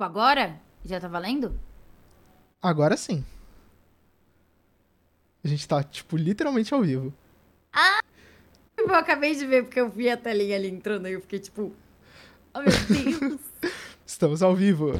[0.00, 0.58] Tipo, agora?
[0.82, 1.60] Já tá valendo?
[2.62, 3.22] Agora sim.
[5.44, 7.12] A gente tá, tipo, literalmente ao vivo.
[7.70, 8.00] Ah!
[8.78, 11.70] Eu acabei de ver, porque eu vi a telinha ali entrando e eu fiquei tipo.
[12.54, 13.40] Oh, meu Deus!
[14.06, 14.92] Estamos ao vivo.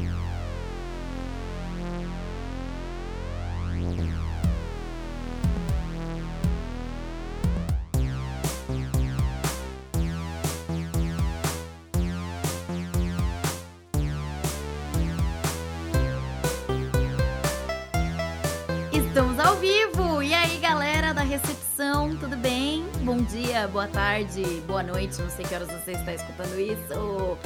[23.05, 27.39] Bom dia, boa tarde, boa noite, não sei que horas você está escutando isso.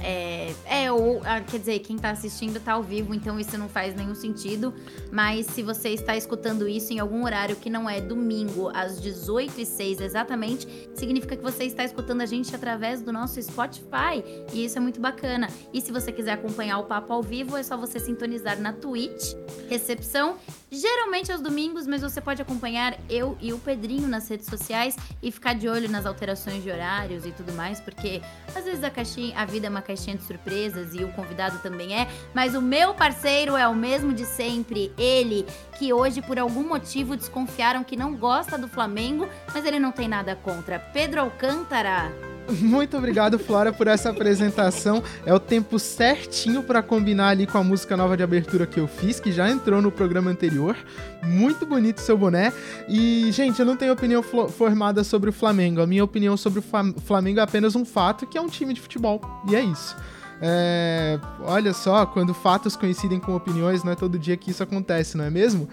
[0.00, 3.68] É, é ou, ah, quer dizer, quem tá assistindo tá ao vivo, então isso não
[3.68, 4.74] faz nenhum sentido.
[5.10, 9.60] Mas se você está escutando isso em algum horário que não é domingo, às 18
[9.60, 14.22] e 06 exatamente, significa que você está escutando a gente através do nosso Spotify.
[14.52, 15.48] E isso é muito bacana.
[15.72, 19.34] E se você quiser acompanhar o papo ao vivo, é só você sintonizar na Twitch,
[19.68, 20.36] recepção,
[20.74, 25.30] geralmente aos domingos, mas você pode acompanhar eu e o Pedrinho nas redes sociais e
[25.30, 28.20] ficar de olho nas alterações de horários e tudo mais, porque
[28.54, 31.94] às vezes a caixinha, a vida é uma caixinha de surpresas e o convidado também
[31.98, 35.46] é, mas o meu parceiro é o mesmo de sempre, ele
[35.78, 40.08] que hoje por algum motivo desconfiaram que não gosta do Flamengo, mas ele não tem
[40.08, 40.78] nada contra.
[40.78, 42.33] Pedro Alcântara.
[42.60, 45.02] Muito obrigado, Flora, por essa apresentação.
[45.24, 48.86] É o tempo certinho para combinar ali com a música nova de abertura que eu
[48.86, 50.76] fiz, que já entrou no programa anterior.
[51.22, 52.52] Muito bonito seu boné.
[52.88, 55.80] E, gente, eu não tenho opinião formada sobre o Flamengo.
[55.80, 56.64] A minha opinião sobre o
[57.00, 59.20] Flamengo é apenas um fato, que é um time de futebol.
[59.48, 59.96] E é isso.
[60.42, 65.16] É, olha só, quando fatos coincidem com opiniões, não é todo dia que isso acontece,
[65.16, 65.68] não é mesmo?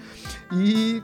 [0.53, 1.03] E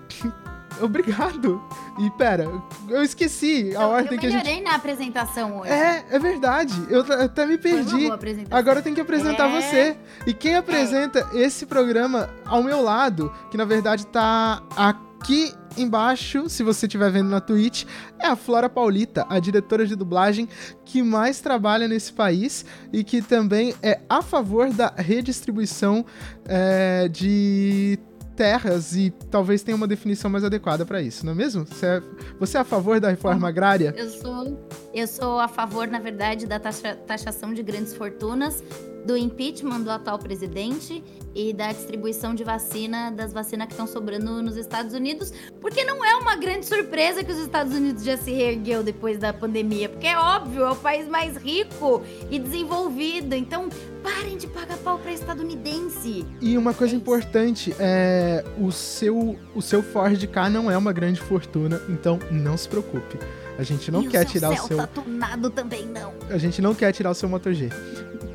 [0.82, 1.62] Obrigado.
[2.00, 2.50] E pera,
[2.88, 4.40] eu esqueci a eu, ordem eu que a gente.
[4.40, 5.72] Eu melhorei na apresentação hoje.
[5.72, 6.74] É, é verdade.
[6.90, 8.10] Eu até me perdi.
[8.52, 9.62] Agora tem que apresentar é...
[9.62, 9.98] você.
[10.26, 11.40] E quem apresenta é.
[11.40, 17.30] esse programa ao meu lado, que na verdade tá aqui embaixo, se você estiver vendo
[17.30, 17.86] na Twitch,
[18.20, 20.48] é a Flora Paulita, a diretora de dublagem
[20.84, 26.06] que mais trabalha nesse país e que também é a favor da redistribuição
[26.46, 28.00] é, de
[28.38, 31.66] terras e talvez tenha uma definição mais adequada para isso, não é mesmo?
[31.66, 32.04] Você é,
[32.40, 33.94] você é a favor da reforma agrária?
[33.98, 38.64] Eu sou, eu sou a favor, na verdade, da taxa, taxação de grandes fortunas,
[39.08, 41.02] do impeachment do atual presidente
[41.34, 45.32] e da distribuição de vacina, das vacinas que estão sobrando nos Estados Unidos,
[45.62, 49.32] porque não é uma grande surpresa que os Estados Unidos já se reergueu depois da
[49.32, 53.70] pandemia, porque é óbvio, é o país mais rico e desenvolvido, então
[54.04, 56.26] parem de pagar pau para estadunidense.
[56.42, 60.92] E uma coisa é importante, é o seu o seu Ford K não é uma
[60.92, 63.18] grande fortuna, então não se preocupe.
[63.58, 64.86] A gente não e quer o tirar o seu.
[64.88, 66.14] Tunado também não.
[66.30, 67.70] A gente não quer tirar o seu Moto G.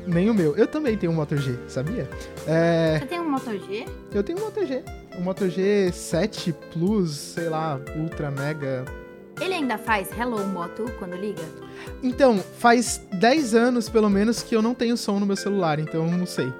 [0.05, 0.55] Nem o meu.
[0.55, 2.09] Eu também tenho um Moto G, sabia?
[2.47, 2.99] É...
[2.99, 3.85] Você tem um Moto G?
[4.13, 4.83] Eu tenho um Moto G.
[5.17, 8.85] Um Moto G 7 Plus, sei lá, Ultra Mega.
[9.39, 11.41] Ele ainda faz Hello Moto quando liga?
[12.01, 16.05] Então, faz 10 anos pelo menos que eu não tenho som no meu celular, então
[16.05, 16.51] eu não sei.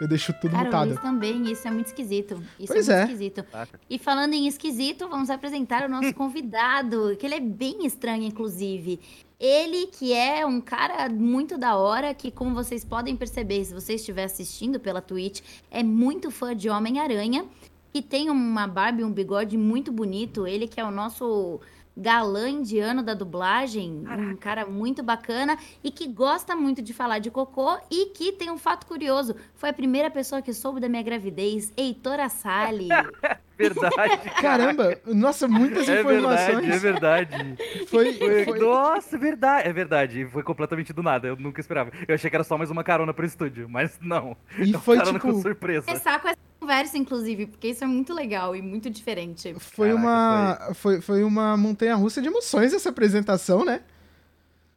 [0.00, 0.92] Eu deixo tudo Cara, mutado.
[0.94, 2.42] Isso também, isso é muito esquisito.
[2.58, 3.12] Isso pois é muito é.
[3.12, 3.44] esquisito.
[3.88, 8.98] E falando em esquisito, vamos apresentar o nosso convidado, que ele é bem estranho, inclusive.
[9.42, 13.94] Ele que é um cara muito da hora, que como vocês podem perceber, se você
[13.94, 17.44] estiver assistindo pela Twitch, é muito fã de Homem-Aranha,
[17.92, 20.46] que tem uma barba e um bigode muito bonito.
[20.46, 21.60] Ele que é o nosso
[21.96, 24.22] galã indiano da dublagem, Caraca.
[24.22, 28.50] um cara muito bacana e que gosta muito de falar de cocô e que tem
[28.50, 32.88] um fato curioso, foi a primeira pessoa que soube da minha gravidez, Heitor Assali.
[33.56, 34.30] verdade.
[34.40, 36.64] Caramba, nossa, muitas é informações.
[36.64, 37.86] É verdade, é verdade.
[37.88, 39.68] Foi, foi, Nossa, é verdade.
[39.68, 40.26] É verdade.
[40.26, 41.28] Foi completamente do nada.
[41.28, 41.90] Eu nunca esperava.
[42.06, 44.36] Eu achei que era só mais uma carona pro estúdio, mas não.
[44.58, 45.18] E é foi tipo...
[45.20, 45.90] com surpresa.
[45.90, 49.54] É saco essa conversa, inclusive, porque isso é muito legal e muito diferente.
[49.58, 50.56] Foi Caraca, uma.
[50.74, 50.74] Foi...
[50.74, 53.82] foi, foi uma montanha russa de emoções essa apresentação, né?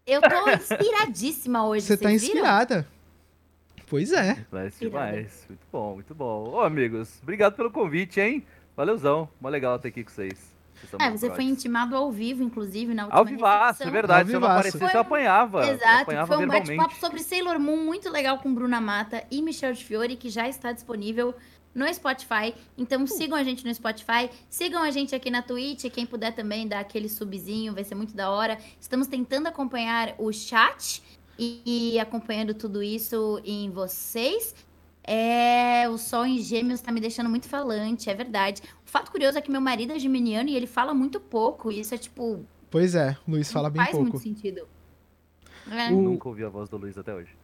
[0.06, 1.86] Eu tô inspiradíssima hoje.
[1.86, 2.76] Você tá inspirada.
[2.76, 2.96] Viram?
[3.88, 4.34] Pois é.
[4.34, 5.46] Demais, demais.
[5.48, 6.50] Muito bom, muito bom.
[6.50, 8.46] Ô, amigos, obrigado pelo convite, hein?
[8.76, 10.54] Valeuzão, mó legal estar aqui com vocês.
[11.00, 14.30] é, você foi intimado ao vivo, inclusive, na última Ao vivaço, é verdade.
[14.30, 15.68] Se eu não aparecesse, eu apanhava.
[15.68, 19.74] Exato, apanhava foi um bate-papo sobre Sailor Moon muito legal com Bruna Mata e Michel
[19.74, 21.34] de Fiore, que já está disponível
[21.76, 22.56] no Spotify.
[22.78, 23.08] Então uh.
[23.08, 26.80] sigam a gente no Spotify, sigam a gente aqui na Twitch, quem puder também dar
[26.80, 28.58] aquele subzinho, vai ser muito da hora.
[28.80, 31.04] Estamos tentando acompanhar o chat
[31.38, 34.56] e, e acompanhando tudo isso em vocês.
[35.08, 38.64] É, o sol em gêmeos tá me deixando muito falante, é verdade.
[38.84, 41.72] O fato curioso é que meu marido é geminiano e ele fala muito pouco.
[41.72, 42.44] E isso é tipo.
[42.72, 44.12] Pois é, o Luiz fala bem faz pouco.
[44.12, 44.68] Faz muito sentido.
[45.70, 45.92] É.
[45.92, 46.02] O...
[46.02, 47.36] Nunca ouvi a voz do Luiz até hoje.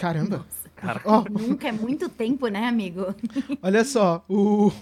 [0.00, 0.46] Caramba.
[0.76, 3.14] Cara, Ó, Nunca é muito tempo, né, amigo?
[3.62, 4.72] olha só, o,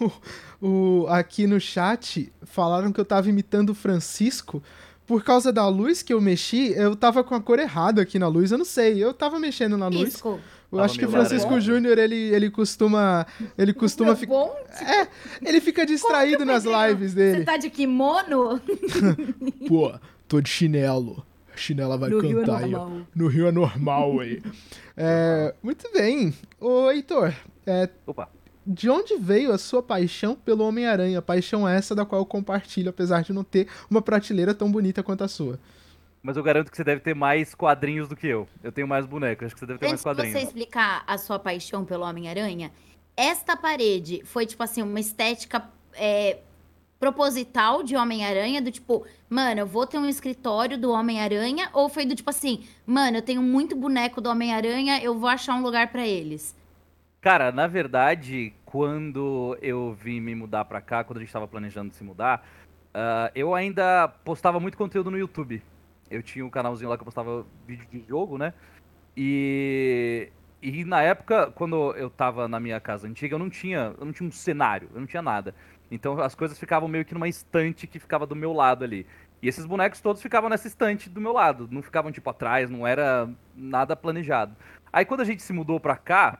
[0.63, 4.63] o, aqui no chat falaram que eu tava imitando o Francisco.
[5.05, 8.29] Por causa da luz que eu mexi, eu tava com a cor errada aqui na
[8.29, 8.53] luz.
[8.53, 10.11] Eu não sei, eu tava mexendo na luz.
[10.11, 10.39] Pisco.
[10.71, 11.67] Eu Tava acho que o Francisco laranja.
[11.67, 13.27] Júnior, ele, ele costuma.
[13.57, 14.51] Ele costuma ficar.
[14.83, 15.09] É,
[15.43, 17.45] ele fica distraído nas lives você dele.
[17.45, 18.61] tá de kimono?
[19.67, 19.99] Pô,
[20.29, 21.25] tô de chinelo.
[21.59, 22.73] Chinela vai No Rio é cantar aí.
[23.15, 24.43] No Rio é normal aí.
[25.01, 26.35] É, muito bem.
[26.61, 27.33] Ô, Heitor,
[27.65, 28.29] é, opa.
[28.67, 31.23] de onde veio a sua paixão pelo Homem-Aranha?
[31.23, 35.23] Paixão essa da qual eu compartilho, apesar de não ter uma prateleira tão bonita quanto
[35.23, 35.57] a sua.
[36.21, 38.49] Mas eu garanto que você deve ter mais quadrinhos do que eu.
[38.61, 40.41] Eu tenho mais bonecos, acho que você deve ter Antes mais de quadrinhos.
[40.41, 42.73] você explicar a sua paixão pelo Homem-Aranha,
[43.17, 45.63] esta parede foi, tipo assim, uma estética
[45.95, 46.39] é,
[46.99, 52.05] proposital de Homem-Aranha, do tipo, mano, eu vou ter um escritório do Homem-Aranha, ou foi
[52.05, 55.89] do tipo assim, mano, eu tenho muito boneco do Homem-Aranha, eu vou achar um lugar
[55.89, 56.57] pra eles.
[57.21, 61.93] Cara, na verdade, quando eu vim me mudar pra cá, quando a gente tava planejando
[61.93, 62.47] se mudar,
[62.95, 65.63] ah, eu ainda postava muito conteúdo no YouTube.
[66.11, 68.55] Eu tinha um canalzinho lá que eu postava vídeo de jogo, né?
[69.17, 70.31] E,
[70.63, 74.13] e na época, quando eu tava na minha casa antiga, eu não tinha, eu não
[74.13, 75.55] tinha um cenário, eu não tinha nada.
[75.91, 79.07] Então as coisas ficavam meio que numa estante que ficava do meu lado ali.
[79.41, 82.87] E esses bonecos todos ficavam nessa estante do meu lado, não ficavam tipo atrás, não
[82.87, 84.57] era nada planejado.
[84.93, 86.39] Aí quando a gente se mudou pra cá,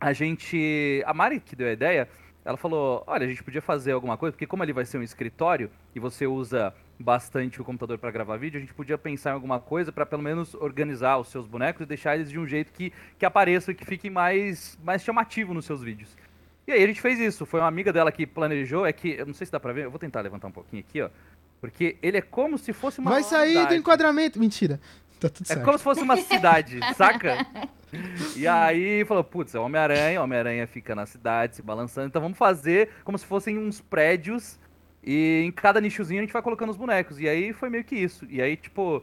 [0.00, 1.02] a gente.
[1.06, 2.08] A Mari que deu a ideia,
[2.44, 5.02] ela falou: olha, a gente podia fazer alguma coisa, porque como ali vai ser um
[5.02, 9.32] escritório e você usa bastante o computador para gravar vídeo, a gente podia pensar em
[9.34, 12.72] alguma coisa para pelo menos organizar os seus bonecos e deixar eles de um jeito
[12.72, 16.16] que, que apareça e que fique mais, mais chamativo nos seus vídeos.
[16.66, 17.44] E aí a gente fez isso.
[17.44, 19.10] Foi uma amiga dela que planejou, é que.
[19.10, 21.10] Eu não sei se dá pra ver, eu vou tentar levantar um pouquinho aqui, ó.
[21.60, 23.10] Porque ele é como se fosse uma.
[23.10, 24.38] Vai sair do enquadramento.
[24.38, 24.80] Mentira.
[25.20, 25.64] Tá tudo É certo.
[25.64, 27.46] como se fosse uma cidade, saca?
[28.36, 32.20] E aí falou, putz, é o Homem-Aranha, o Homem-Aranha fica na cidade se balançando, então
[32.20, 34.58] vamos fazer como se fossem uns prédios
[35.02, 37.20] e em cada nichozinho a gente vai colocando os bonecos.
[37.20, 38.26] E aí foi meio que isso.
[38.28, 39.02] E aí, tipo,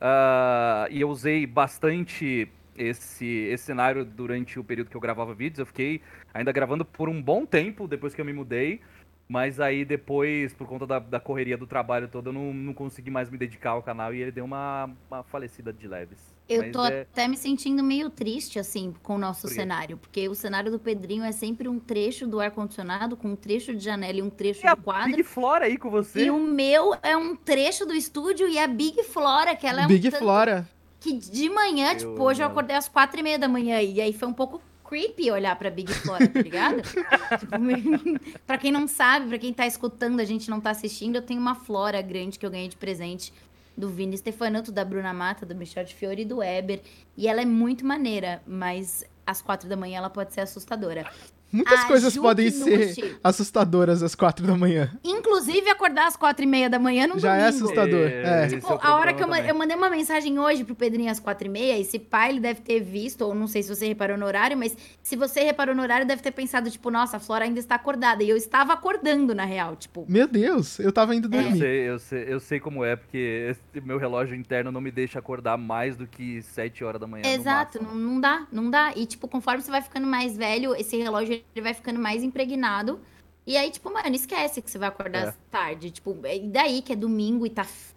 [0.00, 2.48] ah, e eu usei bastante
[2.80, 5.58] esse, esse cenário durante o período que eu gravava vídeos.
[5.58, 6.00] Eu fiquei
[6.32, 8.80] ainda gravando por um bom tempo depois que eu me mudei.
[9.28, 13.12] Mas aí depois, por conta da, da correria do trabalho todo, eu não, não consegui
[13.12, 16.18] mais me dedicar ao canal e ele deu uma, uma falecida de leves.
[16.48, 19.96] Eu Mas tô é- até me sentindo meio triste, assim, com o nosso Por cenário.
[19.98, 23.84] Porque o cenário do Pedrinho é sempre um trecho do ar-condicionado, com um trecho de
[23.84, 25.12] janela e um trecho E a do quadro.
[25.12, 26.24] Big Flora aí com você?
[26.24, 29.86] E o meu é um trecho do estúdio e a Big Flora, que ela é
[29.86, 30.68] Big um tanto Flora.
[31.00, 34.00] Que de manhã, Eu tipo, hoje eu acordei às quatro e meia da manhã e
[34.00, 36.82] aí foi um pouco creepy olhar pra Big Flora, tá ligado?
[37.40, 41.22] tipo, pra quem não sabe, pra quem tá escutando, a gente não tá assistindo, eu
[41.22, 43.32] tenho uma Flora grande que eu ganhei de presente
[43.76, 46.82] do Vini Stefanato, da Bruna Mata, do Michel de Fiore e do Weber.
[47.16, 51.10] E ela é muito maneira, mas às quatro da manhã ela pode ser assustadora.
[51.52, 54.90] Muitas A coisas Ju podem ser assustadoras às quatro da manhã.
[55.02, 57.64] Inclusive, acordar às quatro e meia da manhã no Já é domingo.
[57.64, 58.06] assustador.
[58.08, 58.46] É.
[58.48, 61.18] Tipo, é o a hora que eu, eu mandei uma mensagem hoje pro Pedrinho às
[61.20, 64.16] quatro e meia, esse pai, ele deve ter visto, ou não sei se você reparou
[64.16, 67.44] no horário, mas se você reparou no horário, deve ter pensado, tipo, nossa, a Flora
[67.44, 68.22] ainda está acordada.
[68.22, 70.04] E eu estava acordando, na real, tipo.
[70.08, 71.58] Meu Deus, eu tava indo Eu dormir.
[71.58, 75.18] sei, eu sei, eu sei como é, porque esse meu relógio interno não me deixa
[75.18, 77.24] acordar mais do que 7 horas da manhã.
[77.26, 78.92] Exato, não, não dá, não dá.
[78.94, 83.00] E, tipo, conforme você vai ficando mais velho, esse relógio ele vai ficando mais impregnado.
[83.46, 85.34] E aí, tipo, mano, esquece que você vai acordar É.
[85.50, 85.90] tarde.
[85.90, 87.94] Tipo, e daí que é domingo e tá f-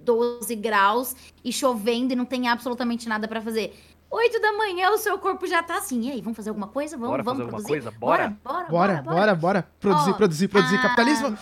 [0.00, 3.74] 12 graus e chovendo e não tem absolutamente nada pra fazer.
[4.08, 6.02] 8 da manhã, o seu corpo já tá assim.
[6.02, 6.96] E aí, vamos fazer alguma coisa?
[6.96, 7.82] Vamos, Bora vamos fazer alguma produzir?
[7.84, 7.98] coisa?
[7.98, 8.36] Bora?
[8.44, 9.68] Bora, Bora, bora, bora.
[9.80, 10.76] Produzir, Ó, produzir, produzir.
[10.76, 11.36] ah, Capitalismo.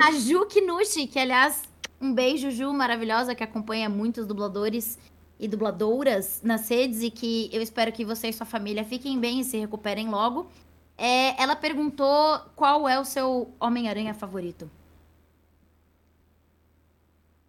[0.00, 1.62] A Ju Kinushi, que aliás,
[2.00, 4.98] um beijo, Ju, maravilhosa, que acompanha muitos dubladores
[5.42, 9.40] e dubladoras nas redes e que eu espero que você e sua família fiquem bem
[9.40, 10.48] e se recuperem logo.
[10.96, 14.70] É, ela perguntou qual é o seu Homem-Aranha favorito.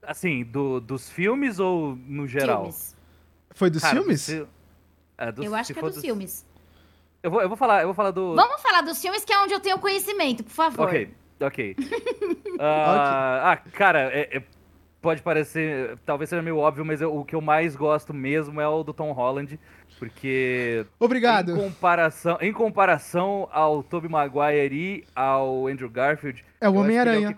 [0.01, 2.61] Assim, do- dos filmes ou no geral?
[2.63, 2.95] Filmes.
[3.51, 4.21] Foi dos Cara, filmes?
[4.21, 4.45] se-
[5.17, 6.45] é, dos- Eu acho que é for dos filmes.
[7.21, 8.35] Eu vou, eu vou falar, eu vou falar do.
[8.35, 10.87] Vamos falar dos filmes, que é onde eu tenho conhecimento, por favor.
[10.87, 11.75] Ok, ok.
[12.59, 14.43] Ah, ah, cara, é- é-
[15.03, 18.67] pode parecer, talvez seja meio óbvio, mas eu- o que eu mais gosto mesmo é
[18.67, 19.59] o do Tom Holland,
[19.99, 21.55] porque Em Obrigado.
[21.55, 27.35] comparação, em comparação ao Tobey Maguire e ao Andrew Garfield, É o ele Homem-Aranha.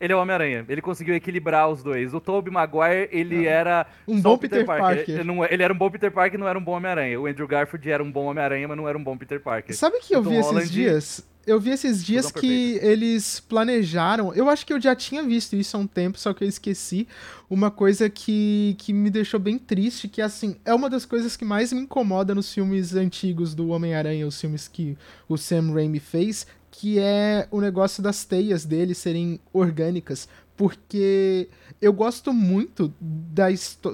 [0.00, 0.64] Ele é o Homem-Aranha.
[0.68, 2.12] Ele conseguiu equilibrar os dois.
[2.12, 5.04] O Tobey Maguire, ele era Um bom o Peter Parker.
[5.08, 7.20] Ele, não- ele era um bom Peter Parker e não era um bom Homem-Aranha.
[7.20, 9.76] O Andrew Garfield era um bom Homem-Aranha, mas não era um bom Peter Parker.
[9.76, 11.31] Sabe que eu Tom vi esses Holland- dias?
[11.46, 14.32] Eu vi esses dias Fusão que eles planejaram.
[14.32, 17.08] Eu acho que eu já tinha visto isso há um tempo, só que eu esqueci.
[17.50, 21.44] Uma coisa que, que me deixou bem triste, que assim, é uma das coisas que
[21.44, 24.96] mais me incomoda nos filmes antigos do Homem-Aranha, os filmes que
[25.28, 30.28] o Sam Raimi fez, que é o negócio das teias dele serem orgânicas.
[30.56, 31.48] Porque
[31.80, 33.46] eu gosto muito da,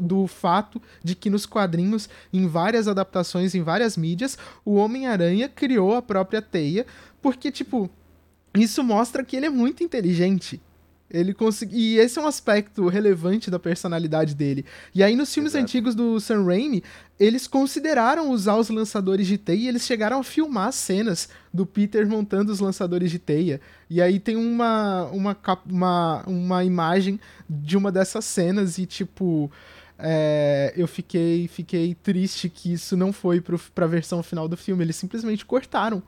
[0.02, 5.94] do fato de que nos quadrinhos, em várias adaptações, em várias mídias, o Homem-Aranha criou
[5.94, 6.84] a própria teia,
[7.20, 7.90] porque, tipo,
[8.54, 10.60] isso mostra que ele é muito inteligente.
[11.10, 11.94] Ele consegui...
[11.94, 14.64] E esse é um aspecto relevante da personalidade dele.
[14.94, 15.62] E aí, nos filmes Exato.
[15.64, 16.82] antigos do Sam Raimi,
[17.18, 22.06] eles consideraram usar os lançadores de teia e eles chegaram a filmar cenas do Peter
[22.06, 23.60] montando os lançadores de teia.
[23.88, 29.50] E aí tem uma, uma, uma, uma imagem de uma dessas cenas e, tipo,
[29.98, 34.84] é, eu fiquei, fiquei triste que isso não foi pro, pra versão final do filme.
[34.84, 36.02] Eles simplesmente cortaram.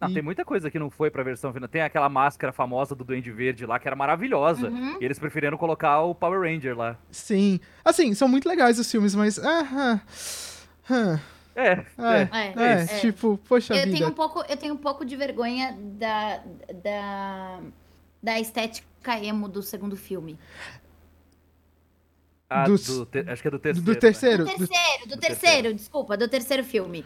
[0.00, 1.68] Não, E- tem muita coisa que não foi pra versão final.
[1.68, 4.68] Tem aquela máscara famosa do Duende Verde lá, que era maravilhosa.
[4.68, 4.96] Uhum.
[5.00, 6.96] E eles preferiram colocar o Power Ranger lá.
[7.10, 7.58] Sim.
[7.84, 9.38] Assim, são muito legais os filmes, mas.
[9.40, 10.00] Ah, ah,
[10.90, 11.20] ah,
[11.56, 12.28] É, é, é.
[12.32, 13.00] É, é, é.
[13.00, 13.96] tipo, poxa Eu vida.
[13.96, 16.42] tenho, um pouco, eu tenho um pouco de vergonha da,
[16.80, 17.60] da,
[18.22, 20.38] da estética emo do segundo filme.
[22.50, 23.84] Ah, do te- acho que é do Do, terceiro.
[23.84, 23.98] do né?
[23.98, 24.44] terceiro.
[24.44, 27.04] Do do- terceiro, do do terceiro, desculpa, do terceiro filme.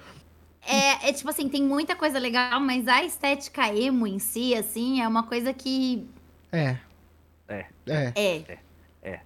[0.67, 5.01] É, é tipo assim, tem muita coisa legal, mas a estética emo em si, assim,
[5.01, 6.07] é uma coisa que.
[6.53, 6.77] É.
[7.49, 7.67] É.
[7.87, 8.59] É.
[9.03, 9.21] É.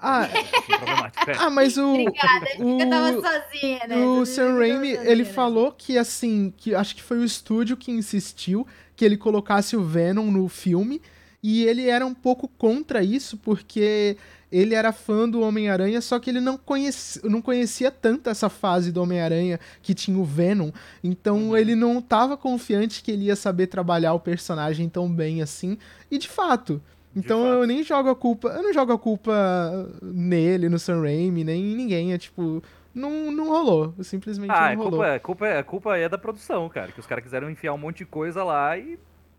[0.00, 1.34] Ah, Um pouquinho problemático, é.
[1.38, 1.90] ah, mas o.
[1.92, 3.96] Obrigada, o- eu tava sozinha, né?
[3.96, 5.28] O Sam Raimi, ele né?
[5.32, 9.82] falou que assim, que acho que foi o estúdio que insistiu que ele colocasse o
[9.82, 11.02] Venom no filme,
[11.42, 14.16] e ele era um pouco contra isso, porque
[14.50, 18.90] ele era fã do Homem-Aranha, só que ele não conhecia, não conhecia tanto essa fase
[18.90, 20.70] do Homem-Aranha que tinha o Venom,
[21.04, 21.56] então Uhum.
[21.56, 25.76] ele não tava confiante que ele ia saber trabalhar o personagem tão bem assim,
[26.10, 26.80] e de fato.
[27.12, 27.52] De Então fato.
[27.52, 29.32] eu nem jogo a culpa, eu não jogo a culpa
[30.02, 32.62] nele, no Sam Raimi, nem em ninguém, é tipo,
[32.94, 34.90] não, não rolou, simplesmente Ah, não rolou.
[34.92, 36.90] culpa, é, culpa, é, a culpa é da produção, cara.
[36.92, 38.98] Que os caras quiseram enfiar um monte de coisa lá e.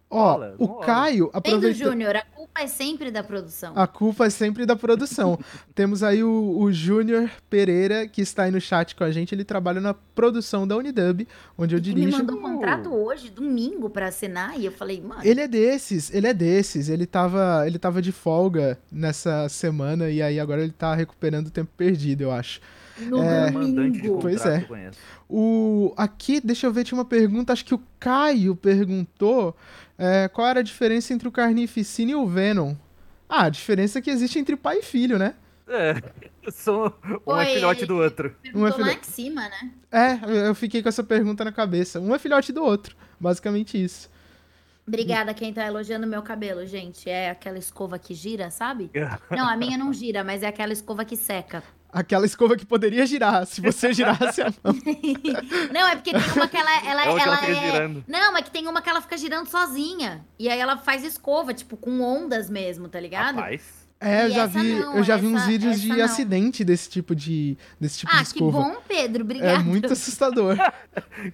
[0.09, 0.67] Ó, rola, o.
[0.79, 1.91] Caio Tem do aproveitou.
[1.91, 3.73] Júnior, a culpa é sempre da produção.
[3.75, 5.37] A culpa é sempre da produção.
[5.75, 9.35] Temos aí o, o Júnior Pereira, que está aí no chat com a gente.
[9.35, 12.17] Ele trabalha na produção da Unidub, onde eu dirijo.
[12.17, 15.21] mandou um contrato hoje, domingo, pra assinar, e eu falei, mano.
[15.23, 16.89] Ele é desses, ele é desses.
[16.89, 21.51] Ele tava, ele tava de folga nessa semana e aí agora ele tá recuperando o
[21.51, 22.59] tempo perdido, eu acho.
[22.97, 24.19] No é, domingo.
[24.19, 24.65] Pois é.
[25.29, 29.55] O aqui, deixa eu ver, tinha uma pergunta, acho que o Caio perguntou
[29.99, 32.73] é, qual era a diferença entre o Carnificina e o Venom.
[33.27, 35.35] Ah, a diferença é que existe entre pai e filho, né?
[35.67, 36.01] É,
[36.51, 36.85] são
[37.27, 38.35] um é Foi, filhote do outro.
[38.55, 39.71] Um é lá filho- em cima, né?
[39.91, 41.99] É, eu- eu fiquei com essa pergunta na cabeça.
[41.99, 44.09] Um é filhote do outro, basicamente isso.
[44.87, 47.07] Obrigada quem tá elogiando meu cabelo, gente.
[47.07, 48.89] É aquela escova que gira, sabe?
[49.29, 51.61] Não, a minha não gira, mas é aquela escova que seca.
[51.91, 54.75] Aquela escova que poderia girar, se você girasse a mão.
[55.73, 57.71] Não, é porque tem uma que ela, ela, É o que ela ela é...
[57.71, 58.03] girando.
[58.07, 60.23] Não, é que tem uma que ela fica girando sozinha.
[60.37, 63.35] E aí ela faz escova, tipo, com ondas mesmo, tá ligado?
[63.37, 63.78] Rapaz.
[64.01, 65.87] É, eu E já essa vi, não, eu já vi uns essa- vídeos essa de
[65.89, 66.05] não.
[66.05, 68.59] acidente desse tipo de, desse tipo de ah, que escova.
[68.59, 69.21] bom, Pedro.
[69.21, 69.59] É Obrigada.
[69.59, 70.55] muito assustador.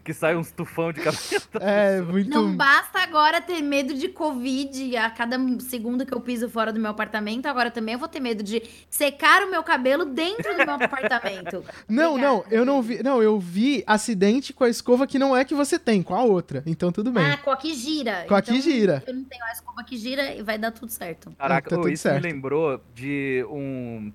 [0.04, 1.22] Que sai uns tufão de cabelo.
[1.62, 2.30] É muito.
[2.30, 6.80] Não basta agora ter medo de Covid a cada segundo que eu piso fora do
[6.80, 10.66] meu apartamento, agora também eu vou ter medo de secar o meu cabelo dentro do
[10.66, 11.64] meu apartamento.
[11.88, 13.04] Não, Obrigada, não, eu não vi.
[13.04, 16.24] Não, eu vi acidente com a escova que não é que você tem, com a
[16.24, 16.64] outra.
[16.66, 17.24] Então tudo bem.
[17.26, 18.26] Ah, com a que gira.
[18.28, 19.04] Com a que Então, gira.
[19.06, 21.32] Eu não tenho a escova que gira e vai dar tudo certo.
[21.38, 22.24] Caraca, tá tudo isso certo.
[22.24, 22.55] me lembrou
[22.94, 24.12] de um.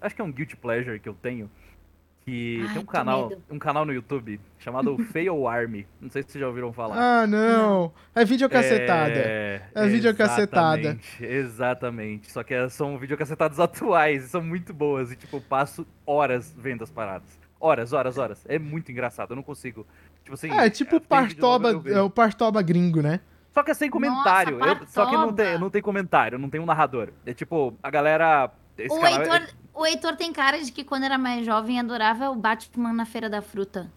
[0.00, 1.50] Acho que é um guilty pleasure que eu tenho.
[2.24, 3.42] Que Ai, tem um canal, medo.
[3.50, 5.86] um canal no YouTube chamado Fail Army.
[6.00, 6.96] Não sei se vocês já ouviram falar.
[6.96, 7.92] Ah, não.
[8.14, 9.14] É videocacetada.
[9.16, 10.80] É, É videocacetada.
[11.20, 12.30] Exatamente, exatamente.
[12.30, 15.10] Só que é- são videocacetadas atuais e são muito boas.
[15.10, 17.28] E, tipo, eu passo horas vendo as paradas.
[17.58, 18.44] Horas, horas, horas.
[18.48, 19.84] É muito engraçado, eu não consigo.
[20.22, 20.50] Tipo assim.
[20.52, 23.18] É, tipo o novo, Partoba, é o Partoba gringo, né?
[23.52, 24.58] Só que é sem comentário.
[24.58, 27.10] Nossa, eu- só que não tem, não tem comentário, não tem um narrador.
[27.26, 28.50] É tipo, a galera.
[28.78, 31.78] Esse O canal é- Heitor, o Heitor tem cara de que quando era mais jovem
[31.78, 33.90] adorava o Batman na Feira da Fruta.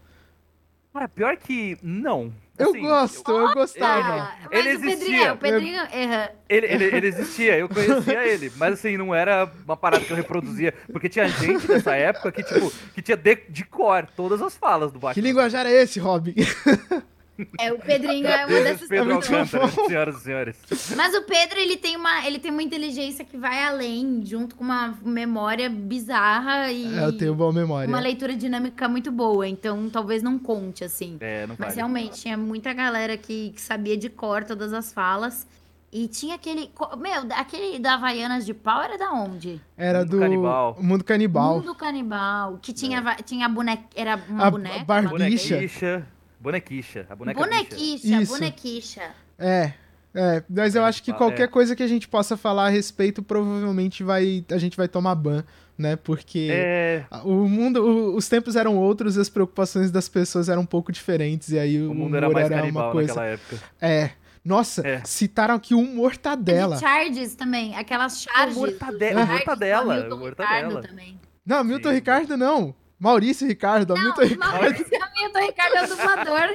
[0.92, 1.76] Cara, pior que.
[1.82, 2.32] Não.
[2.58, 4.14] Eu Assim, gosto, eu gostava.
[4.22, 5.32] Ah, mas Ele o Pedrinho, existia.
[5.34, 6.32] o Pedrinho erra.
[6.48, 10.16] Ele, ele, ele existia, eu conhecia ele, mas assim, não era uma parada que eu
[10.16, 14.56] reproduzia, porque tinha gente nessa época que, tipo, que tinha de, de cor todas as
[14.56, 15.12] falas do Batman.
[15.12, 16.34] Que linguajar é esse, Robin?
[17.58, 20.56] É, o Pedrinho é uma dessas Pedro Alcântara, senhoras e senhores.
[20.96, 24.64] Mas o Pedro, ele tem uma, ele tem uma inteligência que vai além, junto com
[24.64, 27.88] uma memória bizarra e É, eu tenho boa memória.
[27.88, 29.46] uma leitura dinâmica muito boa.
[29.46, 31.16] Então, talvez não conte, assim.
[31.20, 31.76] É, não Mas vale.
[31.76, 35.46] realmente, tinha muita galera que, que sabia de cor todas as falas.
[35.92, 36.68] E tinha aquele.
[36.98, 39.60] Meu, aquele da Havaianas de pau era da onde?
[39.78, 40.76] Era Mundo do Canibal.
[40.80, 41.54] Mundo Canibal.
[41.58, 42.58] Mundo Canibal.
[42.60, 43.84] Que tinha, va- tinha boneca.
[43.94, 44.84] Era uma A boneca.
[44.84, 46.06] bar- uma Bicha.
[46.40, 47.06] Bonequicha.
[47.08, 47.40] A boneca.
[47.40, 48.32] Bonequicha, Isso.
[48.32, 49.02] bonequicha.
[49.38, 49.72] É.
[50.18, 51.46] É, mas eu acho que qualquer é.
[51.46, 55.44] coisa que a gente possa falar a respeito, provavelmente vai a gente vai tomar ban,
[55.76, 55.94] né?
[55.94, 60.62] Porque É, o mundo, o- os tempos eram outros e as preocupações das pessoas eram
[60.62, 63.08] um pouco diferentes e aí o, o mundo era mais era uma coisa.
[63.08, 63.58] naquela época.
[63.78, 64.10] É.
[64.42, 65.02] Nossa, É.
[65.04, 66.76] citaram aqui um mortadela.
[66.76, 68.56] De charges também, aquelas charges.
[68.56, 69.94] o mortadela, mortadela.
[70.28, 71.20] Ricardo também.
[71.44, 71.94] Não, Milton Sim.
[71.94, 72.74] Ricardo não.
[72.98, 74.60] Maurício Ricardo, Não, Ricardo.
[74.62, 76.48] Maurício Hamilton Ricardo é o dublador.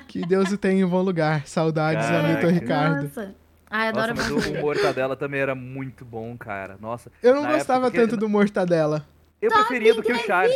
[0.06, 1.46] Que Deus o tenha em bom lugar.
[1.46, 2.28] Saudades, Caraca.
[2.28, 3.02] Hamilton Ricardo.
[3.02, 3.34] Nossa.
[3.68, 6.76] Ai, Nossa, adoro mas o, Mortadela também era muito bom, cara.
[6.80, 7.10] Nossa.
[7.20, 9.04] Eu não gostava época tanto do mortadela.
[9.44, 10.54] Eu preferia do que o Charles.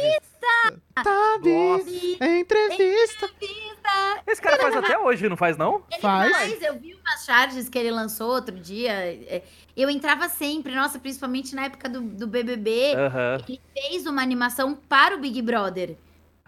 [1.03, 1.51] Sabe?
[1.53, 1.91] Nossa.
[2.21, 3.31] É entrevista.
[4.27, 5.83] Esse cara faz até hoje, não faz não?
[6.01, 6.31] Faz.
[6.31, 8.93] Mas eu vi umas charges que ele lançou outro dia.
[8.93, 9.43] é,
[9.77, 12.95] Eu entrava sempre, nossa, principalmente na época do, do BBB.
[12.95, 13.39] Aham.
[13.49, 15.97] Ele fez uma animação para o Big Brother.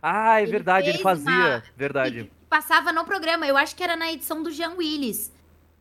[0.03, 1.31] Ah, é Ele verdade, ele fazia.
[1.31, 2.21] uma- Verdade.
[2.21, 3.47] E passava no programa.
[3.47, 5.31] Eu acho que era na edição do Jean Willis.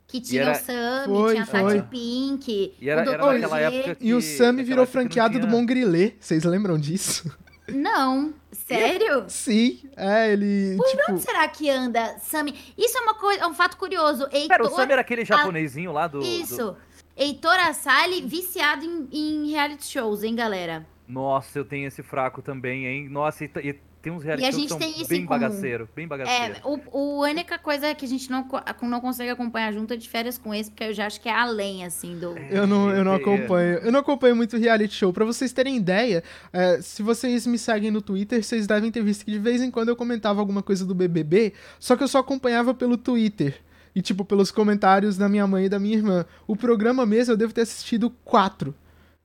[0.09, 1.47] Que tinha era- o Sam, Foi, tinha a.
[1.47, 2.73] Tati Pink.
[2.81, 4.05] E era, o era naquela época que...
[4.07, 6.13] E o Sammy virou franqueado do tinha- Mongrilê.
[6.19, 7.31] Vocês lembram disso?
[7.67, 9.25] Não, sério?
[9.27, 9.79] Sim.
[9.95, 11.11] É, ele, tipo...
[11.11, 12.55] Onde será que anda Sammy?
[12.75, 14.27] Isso é uma coisa, é um fato curioso.
[14.29, 16.19] Pera, o Heitor, Sammy era aquele japonesinho lá do...
[16.19, 16.75] do- isso.
[17.15, 20.87] Heitor Assali, viciado em, em reality shows, hein, galera?
[21.07, 23.09] Nossa, eu tenho esse fraco também, hein?
[23.09, 25.89] Nossa, e, e tem uns reality E a gente são tem isso em bem bagaceiro,
[25.95, 26.55] bem bagaceiro.
[26.55, 28.47] É, o, o- a única coisa que a gente não,
[28.83, 31.33] não consegue acompanhar junto é de férias com esse, porque eu já acho que é
[31.33, 32.37] além, assim, do...
[32.49, 33.77] Eu não, eu não É, acompanho.
[33.79, 35.11] Eu não acompanho muito reality show.
[35.11, 39.25] Pra vocês terem ideia, é, se vocês me seguem no Twitter, vocês devem ter visto
[39.25, 42.19] que de vez em quando eu comentava alguma coisa do BBB, só que eu só
[42.19, 43.59] acompanhava pelo Twitter.
[43.95, 46.25] E, tipo, pelos comentários da minha mãe e da minha irmã.
[46.47, 48.73] O programa mesmo eu devo ter assistido quatro.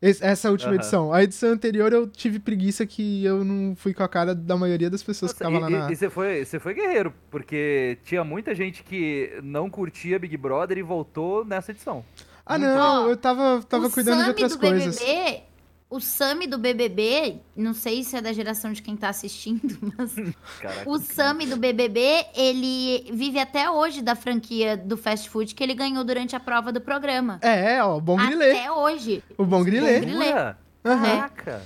[0.02, 0.76] Es- Essa última Aham.
[0.80, 1.12] edição.
[1.12, 4.90] A edição anterior eu tive preguiça que eu não fui com a cara da maioria
[4.90, 5.92] das pessoas que Nossa, estavam lá e, na.
[5.92, 10.76] e você foi, você foi guerreiro, porque tinha muita gente que não curtia Big Brother
[10.78, 12.04] e voltou nessa edição.
[12.44, 14.98] Ah, Muito não, eu tava, tava o cuidando de outras do coisas.
[14.98, 15.42] BBB,
[15.88, 20.14] o Sammy do BBB, não sei se é da geração de quem tá assistindo, mas
[20.60, 20.90] Caraca.
[20.90, 25.74] o Sammy do BBB, ele vive até hoje da franquia do fast food que ele
[25.74, 27.38] ganhou durante a prova do programa.
[27.42, 28.52] É, ó, Bom Grilê.
[28.52, 29.22] Até hoje.
[29.38, 30.00] O Bom Grilê.
[30.00, 30.32] Bom Grilê.
[30.32, 30.56] Aham.
[30.84, 31.62] Caraca.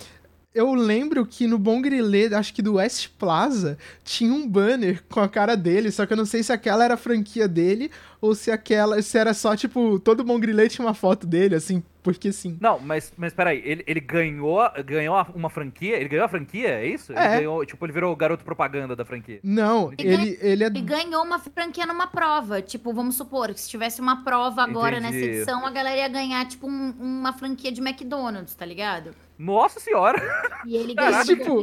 [0.54, 5.20] Eu lembro que no Bom Grilê, acho que do West Plaza, tinha um banner com
[5.20, 8.34] a cara dele, só que eu não sei se aquela era a franquia dele ou
[8.34, 12.32] se aquela, se era só, tipo, todo Bom Grilê tinha uma foto dele, assim, porque
[12.32, 12.56] sim.
[12.60, 15.96] Não, mas, mas peraí, ele, ele ganhou, ganhou uma franquia?
[15.96, 17.12] Ele ganhou a franquia, é isso?
[17.12, 17.36] Ele É.
[17.38, 19.40] ganhou, tipo, ele virou o garoto propaganda da franquia.
[19.42, 20.66] Não, Ele ele, ele é.
[20.68, 22.62] Ele ganhou uma franquia numa prova.
[22.62, 25.12] Tipo, vamos supor que se tivesse uma prova agora Entendi.
[25.14, 29.14] nessa edição, a galera ia ganhar, tipo, um- uma franquia de McDonald's, tá ligado?
[29.38, 30.20] Nossa senhora!
[30.66, 31.24] E ele Caraca.
[31.24, 31.62] ganhou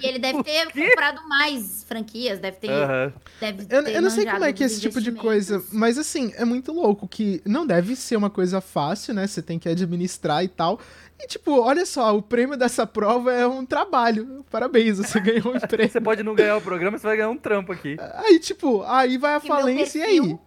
[0.00, 2.70] E ele deve ter comprado mais franquias, deve ter.
[2.70, 3.12] Aham.
[3.40, 5.98] Deve Eu, ter eu não sei como é que é esse tipo de coisa, mas
[5.98, 9.26] assim, é muito louco que não deve ser uma coisa fácil, né?
[9.26, 10.78] Você tem que administrar e tal.
[11.20, 14.44] E tipo, olha só, o prêmio dessa prova é um trabalho.
[14.50, 15.90] Parabéns, você ganhou um prêmio.
[15.90, 17.96] Você pode não ganhar o programa, você vai ganhar um trampo aqui.
[18.14, 20.38] Aí, tipo, aí vai a Que falência e aí?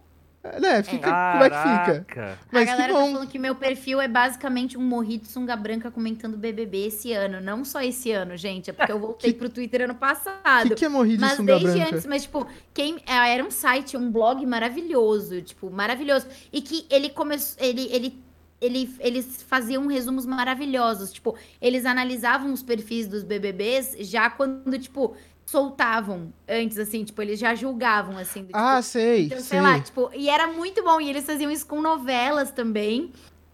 [0.60, 2.38] Né, fica, como é que fica?
[2.50, 3.12] Mas a que galera tá bom.
[3.12, 7.40] falando que meu perfil é basicamente um morrito sunga branca comentando BBB esse ano.
[7.40, 8.68] Não só esse ano, gente.
[8.68, 10.68] É porque eu voltei Que- pro Twitter ano O passado.
[10.70, 11.94] que, que é morrer de Mas sunga desde branca?
[11.94, 16.26] antes, mas tipo, quem é, era um site, um blog maravilhoso, tipo, maravilhoso.
[16.52, 18.18] E que ele começou, ele, ele,
[18.60, 25.14] ele, eles faziam resumos maravilhosos, tipo, eles analisavam os perfis dos BBBs já quando, tipo,
[25.52, 28.40] soltavam antes, assim, tipo, eles já julgavam, assim.
[28.40, 29.60] do, tipo, Ah, sei, então, sei sei.
[29.60, 30.98] lá, tipo, e era muito bom.
[31.00, 33.12] E eles faziam isso com novelas também.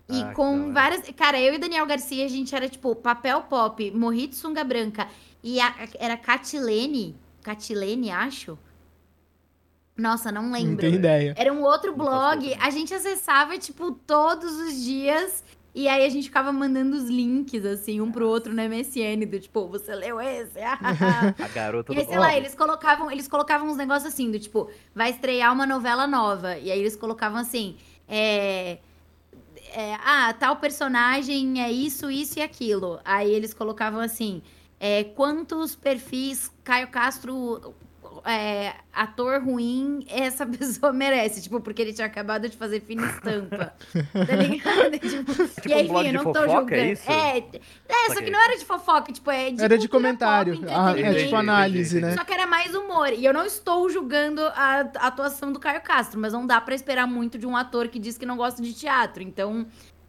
[0.08, 0.72] E Ah, com hora.
[0.72, 1.02] várias.
[1.16, 5.06] Cara, eu e Daniel Garcia, a gente era tipo papel pop, morrito sunga branca.
[5.42, 7.14] E a- era Catilene.
[7.42, 8.56] Catilene, acho.
[9.96, 10.76] Nossa, não Não lembro.
[10.78, 11.34] tem ideia.
[11.36, 12.54] Era um outro Não blog.
[12.60, 15.42] A gente acessava, tipo, todos os dias.
[15.74, 19.38] E aí a gente ficava mandando os links, assim, um pro outro no MSN, do
[19.38, 20.58] tipo, você leu esse?
[20.58, 24.38] A garota E do aí, sei lá, eles colocavam, eles colocavam uns negócios assim, do
[24.38, 26.56] tipo, vai estrear uma novela nova.
[26.58, 27.76] E aí eles colocavam assim,
[28.08, 28.78] é,
[29.72, 32.98] é, ah, tal personagem é isso, isso e aquilo.
[33.04, 34.42] Aí eles colocavam assim,
[34.80, 37.74] é, quantos perfis Caio Castro
[38.24, 43.72] é, ator ruim essa pessoa merece, tipo, porque ele tinha acabado de fazer fina estampa.
[44.26, 44.98] tá ligado?
[45.08, 46.74] Tipo, Tipo e aí, um blog enfim, eu não tô fofoca, julgando.
[46.74, 47.10] é isso?
[47.10, 48.30] É, é, só que Saquei.
[48.30, 50.58] não era de fofoca, tipo, é de Era de comentário.
[50.60, 52.14] pop, Ah, é tipo análise, né?
[52.14, 53.08] Só que era mais humor.
[53.12, 57.06] E eu não estou julgando a atuação do Caio Castro, mas não dá pra esperar
[57.06, 59.22] muito de um ator que diz que não gosta de teatro.
[59.22, 59.66] Então,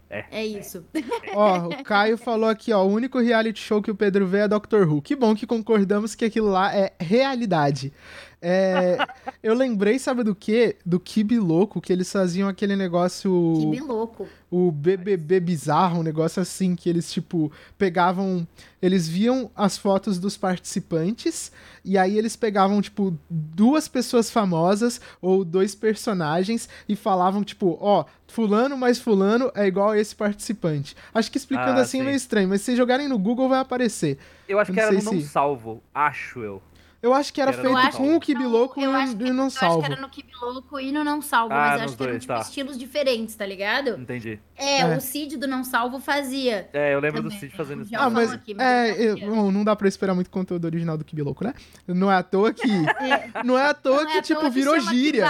[0.09, 0.25] É.
[0.31, 0.83] é, isso.
[1.35, 4.47] Ó, o Caio falou aqui, ó, o único reality show que o Pedro vê é
[4.47, 5.01] Doctor Who.
[5.03, 7.93] Que bom que concordamos que aquilo lá é realidade.
[8.41, 8.97] É,
[9.43, 10.77] eu lembrei, sabe do quê?
[10.85, 14.27] Do Kibi Louco, que eles faziam aquele negócio, Que bem louco.
[14.49, 18.47] o BBB bizarro, um negócio assim, que eles, tipo, pegavam,
[18.81, 21.51] eles viam as fotos dos participantes,
[21.83, 28.05] e aí eles pegavam, tipo, duas pessoas famosas, ou dois personagens, e falavam, tipo, ó,
[28.27, 30.95] fulano mais fulano é igual a esse participante.
[31.13, 32.05] Acho que explicando Ah, assim é sim.
[32.05, 34.17] meio estranho, mas se vocês jogarem no Google vai aparecer.
[34.47, 36.61] Eu acho Eu que era no sei não se- salvo, acho eu.
[37.01, 39.43] Eu acho que era Era feito com o Kibi Louco e no, que, e no
[39.43, 39.79] eu acho Salvo.
[39.79, 42.19] que era no Kibi Louco e no Não Salvo, Ah, mas eu acho que eram
[42.19, 42.39] tipo, tá.
[42.41, 43.91] estilos diferentes, tá ligado?
[43.91, 44.37] Entendi.
[44.57, 44.97] É, É.
[44.97, 46.69] o Cid do Não Salvo fazia.
[46.73, 47.39] É, eu lembro do Também.
[47.39, 47.91] Cid fazendo isso.
[47.95, 51.05] Ah, mas aqui, mas é, eu- bom, não dá pra esperar muito conteúdo original do
[51.05, 51.53] Kibi Louco, né?
[51.87, 52.67] Não é à toa que.
[53.45, 55.25] Não é à toa Não é que, à tipo, toa que virou gíria.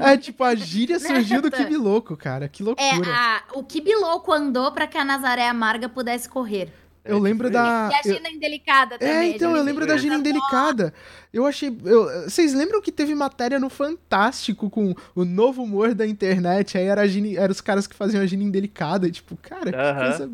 [0.00, 1.48] É, tipo, a gíria surgiu do.
[1.50, 2.48] Kibi Louco, cara.
[2.48, 3.08] Que É, loucura.
[3.14, 6.72] a, o Kibi Louco andou pra que a Nazaré Amarga pudesse correr.
[7.04, 7.90] Eu É, lembro tipo da.
[7.92, 9.14] e a eu- Gina Indelicada também.
[9.14, 10.92] É, então, eu lembro da Gina Indelicada.
[11.32, 11.68] Eu achei.
[11.84, 16.78] eu- Vocês lembram que teve matéria no Fantástico com o novo humor da internet?
[16.78, 19.06] Aí era, a Gina, era os caras que faziam a Gina Indelicada.
[19.06, 20.08] E, tipo, cara, que Aham.
[20.08, 20.30] coisa.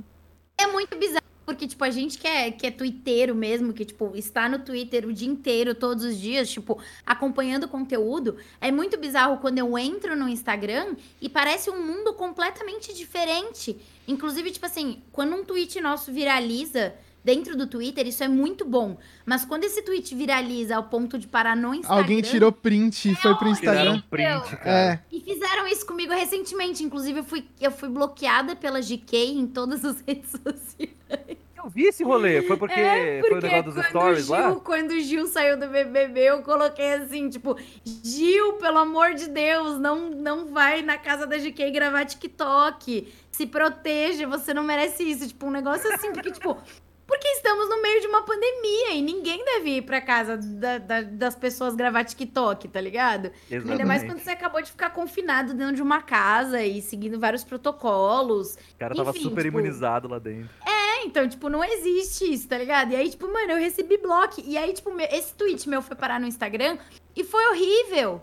[0.59, 1.20] É muito bizarro,
[1.51, 5.05] porque, tipo, a gente que é, que é twitteiro mesmo, que, tipo, está no Twitter
[5.05, 9.77] o dia inteiro, todos os dias, tipo, acompanhando o conteúdo, é muito bizarro quando eu
[9.77, 13.77] entro no Instagram e parece um mundo completamente diferente.
[14.07, 18.97] Inclusive, tipo assim, quando um tweet nosso viraliza dentro do Twitter, isso é muito bom.
[19.27, 22.01] Mas quando esse tweet viraliza ao ponto de parar no Instagram...
[22.01, 24.01] Alguém tirou print e foi pro Instagram.
[24.09, 24.71] print, cara.
[24.71, 25.01] É.
[25.11, 26.85] E fizeram isso comigo recentemente.
[26.85, 31.40] Inclusive, eu fui, eu fui bloqueada pela GK em todas as redes sociais.
[31.63, 34.35] Eu vi esse rolê, foi porque, É, foi o negócio dos quando stories o Gil,
[34.35, 34.61] lá?
[34.61, 39.79] Quando o Gil saiu do BBB, eu coloquei assim, tipo, Gil, pelo amor de Deus,
[39.79, 43.13] não, não vai na casa da GK gravar TikTok.
[43.31, 45.29] Se proteja, você não merece isso.
[45.29, 46.57] Tipo, um negócio assim, porque, tipo...
[47.11, 51.03] Porque estamos no meio de uma pandemia e ninguém deve ir pra casa da- da-
[51.03, 53.33] das pessoas gravar TikTok, tá ligado?
[53.51, 54.07] Ainda mais Exatamente.
[54.07, 58.55] quando você acabou de ficar confinado dentro de uma casa e seguindo vários protocolos.
[58.55, 60.49] O cara tava enfim, super tipo, imunizado lá dentro.
[60.65, 62.93] É, então, tipo, não existe isso, tá ligado?
[62.93, 64.41] E aí, tipo, mano, eu recebi bloco.
[64.45, 66.79] E aí, tipo, esse tweet meu foi parar no Instagram
[67.17, 68.23] e foi horrível.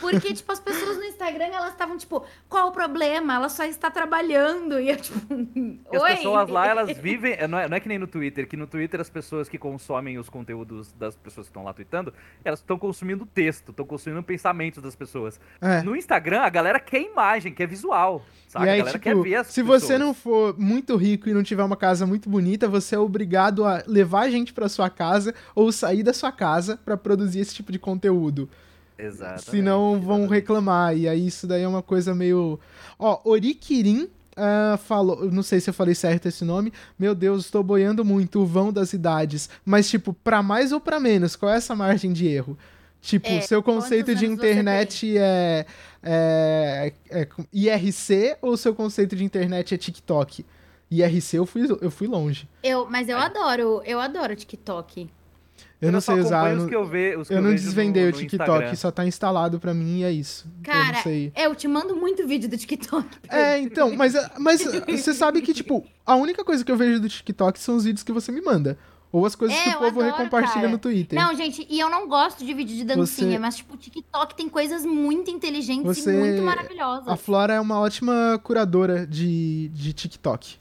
[0.00, 3.34] Porque, tipo, as pessoas no Instagram, elas estavam, tipo, qual o problema?
[3.34, 4.80] Ela só está trabalhando.
[4.80, 5.18] E eu, tipo,
[5.92, 6.16] E as oi.
[6.16, 7.34] pessoas lá, elas vivem.
[7.34, 9.58] é, Não é, não é que nem no Twitter, que no Twitter as pessoas que
[9.58, 12.12] consomem os conteúdos das pessoas que estão lá tweetando,
[12.44, 15.38] elas estão consumindo texto, estão consumindo pensamentos das pessoas.
[15.60, 15.82] É.
[15.82, 18.24] No Instagram, a galera quer imagem, quer visual.
[18.48, 18.66] Sabe?
[18.66, 19.82] E aí, a galera tipo, quer ver as se pessoas.
[19.82, 23.64] você não for muito rico e não tiver uma casa muito bonita, você é obrigado
[23.64, 27.54] a levar a gente pra sua casa ou sair da sua casa pra produzir esse
[27.54, 28.48] tipo de conteúdo.
[29.04, 29.50] Exato.
[29.50, 30.96] Senão vão reclamar.
[30.96, 32.58] E aí isso daí é uma coisa meio.
[32.98, 35.30] Ó, Orikirin ah, falou.
[35.30, 36.72] Não sei se eu falei certo esse nome.
[36.98, 39.50] Meu Deus, estou boiando muito o vão das idades.
[39.64, 42.56] Mas, tipo, pra mais ou pra menos, qual é essa margem de erro?
[43.02, 45.64] Tipo, É, seu conceito de internet é,
[46.02, 50.44] é, é IRC ou seu conceito de internet é TikTok?
[50.90, 52.48] IRC eu fui, eu fui longe.
[52.62, 55.08] Eu, mas eu adoro, eu adoro TikTok.
[55.80, 56.50] Eu não sei usar.
[56.50, 58.12] Eu os não, que eu, ve, os que eu eu não vejo desvendei no, o
[58.12, 58.74] TikTok, Instagram.
[58.74, 60.46] só tá instalado pra mim e é isso.
[60.58, 61.32] eu Cara, não sei.
[61.34, 63.06] é, eu te mando muito vídeo do TikTok.
[63.28, 67.08] É, então, mas, mas você sabe que, tipo, a única coisa que eu vejo do
[67.08, 68.76] TikTok são os vídeos que você me manda.
[69.12, 70.68] Ou as coisas É, que o eu povo adoro, recompartilha cara.
[70.68, 71.18] no Twitter.
[71.20, 74.36] Não, gente, e eu não gosto de vídeo de dancinha, Você- mas, tipo, o TikTok
[74.36, 77.08] tem coisas muito inteligentes Você- e muito maravilhosas.
[77.08, 80.58] A Flora é uma ótima curadora de, de TikTok.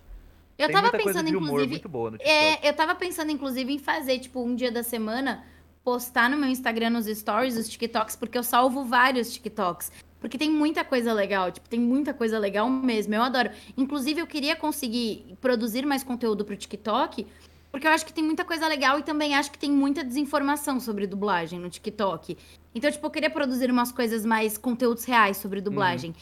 [0.59, 1.81] Eu Tem tava pensando, inclusive.
[2.19, 5.45] É, eu tava pensando, inclusive, em fazer, tipo, um dia da semana,
[5.85, 9.89] postar no meu Instagram nos stories os TikToks, porque eu salvo vários TikToks.
[10.19, 13.15] Porque tem muita coisa legal, tipo, tem muita coisa legal mesmo.
[13.15, 13.51] Eu adoro.
[13.77, 17.25] Inclusive, eu queria conseguir produzir mais conteúdo pro TikTok,
[17.71, 20.77] porque eu acho que tem muita coisa legal e também acho que tem muita desinformação
[20.81, 22.37] sobre dublagem no TikTok.
[22.75, 26.13] Então, tipo, eu queria produzir umas coisas mais conteúdos reais sobre dublagem.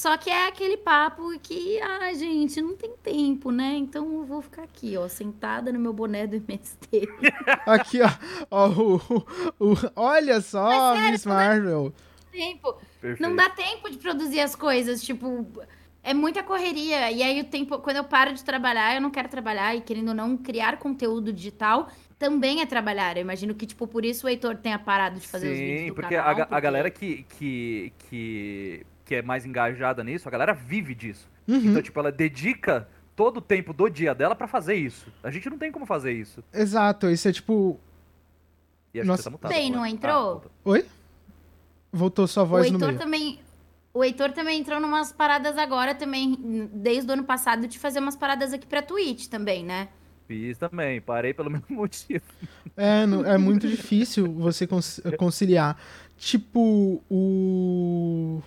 [0.00, 3.74] Só que é aquele papo que, ah, gente, não tem tempo, né?
[3.76, 7.06] Então eu vou ficar aqui, ó, sentada no meu boné do MST.
[7.66, 8.08] Aqui, ó.
[8.50, 11.92] ó o, o- o- olha só, Mas sério, Miss não dá- Marvel.
[12.32, 12.74] tempo.
[12.98, 13.20] Perfeito.
[13.28, 15.46] Não dá tempo de produzir as coisas, tipo,
[16.02, 17.10] é muita correria.
[17.10, 20.08] E aí o tempo, quando eu paro de trabalhar, eu não quero trabalhar e querendo
[20.08, 23.18] ou não criar conteúdo digital, também é trabalhar.
[23.18, 25.86] Eu imagino que, tipo, por isso o Heitor tenha parado de fazer Sim, os vídeos
[25.88, 26.30] do porque, canal.
[26.30, 30.94] a, ga- a galera que, que, que, que é mais engajada nisso, a galera vive
[30.94, 31.28] disso.
[31.48, 35.12] Uhum, Então, tipo, ela dedica todo o tempo do dia dela pra fazer isso.
[35.20, 36.44] A gente não tem como fazer isso.
[36.54, 37.80] Exato, isso é tipo.
[38.94, 39.24] E acho Nossa.
[39.24, 39.50] tá mutado.
[39.50, 40.30] Bem, não Ah, entrou?
[40.34, 40.50] voltou.
[40.64, 40.86] Oi?
[41.92, 42.98] Voltou sua O voz no Heitor meio.
[43.00, 43.40] também.
[43.92, 48.14] O Heitor também entrou numas paradas agora também, desde o ano passado, de fazer umas
[48.14, 49.88] paradas aqui pra Twitch também, né?
[50.28, 52.22] Fiz também, parei pelo mesmo motivo.
[52.76, 54.68] É, não- é muito difícil você
[55.18, 55.76] conciliar.
[56.16, 58.40] Tipo, o.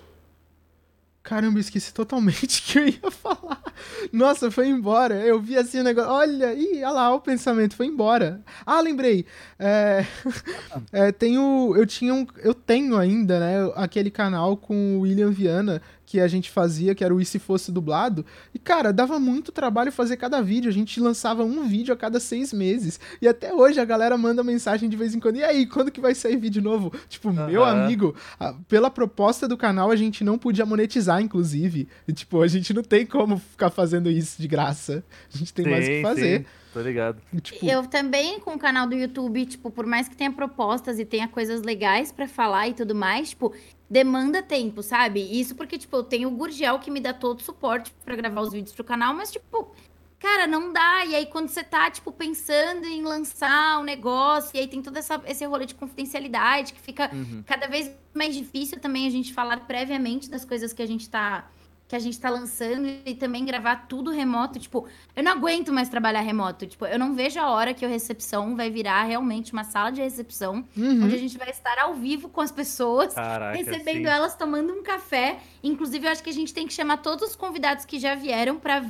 [1.24, 3.64] Caramba, eu esqueci totalmente o que eu ia falar.
[4.12, 5.16] Nossa, foi embora.
[5.16, 6.12] Eu vi assim o negócio.
[6.12, 8.42] Olha, ih, olha lá, o pensamento foi embora.
[8.66, 9.26] Ah, lembrei.
[9.58, 10.06] É,
[10.92, 15.82] é, tenho, eu tinha um, eu tenho ainda, né, aquele canal com o William Viana
[16.14, 18.24] que a gente fazia, que era o E Se Fosse Dublado.
[18.54, 20.70] E, cara, dava muito trabalho fazer cada vídeo.
[20.70, 23.00] A gente lançava um vídeo a cada seis meses.
[23.20, 25.38] E até hoje a galera manda mensagem de vez em quando.
[25.38, 26.94] E aí, quando que vai sair vídeo novo?
[27.10, 31.88] Tipo, meu amigo, a- pela proposta do canal, a gente não podia monetizar, inclusive.
[32.08, 35.04] E, tipo, a gente não tem como ficar fazendo isso de graça.
[35.34, 36.40] A gente tem mais o que Sim, fazer.
[36.42, 36.46] sim,
[36.76, 37.18] tô ligado.
[37.42, 41.06] Tipo, Eu também, com o canal do YouTube, tipo, por mais que tenha propostas e
[41.06, 43.52] tenha coisas legais pra falar e tudo mais, tipo,
[43.94, 45.22] demanda tempo, sabe?
[45.22, 48.42] Isso porque, tipo, eu tenho o Gurgel que me dá todo o suporte pra gravar
[48.42, 49.72] os vídeos pro canal, mas, tipo,
[50.20, 51.06] cara, não dá.
[51.06, 54.98] E aí, quando você tá, tipo, pensando em lançar um negócio, e aí tem todo
[54.98, 57.44] essa, esse rolê de confidencialidade que fica Uhum.
[57.46, 61.48] cada vez mais difícil também a gente falar previamente das coisas que a gente tá
[61.94, 65.90] que a gente tá lançando e também gravar tudo remoto, tipo, eu não aguento mais
[65.90, 69.64] trabalhar remoto, tipo, eu não vejo a hora que o recepção vai virar realmente uma
[69.64, 71.04] sala de recepção, uhum.
[71.04, 74.12] onde a gente vai estar ao vivo com as pessoas, Caraca, recebendo sim.
[74.12, 75.38] elas tomando um café.
[75.64, 78.58] Inclusive, eu acho que a gente tem que chamar todos os convidados que já vieram
[78.58, 78.84] pra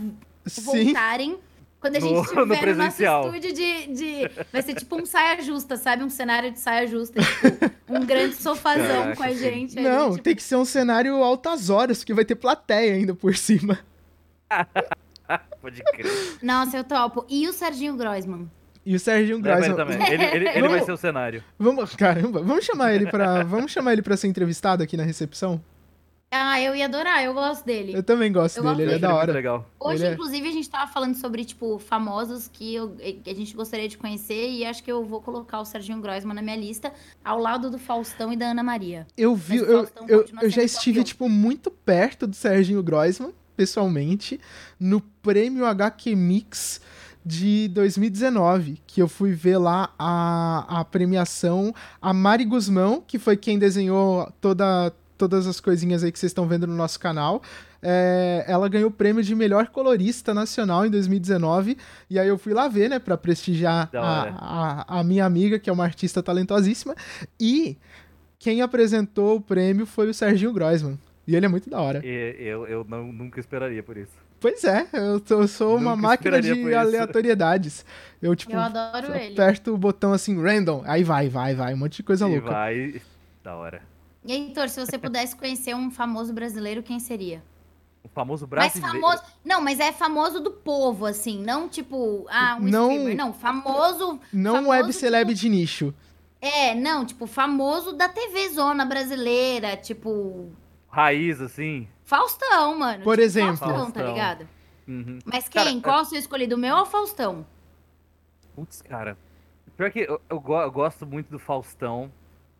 [0.46, 0.94] sim.
[1.84, 3.26] Quando a No- gente no estiver no, nosso presencial.
[3.28, 6.02] estúdio de, de- Vai ser tipo um saia justa, sabe?
[6.02, 7.22] Um cenário de saia justa.
[7.22, 9.78] tipo, um grande sofazão Caraca, com a gente.
[9.82, 13.36] Não, tipo, tem que ser um cenário altas horas, porque vai ter plateia ainda por
[13.36, 13.80] cima.
[15.62, 16.38] Pode crer.
[16.42, 17.26] Nossa, eu topo.
[17.30, 18.50] E o Serginho Groisman?
[18.86, 19.76] E o Serginho Groisman.
[19.76, 19.98] também.
[20.12, 21.44] Ele, ele- ele vai ser o cenário.
[21.60, 25.62] Vamos, caramba, vamos chamar ele para, vamos chamar ele para ser entrevistado aqui na recepção?
[26.36, 27.94] Ah, eu ia adorar, eu gosto dele.
[27.96, 29.32] Eu também gosto Eu dele, gosto ele é da hora.
[29.34, 29.70] legal.
[29.80, 32.90] Hoje, Ele é- inclusive, a gente tava falando sobre, tipo, famosos que, eu-
[33.24, 36.34] que a gente gostaria de conhecer e acho que eu vou colocar o Serginho Groisman
[36.34, 36.92] na minha lista,
[37.24, 39.06] ao lado do Faustão e da Ana Maria.
[39.16, 44.40] Eu vi, eu, eu, eu já estive, tipo, muito perto do Serginho Groisman, pessoalmente,
[44.80, 46.82] no prêmio HQ Mix
[47.26, 53.38] de 2019, que eu fui ver lá a, a premiação, a Mari Guzmão, que foi
[53.38, 54.92] quem desenhou toda,
[55.30, 57.42] todas as coisinhas aí que vocês estão vendo no nosso canal,
[57.82, 61.78] é, ela ganhou o prêmio de melhor colorista nacional em 2019,
[62.10, 65.70] e aí eu fui lá ver, né, pra prestigiar a, a, a minha amiga, que
[65.70, 66.96] é uma artista talentosíssima,
[67.40, 67.78] e
[68.40, 70.98] quem apresentou o prêmio foi o Serginho Groisman.
[71.26, 72.02] E ele é muito da hora.
[72.06, 74.12] E eu, eu não, nunca esperaria por isso.
[74.42, 77.86] Pois é, eu, tô- eu sou uma Nunca máquina de aleatoriedades.
[78.22, 79.32] Eu, tipo, Eu adoro ele.
[79.34, 82.50] aperto o botão assim, random, aí vai, vai, vai, um monte de coisa e louca.
[82.52, 83.02] vai.
[83.42, 83.82] Da hora.
[84.26, 87.44] E aí, Heitor, se você pudesse conhecer um famoso brasileiro, quem seria?
[88.04, 89.02] O famoso Mas brasileiro.
[89.02, 89.24] famoso.
[89.44, 91.42] Não, mas é famoso do povo, assim.
[91.42, 93.16] Não tipo, ah, um Não- streamer.
[93.18, 94.20] Não, famoso.
[94.32, 95.94] Não famoso, web celeb de nicho.
[96.42, 99.78] É, não, tipo, famoso da TV Zona brasileira.
[99.78, 100.52] Tipo,
[100.90, 101.88] Raiz, assim.
[102.04, 103.04] Faustão, mano.
[103.04, 103.58] Por tipo, exemplo.
[103.58, 104.48] Faustão, tá ligado?
[104.88, 105.20] Uhum.
[105.26, 105.78] Mas Cara, quem?
[105.80, 106.56] é- Qual o seu escolhido?
[106.56, 107.46] O meu ou o Faustão?
[108.56, 109.18] Putz, cara.
[109.78, 112.12] Pior que eu, eu eu gosto muito do Faustão.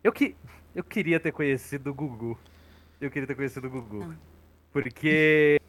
[0.02, 0.34] Eu, que,
[0.74, 2.38] eu queria ter conhecido o Gugu.
[3.00, 4.08] Eu queria ter conhecido o Gugu.
[4.10, 4.14] Ah.
[4.72, 5.60] Porque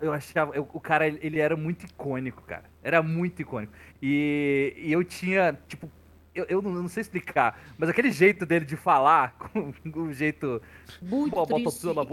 [0.00, 0.54] eu- achava.
[0.54, 2.64] eu- o cara, ele ele era muito icônico, cara.
[2.82, 3.72] Era muito icônico.
[4.00, 5.90] E, e eu tinha, tipo.
[6.34, 10.12] Eu, eu não, eu não sei explicar, mas aquele jeito dele de falar, com o
[10.14, 10.62] jeito.
[11.02, 11.86] Muito Pô, triste.
[11.86, 12.08] boca.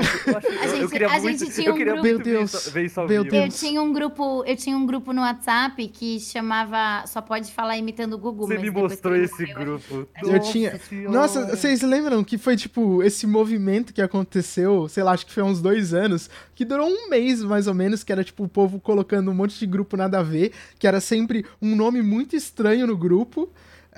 [0.77, 1.39] Eu, queria a muito.
[1.39, 3.23] gente tinha eu um queria grupo- muito Meu ver Deus, isso- ver isso ao meu
[3.23, 3.35] vivo.
[3.35, 3.59] Eu Deus.
[3.59, 8.13] tinha um grupo, eu tinha um grupo no WhatsApp que chamava Só pode falar imitando
[8.13, 8.45] o Gugu.
[8.47, 10.05] Você mas me mostrou esse grupo.
[10.21, 11.11] Eu tinha- Senhora.
[11.17, 15.43] Nossa, vocês lembram que foi, tipo, esse movimento que aconteceu, sei lá, acho que foi
[15.43, 18.49] há uns dois anos, que durou um mês, mais ou menos, que era, tipo, o
[18.49, 22.35] povo colocando um monte de grupo nada a ver, que era sempre um nome muito
[22.35, 23.49] estranho no grupo.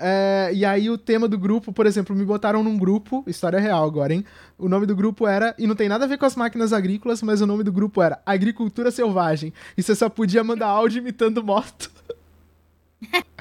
[0.02, 3.84] É, e aí o tema do grupo, por exemplo, me botaram num grupo, história real
[3.84, 4.24] agora, hein?
[4.58, 7.22] O nome do grupo era, e não tem nada a ver com as máquinas agrícolas,
[7.22, 9.52] mas o nome do grupo era Agricultura Selvagem.
[9.76, 11.90] E você só podia mandar áudio imitando moto.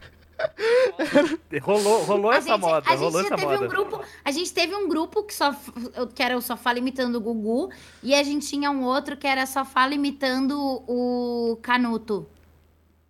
[1.61, 3.65] Rolou, rolou A essa gente, moda, a gente rolou já essa teve moda.
[3.65, 5.55] um grupo, a gente teve um grupo que só
[6.15, 7.69] que era o só fala imitando o Gugu
[8.01, 12.27] e a gente tinha um outro que era só fala imitando o Canuto.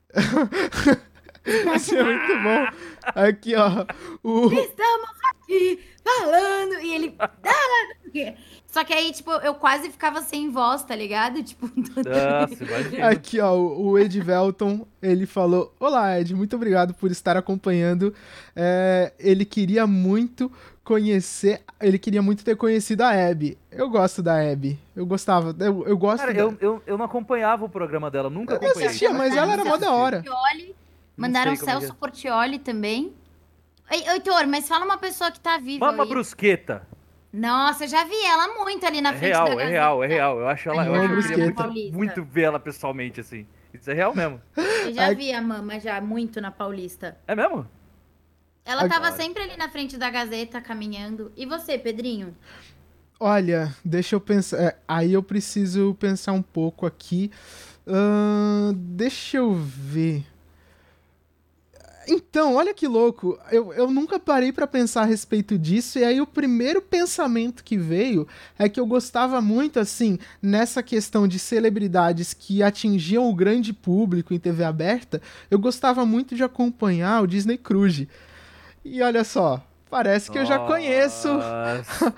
[1.75, 2.67] Isso é muito bom.
[3.15, 3.85] Aqui, ó.
[4.23, 4.51] O...
[4.51, 6.73] Estamos aqui falando.
[6.81, 7.17] E ele.
[8.67, 11.41] Só que aí, tipo, eu quase ficava sem voz, tá ligado?
[11.43, 11.69] Tipo.
[11.75, 13.07] Nossa.
[13.09, 18.13] Aqui, ó, o Ed Velton, ele falou: Olá, Ed, muito obrigado por estar acompanhando.
[18.55, 20.49] É, ele queria muito
[20.83, 21.61] conhecer.
[21.81, 23.57] Ele queria muito ter conhecido a Abby.
[23.71, 24.79] Eu gosto da Abby.
[24.95, 25.55] Eu gostava.
[25.59, 28.57] Eu, eu gosto Cara, da- eu, eu, eu não acompanhava o programa dela, nunca Eu
[28.57, 28.87] acompanhei.
[28.87, 30.23] assistia, mas ela era mó da hora.
[30.25, 30.33] Não
[31.21, 33.15] mandaram como é Celso Portioli também.
[33.89, 36.09] Ei, Heitor, mas fala uma pessoa que tá viva Mama aí.
[36.09, 36.87] Brusqueta.
[37.33, 39.69] Nossa, eu já vi ela muito ali na É frente real, da é Gazeta.
[39.71, 40.39] real, é real.
[40.39, 43.47] Eu acho ela, eu Mama acho que eu queria muito, muito ver ela pessoalmente, assim.
[43.73, 44.41] Isso é real mesmo.
[44.57, 45.15] Eu já Ai.
[45.15, 47.17] vi a mama já muito na Paulista.
[47.27, 47.65] É mesmo?
[48.65, 48.89] Ela Ai.
[48.89, 51.31] tava sempre ali na frente da Gazeta, caminhando.
[51.37, 52.35] E você, Pedrinho?
[53.19, 54.57] Olha, deixa eu pensar.
[54.61, 57.31] é, aí eu preciso pensar um pouco aqui.
[57.87, 60.25] Ahn, deixa eu ver.
[62.07, 63.39] Então, olha que louco.
[63.51, 65.99] Eu, eu nunca parei pra pensar a respeito disso.
[65.99, 71.27] E aí, o primeiro pensamento que veio é que eu gostava muito, assim, nessa questão
[71.27, 75.21] de celebridades que atingiam o grande público em TV aberta.
[75.49, 78.07] Eu gostava muito de acompanhar o Disney Cruise.
[78.83, 81.27] E olha só, parece que eu já conheço.
[81.27, 82.13] Nossa.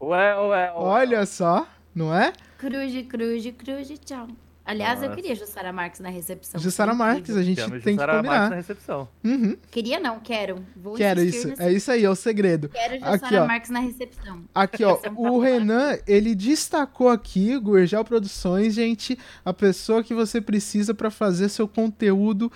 [0.00, 0.72] Ué, ué, ué.
[0.74, 2.32] Olha só, não é?
[2.58, 4.28] Cruze, cruze, cruze, tchau.
[4.66, 5.14] Aliás, eu Nossa.
[5.20, 6.60] queria Jussara Marques na recepção.
[6.60, 6.92] Jussara.
[6.92, 8.50] Marques, a gente Chama tem que Jussara Marques combinar.
[8.50, 9.08] na recepção.
[9.24, 10.64] Uhum, Queria não, quero.
[10.76, 11.48] Vou quero isso.
[11.48, 12.68] nesse- É isso aí, é o segredo.
[12.70, 13.46] Quero Aqui, Jussara ó.
[13.46, 14.42] Marques na recepção.
[14.54, 20.92] Aqui, ó, o Renan, ele destacou aqui, Guergel Produções, gente, a pessoa que você precisa
[20.92, 22.50] pra fazer seu conteúdo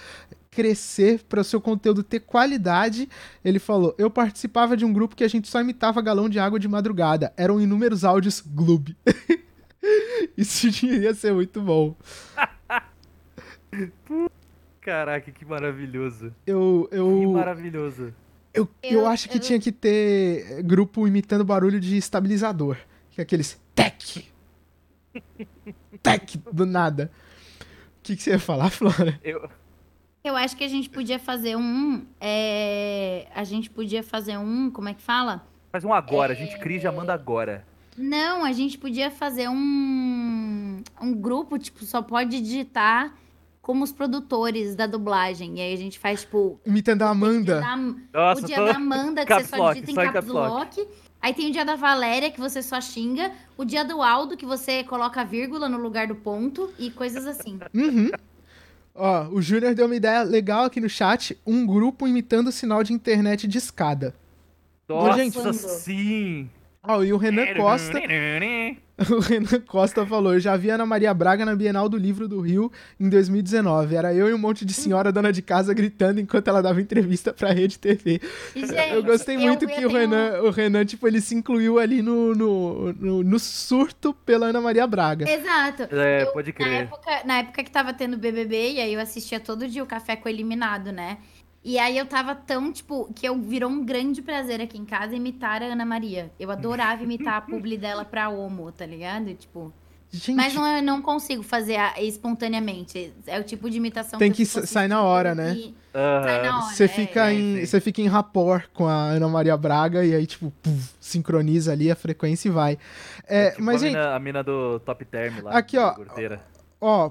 [0.51, 3.09] crescer, para seu conteúdo ter qualidade.
[3.45, 6.59] Ele falou: "Eu participava de um grupo que a gente só imitava galão de água
[6.59, 7.33] de madrugada.
[7.37, 8.97] Eram inúmeros áudios Gloob."
[10.37, 11.97] Isso ia ser muito bom.
[14.81, 16.35] Caraca, que maravilhoso.
[16.47, 18.15] Eu Que eu maravilhoso.
[18.53, 22.77] Eu, eu, Eu- acho que eu- tinha que ter grupo imitando barulho de estabilizador.
[23.11, 24.25] Que é aqueles tec.
[26.03, 27.11] Tec do nada.
[27.61, 27.65] O
[28.03, 29.21] que, que você ia falar, Flora?
[29.23, 29.49] Eu,
[30.25, 32.05] Eu acho que a gente podia fazer um.
[32.21, 34.71] é, A gente podia fazer um.
[34.71, 35.47] Como é que fala?
[35.73, 37.65] faz um agora, a gente cria e já manda agora.
[38.01, 40.83] Não, a gente podia fazer um.
[41.01, 43.15] Um grupo, tipo, só pode digitar
[43.61, 45.59] como os produtores da dublagem.
[45.59, 46.59] E aí a gente faz, tipo.
[46.65, 47.61] Imitando a Amanda.
[47.61, 50.03] da- Nossa, o dia tô- da Amanda, que Caps você só lock, digita em só
[50.05, 50.81] em caps lock.
[50.81, 50.89] lock.
[51.23, 53.31] Aí tem o dia da Valéria, que você só xinga.
[53.57, 56.73] O dia do Aldo, que você coloca vírgula no lugar do ponto.
[56.79, 57.59] E coisas assim.
[57.75, 58.11] Uhum.
[58.95, 61.39] Ó, o Júnior deu uma ideia legal aqui no chat.
[61.47, 64.15] Um grupo imitando o sinal de internet de escada.
[64.89, 66.51] Nossa, gente- sim.
[66.83, 68.01] Ó, e o Renan Costa.
[69.11, 72.39] O Renan Costa falou: Eu já vi Ana Maria Braga na Bienal do Livro do
[72.39, 73.95] Rio em 2019.
[73.97, 77.33] Era eu e um monte de senhora dona de casa gritando enquanto ela dava entrevista
[77.33, 78.21] pra Rede TV.
[78.55, 81.79] Gente, eu gostei muito eu que o tenho- Renan, o Renan, tipo, ele se incluiu
[81.79, 85.27] ali no, no, no, no surto pela Ana Maria Braga.
[85.31, 85.89] Exato.
[85.91, 86.73] É, Eu- pode Na crer.
[86.83, 90.15] época, na época que tava tendo BBB, e aí eu assistia todo dia o Café
[90.15, 91.17] com o Eliminado, né?
[91.63, 95.15] E aí eu tava tão, tipo, que eu virou um grande prazer aqui em casa
[95.15, 96.31] imitar a Ana Maria.
[96.41, 99.35] Eu adorava imitar a publi dela pra Homo, tá ligado?
[99.35, 99.71] Tipo,
[100.11, 103.13] Gente, mas não, eu não consigo fazer a- espontaneamente.
[103.27, 105.55] É o tipo de imitação Tem eu que sa- sai na hora, né?
[105.93, 106.75] Sai na hora.
[106.75, 110.15] você é, fica, é, em, você fica em rapport com a Ana Maria Braga e
[110.15, 112.79] aí, tipo, puf, sincroniza ali a frequência e vai.
[113.27, 115.53] É, Tipo mas, a, gente, mina, a mina do Top Term lá.
[115.59, 115.95] Aqui, ó.
[116.81, 117.11] Ó,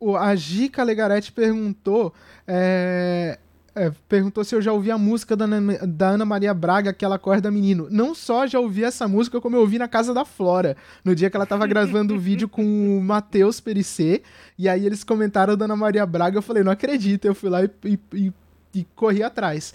[0.00, 2.12] o, a Gica Legarete perguntou.
[2.46, 3.38] é,
[3.76, 7.18] é, perguntou se eu já ouvi a música da Ana, da Ana Maria Braga, aquela
[7.18, 7.86] corda menino.
[7.90, 11.28] Não só já ouvi essa música, como eu ouvi na casa da Flora, no dia
[11.30, 12.64] que ela tava gravando o vídeo com
[12.98, 14.22] o Matheus Perissé.
[14.58, 16.38] E aí eles comentaram da Ana Maria Braga.
[16.38, 17.26] Eu falei, não acredito.
[17.26, 18.32] Eu fui lá e, e- e-
[18.74, 19.74] e corri atrás.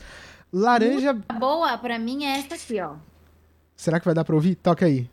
[0.52, 1.18] Laranja.
[1.30, 2.96] A boa pra mim é essa aqui, ó.
[3.76, 4.56] Será que vai dar pra ouvir?
[4.56, 5.10] Toca aí.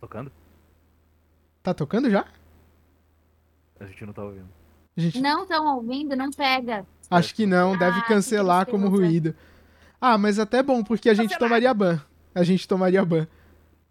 [0.00, 0.30] Tocando?
[1.62, 2.24] Tá tocando já?
[3.80, 4.48] A gente não tá ouvindo.
[4.96, 6.14] Gente, Não estão ouvindo?
[6.16, 6.86] Não pega.
[7.10, 7.76] acho que não.
[7.76, 9.34] Deve Ah, que cancelar como ruído.
[10.00, 12.00] Ah, mas até bom, porque a gente tomaria ban.
[12.34, 13.26] A gente tomaria ban.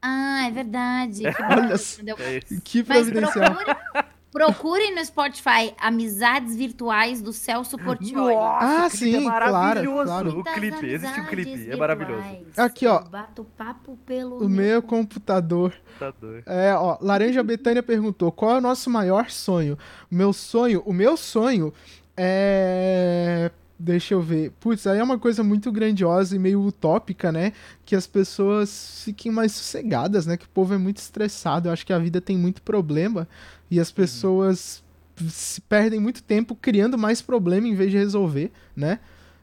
[0.02, 1.24] Ah, é verdade.
[1.24, 1.76] Que Olha?
[2.22, 2.40] É.
[2.64, 3.56] Que Mas providencial.
[3.56, 3.78] procure,
[4.34, 8.34] procure no Spotify Amizades Virtuais do Celso Portioli.
[8.36, 10.04] Ah, o clipe sim, é claro, maravilhoso.
[10.06, 10.30] claro.
[10.30, 12.24] O Muitas clipe, existe um clipe, é maravilhoso.
[12.58, 13.00] Aqui, ó.
[13.00, 15.74] Eu Bato papo pelo O meu computador.
[16.20, 16.44] Doido.
[16.48, 19.78] É, ó, Laranja Betânia perguntou: qual é o nosso maior sonho?
[20.12, 21.72] O meu sonho, o meu sonho
[22.18, 23.52] é.
[23.78, 24.52] Deixa eu ver.
[24.62, 27.52] Putz, aí é uma coisa muito grandiosa e meio utópica, né?
[27.84, 30.38] Que as pessoas fiquem mais sossegadas, né?
[30.38, 31.68] Que o povo é muito estressado.
[31.68, 33.28] Eu acho que a vida tem muito problema
[33.74, 34.84] e as pessoas
[35.30, 39.00] se perdem muito tempo criando mais problema em vez de resolver, né?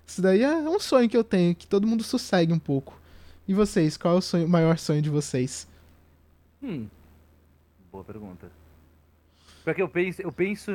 [0.06, 2.96] Isso daí é um sonho que eu tenho, que todo mundo sossegue um pouco.
[3.48, 5.66] E vocês, qual é o, sonho, maior sonho de vocês?
[6.62, 6.86] Hum.
[7.90, 8.48] Boa pergunta.
[9.64, 10.70] Porque eu penso, eu penso,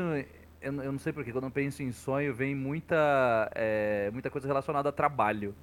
[0.62, 4.90] eu, não sei porque, quando eu penso em sonho, vem muita, é, muita coisa relacionada
[4.90, 5.56] a trabalho.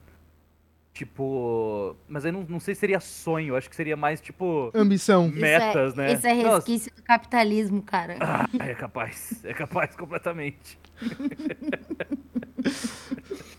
[0.93, 1.97] Tipo.
[2.07, 4.71] Mas eu não, não sei se seria sonho, acho que seria mais tipo.
[4.75, 5.29] Ambição.
[5.29, 6.13] Metas, isso é, né?
[6.13, 8.19] Isso é resquício do capitalismo, cara.
[8.21, 9.43] Ah, é capaz.
[9.45, 10.79] É capaz completamente.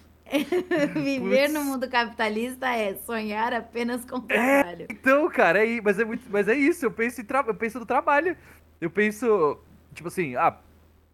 [0.93, 4.87] Viver no mundo capitalista é sonhar apenas com trabalho.
[4.89, 6.85] Então, cara, é, mas, é muito, mas é isso.
[6.85, 7.43] Eu penso, em tra...
[7.45, 8.35] eu penso no trabalho.
[8.79, 9.59] Eu penso,
[9.93, 10.57] tipo assim, ah,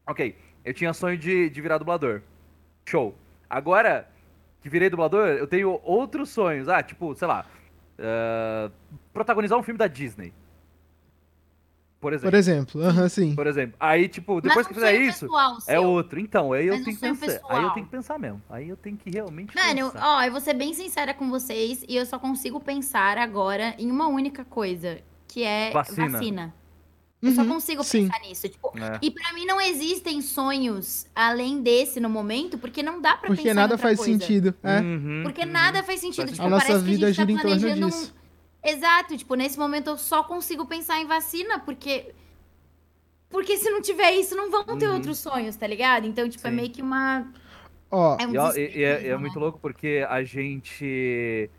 [0.08, 0.36] ok.
[0.64, 2.22] Eu tinha sonho de, de virar dublador.
[2.86, 3.16] Show.
[3.50, 4.08] Agora,
[4.62, 6.68] que virei dublador, eu tenho outros sonhos.
[6.68, 7.46] Ah, tipo, sei lá.
[7.98, 8.72] Uh,
[9.12, 10.34] protagonizar um filme da Disney.
[12.00, 12.32] Por exemplo.
[12.32, 13.36] Por exemplo, aham, uhum, sim.
[13.36, 13.76] Por exemplo.
[13.78, 16.18] Aí, tipo, depois que fizer isso, pessoal, é outro.
[16.18, 17.26] Então, aí eu Mas tenho que pensar.
[17.26, 17.52] pessoal.
[17.52, 18.42] Aí eu tenho que pensar mesmo.
[18.50, 20.08] Aí eu tenho que realmente Mano, pensar.
[20.08, 23.92] ó, eu vou ser bem sincera com vocês e eu só consigo pensar agora em
[23.92, 26.10] uma única coisa, que é Vacina.
[26.10, 26.56] vacina.
[27.22, 28.08] Eu só Uhum, consigo sim.
[28.08, 28.48] pensar nisso.
[28.48, 28.98] Tipo, É.
[29.02, 33.42] E pra mim não existem sonhos além desse no momento, porque não dá pra Porque
[33.42, 34.12] pensar em nada outra faz coisa.
[34.20, 34.56] sentido.
[34.64, 34.80] É.
[34.80, 35.52] Uhum, Porque uhum.
[35.52, 36.22] nada faz sentido.
[36.28, 37.90] Faz Tipo, A nossa parece vida que a gente gira em tá torno planejando um...
[37.90, 38.16] disso.
[38.64, 42.14] Exato, tipo, nesse momento eu só consigo pensar em vacina, porque.
[43.30, 44.96] Porque se não tiver isso, não vão ter Uhum.
[44.96, 46.08] outros sonhos, tá ligado?
[46.08, 46.56] Então, tipo, é Sim.
[46.56, 47.28] meio que uma.
[47.92, 49.42] Ó, É um E, e- e é, é muito né?
[49.42, 51.50] louco porque a gente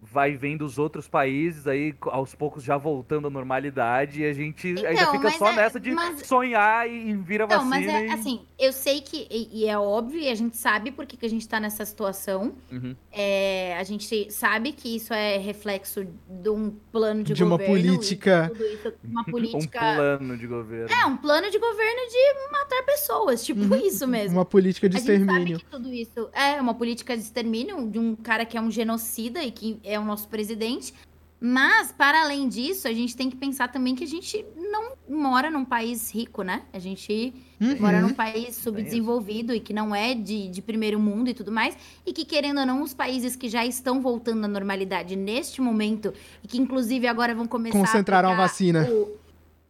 [0.00, 4.68] vai vendo os outros países aí aos poucos já voltando à normalidade e a gente
[4.68, 7.70] ainda Então, fica mas só é- nessa de mas- sonhar e vira Não, vacina.
[7.70, 9.26] mas é e- assim, eu sei que.
[9.30, 11.84] E, e é óbvio, e a gente sabe por que, que a gente tá nessa
[11.84, 12.54] situação.
[12.70, 12.94] Uhum.
[13.10, 17.76] É, a gente sabe que isso é reflexo de um plano de, De uma governo.
[17.78, 18.50] e política.
[18.52, 19.78] tudo isso, uma Um política.
[19.80, 20.94] plano de governo.
[20.94, 24.36] É, um plano de governo de matar pessoas, tipo isso mesmo.
[24.38, 25.58] uma política de a gente sabe extermínio.
[25.58, 29.42] que tudo isso é uma política de extermínio de um cara que é um genocida
[29.42, 30.92] e que é o nosso presidente.
[31.38, 35.50] Mas, para além disso, a gente tem que pensar também que a gente não mora
[35.50, 36.62] num país rico, né?
[36.72, 37.76] A gente Uhum.
[37.78, 41.76] mora num país subdesenvolvido e que não é de, de primeiro mundo e tudo mais.
[42.06, 46.12] E que, querendo ou não, os países que já estão voltando à normalidade neste momento,
[46.42, 48.88] e que inclusive agora vão começar Concentraram a aplicar vacina.
[48.90, 49.16] o-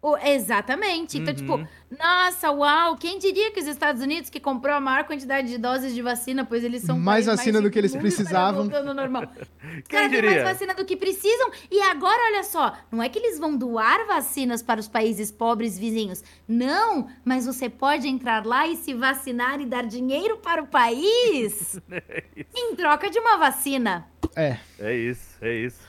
[0.02, 1.18] o- exatamente.
[1.18, 1.66] Então, tipo, Uhum.
[1.98, 5.94] nossa, uau, quem diria que os Estados Unidos, que comprou a maior quantidade de doses
[5.94, 8.62] de vacina, pois eles são Mais vacina do rico que eles estará precisavam.
[8.62, 9.22] voltando ao normal.
[9.60, 10.44] Quem Cara, tem mais diria?
[10.44, 11.50] vacina do que precisam.
[11.70, 15.76] E agora, olha só, não é que eles vão doar vacinas para os países pobres
[15.78, 16.22] vizinhos.
[16.46, 21.80] Não, mas você pode entrar lá e se vacinar e dar dinheiro para o país
[22.54, 24.06] em troca de uma vacina.
[24.34, 24.58] É.
[24.78, 25.85] É isso, é isso.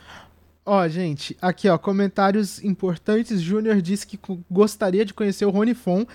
[0.70, 3.40] Ó, gente, aqui, ó, comentários importantes.
[3.42, 4.20] Júnior disse que
[4.52, 6.06] gostaria de conhecer o Rony Fon.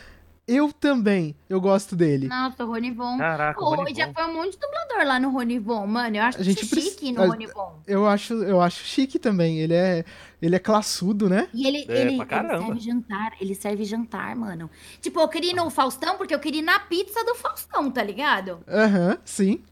[0.46, 2.26] Eu também, eu gosto dele.
[2.26, 3.16] Nossa, o Ronivon.
[3.16, 4.12] Caraca, Pô, Rony já Von.
[4.12, 6.16] foi um monte de dublador lá no Ronivon, mano.
[6.16, 7.80] Eu acho A gente chique preci- no a- Ronivon.
[7.86, 9.61] Eu acho, eu acho chique também.
[9.61, 10.05] Ele é,
[10.42, 11.48] ele é classudo, né?
[11.55, 14.68] E ele, É, ele, ele serve jantar, ele serve jantar, mano.
[15.00, 18.03] Tipo, eu queria ir no Faustão porque eu queria ir na pizza do Faustão, tá
[18.03, 18.59] ligado?
[18.68, 19.62] Aham, sim.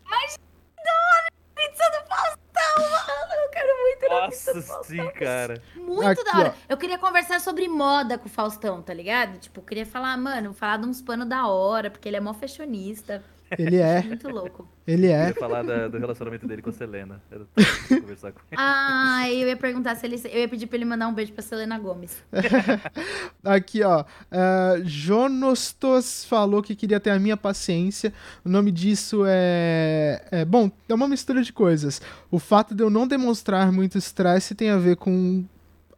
[1.57, 2.41] Pizza do Faustão.
[2.57, 4.97] Eu quero muito ir na pizza do Nossa, Faustão.
[5.05, 5.63] sim, cara.
[5.75, 6.55] Muito Aqui, da hora.
[6.57, 6.73] ó.
[6.73, 9.39] Eu queria conversar sobre moda com o Faustão, tá ligado?
[9.39, 12.33] Tipo, eu queria falar, mano, falar de uns panos da hora, porque ele é mó
[12.35, 13.23] fashionista.
[13.59, 14.69] Ele é, Muito louco.
[14.87, 15.29] ele Eu é.
[15.29, 17.21] ia falar da- do relacionamento dele com a Selena.
[17.31, 17.47] Eu
[17.91, 18.57] ia conversar com ele.
[18.57, 20.21] Ah, eu ia perguntar se ele.
[20.25, 22.23] Eu ia pedir pra ele mandar um beijo pra Selena Gomes.
[23.45, 24.03] Aqui, ó.
[24.03, 28.13] Uh, Jonostos falou que queria ter a minha paciência.
[28.45, 30.45] O nome disso é, é.
[30.45, 32.01] Bom, é uma mistura de coisas.
[32.31, 35.45] O fato de eu não demonstrar muito estresse tem a ver com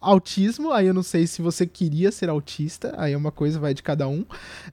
[0.02, 0.72] autismo.
[0.72, 2.94] Aí eu não sei se você queria ser autista.
[2.98, 4.24] Aí é uma coisa, vai de cada um.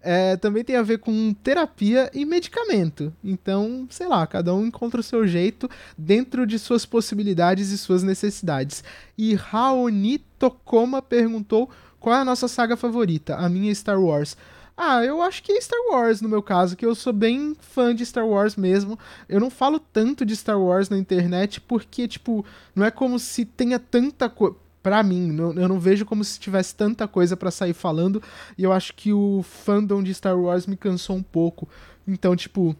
[0.01, 3.13] É, também tem a ver com terapia e medicamento.
[3.23, 8.03] Então, sei lá, cada um encontra o seu jeito dentro de suas possibilidades e suas
[8.03, 8.83] necessidades.
[9.17, 11.69] E Raoni Tokoma perguntou
[11.99, 13.35] qual é a nossa saga favorita?
[13.35, 14.35] A minha Star Wars.
[14.81, 17.93] Ah, eu acho que é Star Wars no meu caso, que eu sou bem fã
[17.93, 18.97] de Star Wars mesmo.
[19.27, 23.43] Eu não falo tanto de Star Wars na internet porque, tipo, não é como se
[23.43, 24.55] tenha tanta coisa.
[24.81, 28.23] Pra mim, eu não vejo como se tivesse tanta coisa pra sair falando.
[28.57, 31.67] E eu acho que o fandom de Star Wars me cansou um pouco.
[32.07, 32.75] Então, tipo,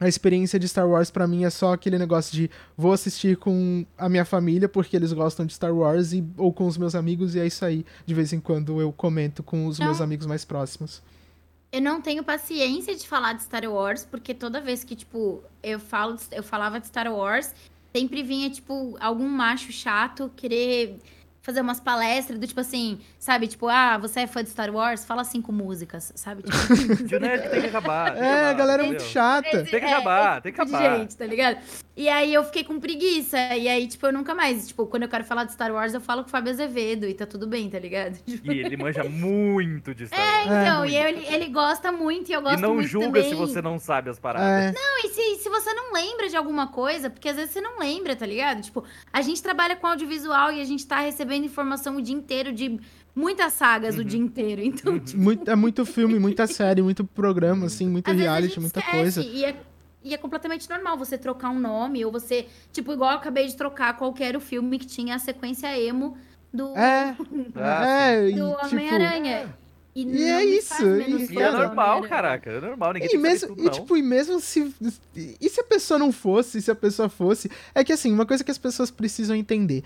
[0.00, 3.84] a experiência de Star Wars pra mim é só aquele negócio de vou assistir com
[3.96, 7.34] a minha família porque eles gostam de Star Wars e, ou com os meus amigos
[7.34, 7.84] e é isso aí.
[8.04, 9.86] De vez em quando eu comento com os Não.
[9.86, 11.02] meus amigos mais próximos.
[11.72, 15.78] Eu não tenho paciência de falar de Star Wars, porque toda vez que, tipo, eu
[15.78, 17.54] falo, eu falava de Star Wars,
[17.94, 20.98] sempre vinha, tipo, algum macho chato querer
[21.46, 23.46] fazer umas palestras do tipo assim, sabe?
[23.46, 25.04] Tipo, ah, você é fã de Star Wars?
[25.04, 26.42] Fala cinco músicas, sabe?
[26.42, 28.12] Tipo, De nerd tem que acabar.
[28.12, 29.00] tem que É, a acabar, galera é entendeu?
[29.00, 29.64] muito chata.
[29.64, 30.98] Tem que é, acabar, esse tem que de acabar.
[30.98, 31.58] gente, tá ligado?
[31.96, 33.38] E aí eu fiquei com preguiça.
[33.56, 34.68] E aí, tipo, eu nunca mais.
[34.68, 37.14] Tipo, quando eu quero falar de Star Wars, eu falo com o Fábio Azevedo e
[37.14, 38.18] tá tudo bem, tá ligado?
[38.26, 40.46] Tipo, E ele manja muito de Star É, Wars.
[40.62, 40.92] então, muito.
[40.92, 43.28] e ele, ele gosta muito e eu gosto E não muito julga também.
[43.30, 44.74] se você não sabe as paradas.
[44.76, 44.78] É.
[44.78, 47.78] Não, e se, se você não lembra de alguma coisa, porque às vezes você não
[47.78, 48.60] lembra, tá ligado?
[48.60, 52.52] Tipo, a gente trabalha com audiovisual e a gente tá recebendo informação o dia inteiro
[52.52, 52.78] de
[53.14, 54.04] muitas sagas o Uhum.
[54.04, 54.60] dia inteiro.
[54.60, 58.48] Então, Muito, é muito filme, muita série, muito programa, assim, muito às vezes a reality,
[58.54, 59.22] gente muita esquece, coisa.
[59.22, 59.56] E é,
[60.06, 63.56] e é completamente normal você trocar um nome, ou você, tipo, igual eu acabei de
[63.56, 66.16] trocar qual que era o filme que tinha a sequência emo
[66.52, 67.16] do, É,
[67.56, 69.54] Ah, é, e, do tipo, Homem-Aranha.
[69.96, 72.50] E não é isso, e E é normal, caraca.
[72.50, 74.74] É normal, ninguém E tem que mesmo, tudo, e, tipo, e mesmo se.
[75.40, 77.50] E se a pessoa não fosse, se a pessoa fosse.
[77.74, 79.82] É que assim, uma coisa que as pessoas precisam entender.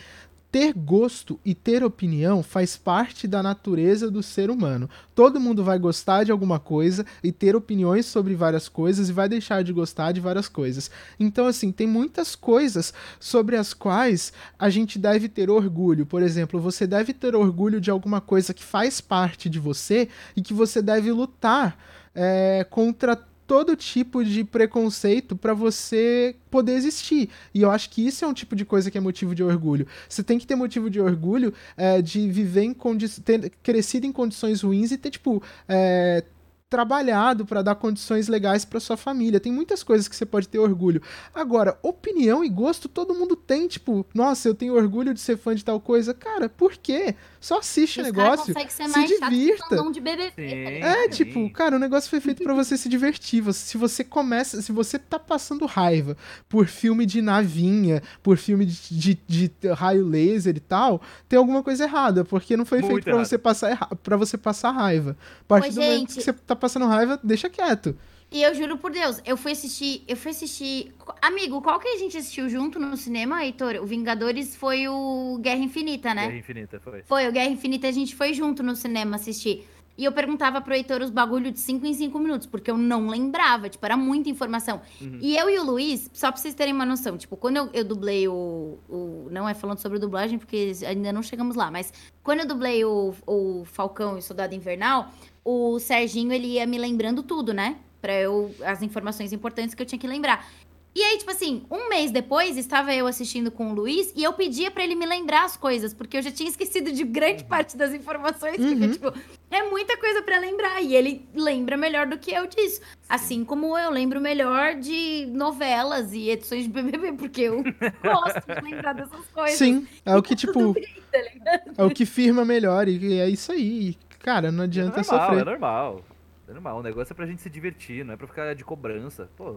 [0.51, 4.91] Ter gosto e ter opinião faz parte da natureza do ser humano.
[5.15, 9.29] Todo mundo vai gostar de alguma coisa e ter opiniões sobre várias coisas e vai
[9.29, 10.91] deixar de gostar de várias coisas.
[11.21, 16.05] Então, assim, tem muitas coisas sobre as quais a gente deve ter orgulho.
[16.05, 20.43] Por exemplo, você deve ter orgulho de alguma coisa que faz parte de você e
[20.43, 21.79] que você deve lutar
[22.15, 23.17] é, contra
[23.51, 27.29] todo tipo de preconceito para você poder existir.
[27.53, 29.89] E eu acho que isso é um tipo de coisa que é motivo de orgulho.
[30.09, 33.25] Você tem que ter motivo de orgulho é, de viver em condições.
[33.25, 35.43] ter crescido em condições ruins e ter, tipo.
[35.69, 36.23] é,
[36.71, 39.41] trabalhado para dar condições legais para sua família.
[39.41, 41.03] Tem muitas coisas que você pode ter orgulho.
[41.35, 45.55] Agora, opinião e gosto todo mundo tem, tipo, nossa, eu tenho orgulho de ser fã
[45.55, 46.15] de tal coisa.
[46.15, 47.17] Cara, por quê?
[47.41, 49.83] Só assiste o negócio, se mais chato que divirta.
[50.01, 50.45] BBB, tá Sim.
[50.83, 51.09] É, Sim.
[51.11, 53.43] tipo, cara, o negócio foi feito pra você se divertir.
[53.53, 56.17] Se você começa, se você tá passando raiva
[56.49, 61.63] por filme de navinha, por filme de, de- de raio laser e tal, tem alguma
[61.63, 63.27] coisa errada, porque não foi Muito feito pra errado.
[63.27, 65.17] você passar para você passar raiva.
[65.41, 66.15] A partir Ô, do momento gente.
[66.17, 67.97] que você tá passando raiva, deixa quieto.
[68.33, 70.05] E eu juro por Deus, eu fui assistir.
[70.07, 70.93] Eu fui assistir.
[71.21, 73.75] Amigo, qual que a gente assistiu junto no cinema, Heitor?
[73.83, 76.27] O Vingadores foi o Guerra Infinita, né?
[76.27, 77.03] Guerra Infinita, foi.
[77.03, 79.67] Foi, o Guerra Infinita a gente foi junto no cinema assistir.
[79.99, 83.09] E eu perguntava pro Heitor os bagulho de 5 em 5 minutos, porque eu não
[83.09, 84.81] lembrava, tipo, era muita informação.
[85.01, 85.19] Uhum.
[85.21, 87.85] E eu e o Luiz, só pra vocês terem uma noção, tipo, quando eu, eu
[87.85, 91.93] dublei o, o- Não é falando sobre dublagem, porque ainda não chegamos lá, mas
[92.23, 95.11] quando eu dublei o, o Falcão e o Soldado Invernal,
[95.45, 97.77] o Serginho, ele ia me lembrando tudo, né?
[98.01, 98.55] Pra eu.
[98.65, 100.47] As informações importantes que eu tinha que lembrar.
[100.93, 104.33] E aí, tipo assim, um mês depois, estava eu assistindo com o Luiz e eu
[104.33, 107.77] pedia pra ele me lembrar as coisas, porque eu já tinha esquecido de grande parte
[107.77, 108.91] das informações, porque, Uhum.
[108.91, 109.13] tipo,
[109.53, 110.83] é muita coisa pra lembrar.
[110.83, 112.81] E ele lembra melhor do que eu disso.
[113.09, 117.63] Assim como eu lembro melhor de novelas e edições de BBB, porque eu
[118.03, 119.57] gosto de lembrar dessas coisas.
[119.59, 121.73] Sim, é o que, tipo, tá ligado?
[121.79, 123.97] é o que firma melhor, e é isso aí.
[124.21, 125.45] Cara, não É adianta normal, é sofrer.
[125.45, 126.01] normal.
[126.49, 126.79] É normal.
[126.79, 129.29] O negócio é pra gente se divertir, não é pra ficar de cobrança.
[129.37, 129.57] Pô,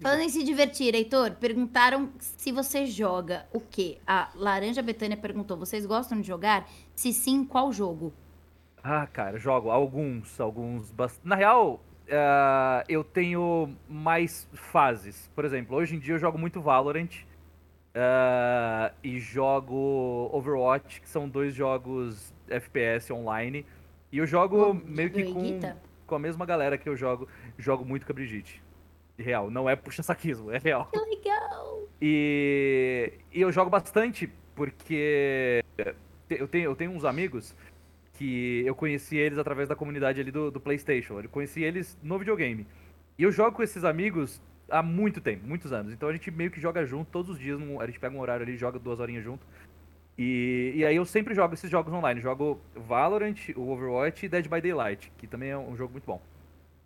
[0.00, 3.98] Falando em se divertir, Heitor, perguntaram se você joga o quê?
[4.06, 6.68] A Laranja Betânia perguntou: vocês gostam de jogar?
[6.94, 8.12] Se sim, qual jogo?
[8.82, 10.92] Ah, cara, jogo alguns, alguns.
[10.92, 15.28] bast- Na real, ah, eu tenho mais fases.
[15.34, 17.10] Por exemplo, hoje em dia eu jogo muito Valorant
[17.94, 23.66] ah, e jogo Overwatch, que são dois jogos FPS online.
[24.10, 25.60] E eu jogo meio que com,
[26.06, 27.28] com a mesma galera que eu jogo.
[27.58, 28.62] Jogo muito com a Brigitte.
[29.18, 30.86] Real, não é puxa-saquismo, é real.
[30.92, 31.88] Que legal!
[32.00, 35.64] E, e eu jogo bastante porque
[36.30, 37.54] eu tenho, eu tenho uns amigos
[38.14, 41.20] que eu conheci eles através da comunidade ali do, do PlayStation.
[41.20, 42.66] Eu conheci eles no videogame.
[43.16, 45.92] E eu jogo com esses amigos há muito tempo, muitos anos.
[45.92, 47.58] Então a gente meio que joga junto todos os dias.
[47.80, 49.46] A gente pega um horário ali, joga duas horinhas junto.
[50.18, 52.20] E, e aí eu sempre jogo esses jogos online.
[52.20, 56.20] Jogo Valorant, o Overwatch e Dead by Daylight, que também é um jogo muito bom.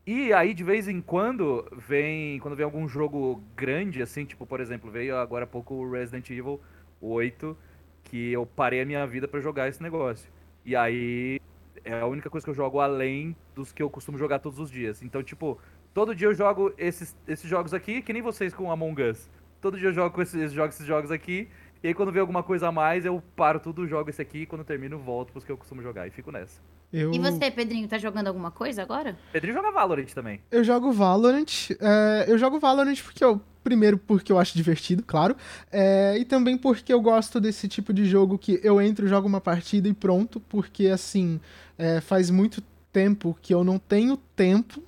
[0.06, 2.38] E aí, de vez em quando, vem.
[2.40, 6.28] Quando vem algum jogo grande, assim, tipo, por exemplo, veio agora há pouco o Resident
[6.28, 6.60] Evil
[7.00, 7.56] 8,
[8.04, 10.28] que eu parei a minha vida pra jogar esse negócio.
[10.64, 11.40] E aí
[11.84, 14.70] é a única coisa que eu jogo além dos que eu costumo jogar todos os
[14.70, 15.02] dias.
[15.02, 15.58] Então, tipo,
[15.94, 19.30] todo dia eu jogo esses, esses jogos aqui, que nem vocês com Among Us.
[19.60, 21.48] Todo dia eu jogo esses, esses jogos, esses jogos aqui.
[21.82, 24.42] E aí, quando vem alguma coisa a mais, eu paro tudo, jogo esse aqui.
[24.42, 26.06] E quando termino, volto pros que eu costumo jogar.
[26.06, 26.60] E fico nessa.
[26.92, 27.12] Eu...
[27.12, 29.16] E você, Pedrinho, tá jogando alguma coisa agora?
[29.32, 30.40] Pedrinho joga Valorant também.
[30.50, 31.70] Eu jogo Valorant.
[31.80, 33.40] é, eu jogo Valorant porque eu.
[33.64, 35.36] Primeiro, porque eu acho divertido, claro.
[35.70, 39.40] é, e também porque eu gosto desse tipo de jogo que eu entro, jogo uma
[39.40, 40.40] partida e pronto.
[40.40, 41.40] Porque, assim,
[41.78, 42.60] é, faz muito
[42.92, 44.82] tempo que eu não tenho tempo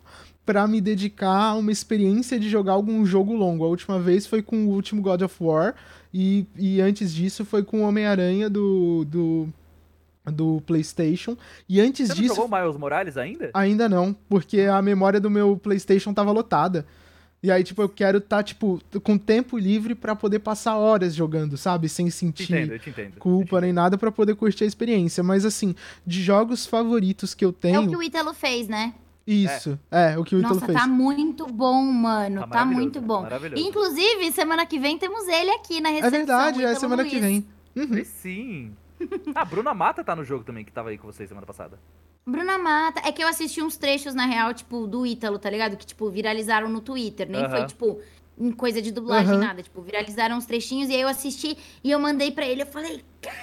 [0.45, 3.65] pra me dedicar a uma experiência de jogar algum jogo longo.
[3.65, 5.75] A última vez foi com o último God of War.
[6.15, 9.49] E, e antes disso foi com o Homem-Aranha do, do
[10.31, 11.37] do PlayStation.
[11.69, 12.35] E antes Você não disso.
[12.37, 13.51] jogou Miles Morales ainda?
[13.53, 16.87] Ainda não, porque a memória do meu PlayStation tava lotada.
[17.43, 21.15] E aí, tipo, eu quero estar, tá, tipo, com tempo livre para poder passar horas
[21.15, 21.91] jogando, sabe?
[21.91, 23.19] Sem sentir te entendo, entendo.
[23.19, 25.23] culpa nem nada para poder curtir a experiência.
[25.23, 25.75] Mas, assim,
[26.07, 27.77] de jogos favoritos que eu tenho.
[27.77, 28.95] É o que o Ítalo fez, né?
[29.27, 30.79] Isso, é, é o que o Ítalo Nossa, fez.
[30.79, 32.41] tá muito bom, mano.
[32.43, 33.23] Tá, tá muito bom.
[33.23, 33.63] Maravilhoso.
[33.63, 36.15] Inclusive, semana que vem temos ele aqui na recepção.
[36.15, 37.15] É verdade, é semana Luiz.
[37.15, 37.47] que vem.
[37.75, 38.05] Uhum.
[38.05, 38.77] Sim.
[39.35, 41.79] Ah, Bruna Mata tá no jogo também, que tava aí com vocês semana passada.
[42.27, 43.01] Bruna Mata.
[43.05, 45.77] É que eu assisti uns trechos, na real, tipo, do Ítalo, tá ligado?
[45.77, 47.29] Que, tipo, viralizaram no Twitter.
[47.29, 48.01] Nem foi, tipo,
[48.39, 49.63] em coisa de dublagem, nada.
[49.63, 52.63] Tipo, viralizaram uns trechinhos e aí eu assisti e eu mandei pra ele.
[52.63, 53.37] Eu falei, cara,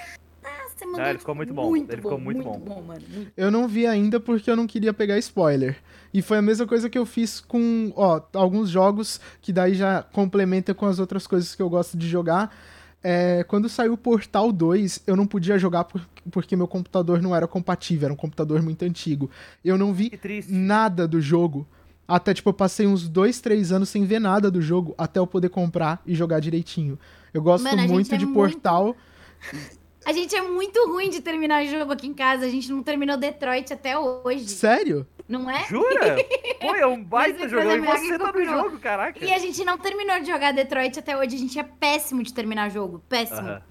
[0.82, 1.04] você mandou.
[1.04, 1.68] Ah, ele ficou muito bom.
[1.68, 2.74] Muito ele ficou muito, muito bom.
[2.74, 3.02] bom mano.
[3.08, 3.32] Muito...
[3.36, 5.76] Eu não vi ainda porque eu não queria pegar spoiler.
[6.12, 10.02] E foi a mesma coisa que eu fiz com, ó, alguns jogos que daí já
[10.02, 12.54] complementa com as outras coisas que eu gosto de jogar.
[13.02, 17.34] É, quando saiu o Portal 2, eu não podia jogar por, porque meu computador não
[17.34, 19.30] era compatível, era um computador muito antigo.
[19.64, 20.12] Eu não vi
[20.48, 21.66] nada do jogo.
[22.06, 25.26] Até, tipo, eu passei uns dois, três anos sem ver nada do jogo até eu
[25.26, 26.98] poder comprar e jogar direitinho.
[27.32, 28.96] Eu gosto Mano, muito é de muito...
[30.04, 32.44] A gente é muito ruim de terminar jogo aqui em casa.
[32.44, 34.48] A gente não terminou Detroit até hoje.
[34.48, 35.06] Sério?
[35.28, 35.64] Não é?
[35.66, 36.16] Jura?
[36.60, 37.70] Pô, é um baita jogo.
[37.70, 39.24] E você tá no jogo, caraca.
[39.24, 41.36] E a gente não terminou de jogar Detroit até hoje.
[41.36, 43.02] A gente é péssimo de terminar jogo.
[43.08, 43.40] Péssimo.
[43.40, 43.62] Uh -huh.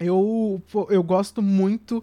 [0.00, 2.02] Eu, eu gosto muito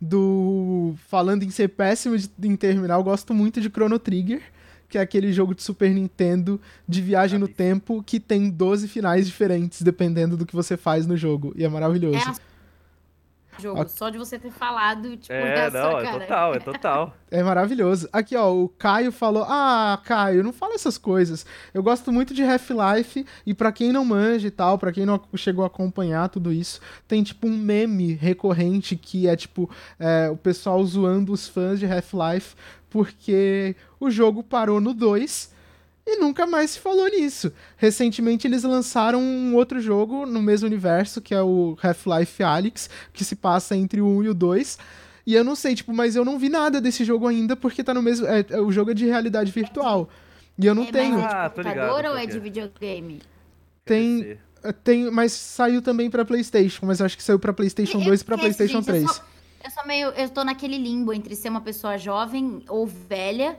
[0.00, 0.94] do.
[1.08, 4.42] Falando em ser péssimo de, em terminar, eu gosto muito de Chrono Trigger.
[4.88, 8.86] Que é aquele jogo de Super Nintendo de viagem ah, no tempo que tem 12
[8.88, 11.54] finais diferentes, dependendo do que você faz no jogo.
[11.56, 12.18] E é maravilhoso.
[12.18, 12.51] É
[13.58, 13.88] jogo.
[13.88, 17.16] Só de você ter falado, tipo, é, não, é total, é total.
[17.32, 18.10] É maravilhoso.
[18.12, 21.46] Aqui, ó, o Caio falou: Ah, Caio, não fala essas coisas.
[21.72, 25.18] Eu gosto muito de Half-Life, e para quem não manja e tal, para quem não
[25.34, 26.78] chegou a acompanhar tudo isso,
[27.08, 31.86] tem tipo um meme recorrente que é tipo é, o pessoal zoando os fãs de
[31.86, 32.54] Half-Life
[32.90, 35.50] porque o jogo parou no 2
[36.06, 37.52] e nunca mais se falou nisso.
[37.76, 43.24] Recentemente eles lançaram um outro jogo no mesmo universo, que é o Half-Life Alyx, que
[43.24, 44.78] se passa entre o 1 e o 2.
[45.24, 47.94] E eu não sei, tipo, mas eu não vi nada desse jogo ainda, porque tá
[47.94, 48.26] no mesmo.
[48.26, 50.08] É, é o jogo é de realidade virtual.
[50.58, 51.18] E eu não é, tenho.
[51.18, 53.22] Mas é de computador ah, ou é de videogame?
[53.84, 54.38] Tem.
[54.84, 58.24] Tem, mas saiu também pra Playstation, mas eu acho que saiu pra Playstation 2 e
[58.24, 59.02] pra Playstation gente, 3.
[59.02, 59.24] Eu sou,
[59.64, 60.08] eu sou meio.
[60.10, 63.58] Eu tô naquele limbo entre ser uma pessoa jovem ou velha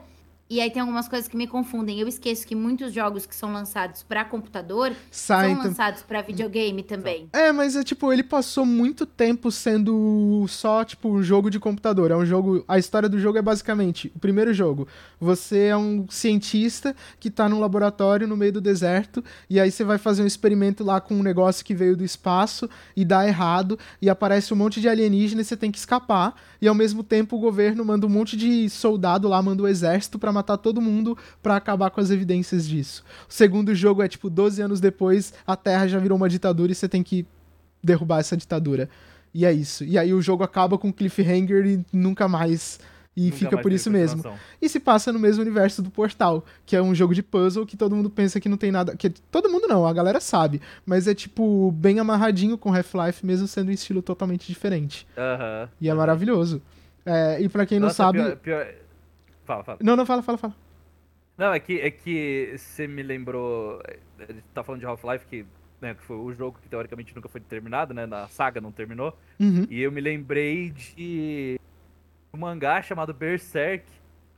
[0.54, 1.98] e aí tem algumas coisas que me confundem.
[1.98, 6.80] Eu esqueço que muitos jogos que são lançados para computador Sai, são lançados para videogame
[6.84, 7.28] também.
[7.32, 12.12] É, mas é tipo, ele passou muito tempo sendo só tipo um jogo de computador.
[12.12, 14.86] É um jogo, a história do jogo é basicamente, o primeiro jogo,
[15.18, 19.82] você é um cientista que tá num laboratório no meio do deserto e aí você
[19.82, 23.76] vai fazer um experimento lá com um negócio que veio do espaço e dá errado
[24.00, 27.36] e aparece um monte de alienígena e você tem que escapar e ao mesmo tempo
[27.36, 30.80] o governo manda um monte de soldado lá, manda o um exército para matar todo
[30.80, 33.02] mundo para acabar com as evidências disso.
[33.28, 36.74] O segundo jogo é tipo 12 anos depois, a Terra já virou uma ditadura e
[36.74, 37.26] você tem que
[37.82, 38.88] derrubar essa ditadura.
[39.32, 39.82] E é isso.
[39.84, 42.78] E aí o jogo acaba com cliffhanger e nunca mais
[43.16, 44.24] e Nunca fica por isso mesmo.
[44.60, 47.76] E se passa no mesmo universo do Portal, que é um jogo de puzzle que
[47.76, 48.96] todo mundo pensa que não tem nada.
[48.96, 50.60] que Todo mundo não, a galera sabe.
[50.84, 55.06] Mas é tipo bem amarradinho com Half-Life, mesmo sendo um estilo totalmente diferente.
[55.16, 55.68] Uh -huh.
[55.80, 56.60] E é maravilhoso.
[57.06, 58.18] É, e para quem Nossa, não sabe.
[58.18, 58.66] Pior, pior...
[59.44, 59.78] Fala, fala.
[59.82, 60.54] Não, não, fala, fala, fala.
[61.36, 63.82] Não, é que, é que você me lembrou.
[64.52, 65.44] Tá falando de Half-Life, que,
[65.80, 68.06] né, que foi o jogo que teoricamente nunca foi terminado, né?
[68.06, 69.16] Na saga não terminou.
[69.38, 69.66] Uhum.
[69.68, 71.60] E eu me lembrei de
[72.32, 73.84] um mangá chamado Berserk.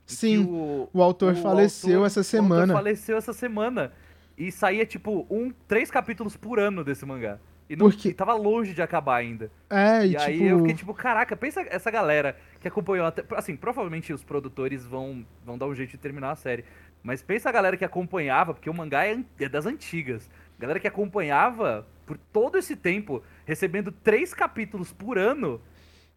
[0.07, 2.55] Sim, o, o, autor o faleceu autor, essa semana.
[2.55, 3.93] O autor faleceu essa semana.
[4.39, 7.39] E saía, tipo, um, três capítulos por ano desse mangá.
[7.69, 8.11] E, não, Porque...
[8.11, 9.51] e tava longe de acabar ainda.
[9.69, 10.45] É, e, e aí tipo...
[10.45, 12.37] eu fiquei tipo, caraca, pensa essa galera
[12.67, 13.25] que acompanhou até.
[13.37, 16.65] Assim, provavelmente os produtores vão, vão dar um jeito de terminar a série.
[17.03, 20.29] Mas pensa a galera que acompanhava, porque o mangá é, é das antigas.
[20.59, 25.61] Galera que acompanhava por todo esse tempo, recebendo três capítulos por ano,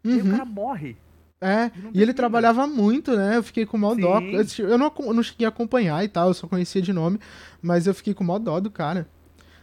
[0.03, 0.11] uhum.
[0.11, 0.97] e o cara morre.
[1.41, 3.37] É, e ele trabalhava muito, né?
[3.37, 4.19] Eu fiquei com mó dó.
[4.57, 7.19] Eu não, eu não cheguei a acompanhar e tal, eu só conhecia de nome,
[7.61, 9.07] mas eu fiquei com mó dó do cara.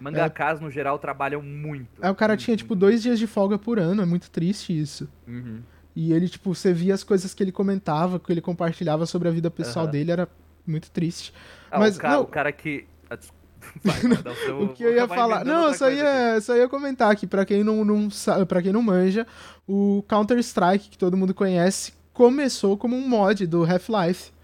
[0.00, 2.04] Mangakas, é, no geral, trabalham muito.
[2.04, 4.30] É, o cara muito, tinha, muito, tipo, dois dias de folga por ano, é muito
[4.30, 5.08] triste isso.
[5.26, 5.60] Uhum.
[5.96, 9.30] E ele, tipo, você via as coisas que ele comentava, que ele compartilhava sobre a
[9.30, 9.90] vida pessoal uhum.
[9.90, 10.28] dele, era
[10.66, 11.32] muito triste.
[11.70, 12.20] Ah, Mas, o, cara, não...
[12.20, 12.84] o cara que.
[13.82, 14.00] Vai,
[14.44, 14.62] seu...
[14.62, 15.42] o que eu ia falar.
[15.42, 18.08] Não, eu só ia, só ia comentar aqui, pra quem não, não
[18.46, 19.26] para quem não manja,
[19.66, 24.35] o Counter-Strike, que todo mundo conhece, começou como um mod do Half-Life.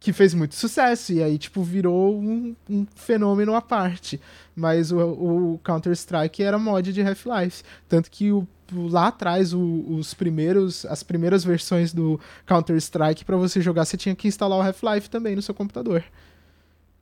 [0.00, 4.18] Que fez muito sucesso, e aí, tipo, virou um, um fenômeno à parte.
[4.56, 7.62] Mas o, o Counter-Strike era mod de Half-Life.
[7.86, 13.60] Tanto que o, lá atrás, o, os primeiros, as primeiras versões do Counter-Strike, para você
[13.60, 16.02] jogar, você tinha que instalar o Half-Life também no seu computador.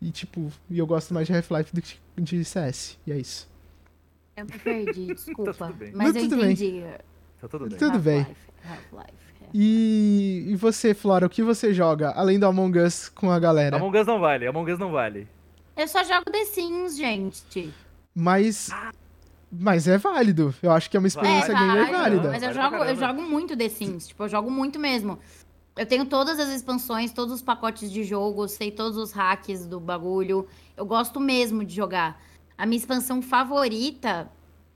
[0.03, 2.99] E, tipo, e eu gosto mais de Half-Life do que de CS.
[3.07, 3.49] E é isso.
[4.37, 5.55] Eu me perdi, desculpa.
[5.55, 5.93] Tá tudo bem.
[5.95, 6.53] mas Tá eu tudo bem.
[6.53, 6.85] entendi.
[7.41, 7.79] Tá tudo bem.
[7.79, 8.19] Tudo bem.
[8.21, 9.29] Half-Life, Half-Life.
[9.49, 9.59] É.
[9.59, 13.77] E, e você, Flora, o que você joga, além do Among Us com a galera?
[13.77, 15.29] Among Us não vale, Among Us não vale.
[15.77, 17.73] Eu só jogo The Sims, gente.
[18.15, 18.71] Mas.
[19.51, 20.55] Mas é válido.
[20.63, 22.31] Eu acho que é uma experiência gamer válido, válida.
[22.31, 24.09] Mas eu jogo, eu jogo muito The Sims.
[24.09, 25.19] Tipo, eu jogo muito mesmo.
[25.77, 29.79] Eu tenho todas as expansões, todos os pacotes de jogo, sei todos os hacks do
[29.79, 30.47] bagulho.
[30.77, 32.21] Eu gosto mesmo de jogar.
[32.59, 34.29] A minha expansão favorita.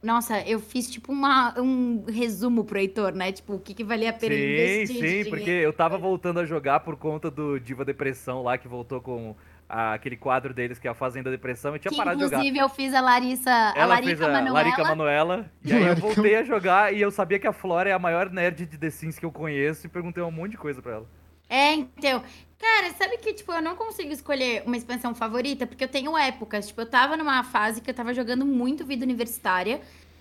[0.02, 3.30] Nossa, eu fiz tipo uma, um resumo pro Heitor, né?
[3.30, 5.00] Tipo, o que, que valia a pena Sim, investir.
[5.00, 8.66] de sim, porque eu tava voltando a jogar por conta do Diva Depressão lá, que
[8.66, 9.36] voltou com
[9.68, 12.38] a- aquele quadro deles que é a Fazenda Depressão, e tinha Que, parado de jogar.
[12.38, 14.52] inclusive, eu fiz a Larissa, a Ela Larica fez a Manoela.
[14.54, 17.92] Larica Manuela, e aí eu voltei a jogar e eu sabia que a Flora é
[17.92, 20.82] a maior nerd de The Sims que eu conheço e perguntei um monte de coisa
[20.82, 21.06] pra ela.
[21.52, 22.22] É, então.
[22.58, 26.68] Cara, sabe que, tipo, eu não consigo escolher uma expansão favorita, porque eu tenho épocas.
[26.68, 29.80] Tipo, eu tava numa fase que eu tava jogando muito vida universitária.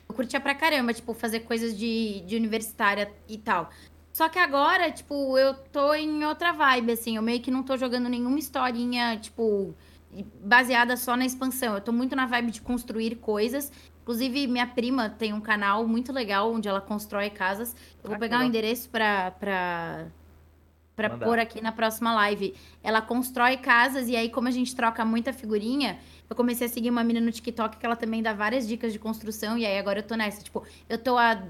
[0.10, 3.70] Eu curtia pra caramba, tipo, fazer coisas de, de universitária e tal.
[4.12, 7.16] Só que agora, tipo, eu tô em outra vibe, assim.
[7.16, 9.74] Eu meio que não tô jogando nenhuma historinha, tipo,
[10.44, 11.76] baseada só na expansão.
[11.76, 13.72] Eu tô muito na vibe de construir coisas.
[14.02, 17.76] Inclusive, minha prima tem um canal muito legal onde ela constrói casas.
[18.04, 18.50] Eu vou Ah, pegar o legal.
[18.50, 20.08] endereço pra, pra,
[21.02, 21.26] pra Mandar.
[21.26, 22.54] pôr aqui na próxima live.
[22.84, 26.00] Ela constrói casas e aí, como a gente troca muita figurinha,
[26.30, 29.00] eu comecei a seguir uma menina no TikTok que ela também dá várias dicas de
[29.00, 29.58] construção.
[29.58, 30.42] E aí agora eu tô nessa.
[30.44, 31.42] Tipo, eu tô há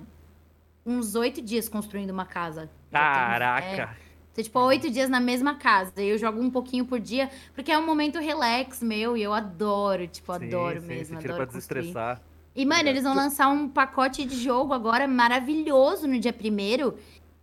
[0.85, 2.63] uns oito dias construindo uma casa.
[2.91, 3.95] É, Caraca!
[4.33, 5.91] Tô, tipo, oito dias na mesma casa.
[5.97, 10.07] Eu jogo um pouquinho por dia, porque é um momento relax meu e eu adoro,
[10.07, 11.15] tipo, Sim, adoro sim, mesmo.
[11.17, 11.81] Você tira adoro pra construir.
[11.81, 12.21] desestressar.
[12.53, 16.97] E, mano, eles vão lançar um pacote de jogo agora maravilhoso no dia primeiro,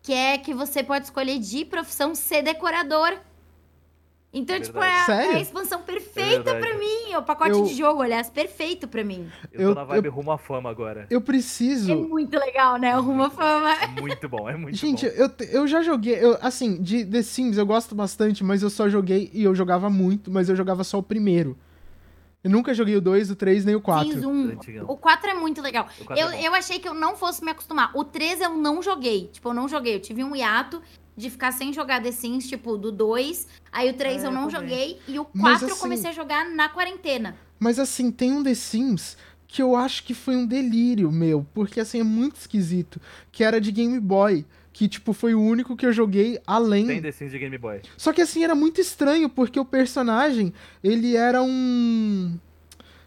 [0.08, 3.12] que é que você pode escolher de profissão ser decorador.
[4.32, 6.60] Então, É tipo, é, é a expansão perfeita verdade.
[6.60, 7.12] pra mim.
[7.12, 9.28] É o pacote Eu- de jogo, aliás, perfeito pra mim.
[9.52, 11.06] Eu Eu- tô na vibe rumo à fama agora.
[11.10, 11.94] Eu É preciso.
[11.94, 12.96] muito legal, né?
[12.96, 13.70] O Rumo à Fama.
[13.82, 15.14] É muito bom, é muito Gente, bom.
[15.14, 16.14] eu, te- eu já joguei.
[16.14, 19.30] Eu, assim, de The Sims eu gosto bastante, mas eu só joguei.
[19.34, 21.54] E eu jogava muito, mas eu jogava só o primeiro.
[22.42, 24.08] Eu nunca joguei o 2, o 3, nem o 4.
[24.12, 24.44] Sims 1.
[24.52, 24.84] Antigão.
[24.88, 25.88] O 4 é muito legal.
[26.00, 27.90] O quatro Eu, é eu achei que eu não fosse me acostumar.
[27.96, 29.26] O 3 eu não joguei.
[29.32, 29.96] Tipo, eu não joguei.
[29.96, 30.80] Eu tive um hiato
[31.16, 33.48] de ficar sem jogar The Sims, tipo, do 2.
[33.72, 34.68] Aí o 3 É, eu não também.
[34.70, 35.00] joguei.
[35.08, 37.36] E o 4 Mas, eu assim- comecei a jogar na quarentena.
[37.58, 39.16] Mas assim, tem um The Sims
[39.48, 43.00] que eu acho que foi um delírio meu, porque assim é muito esquisito,
[43.32, 44.44] que era de Game Boy,
[44.78, 46.86] que tipo foi o único que eu joguei além.
[46.86, 47.80] Tem The Sims de Game Boy.
[47.96, 50.52] Só que assim era muito estranho, porque o personagem,
[50.84, 52.38] ele era um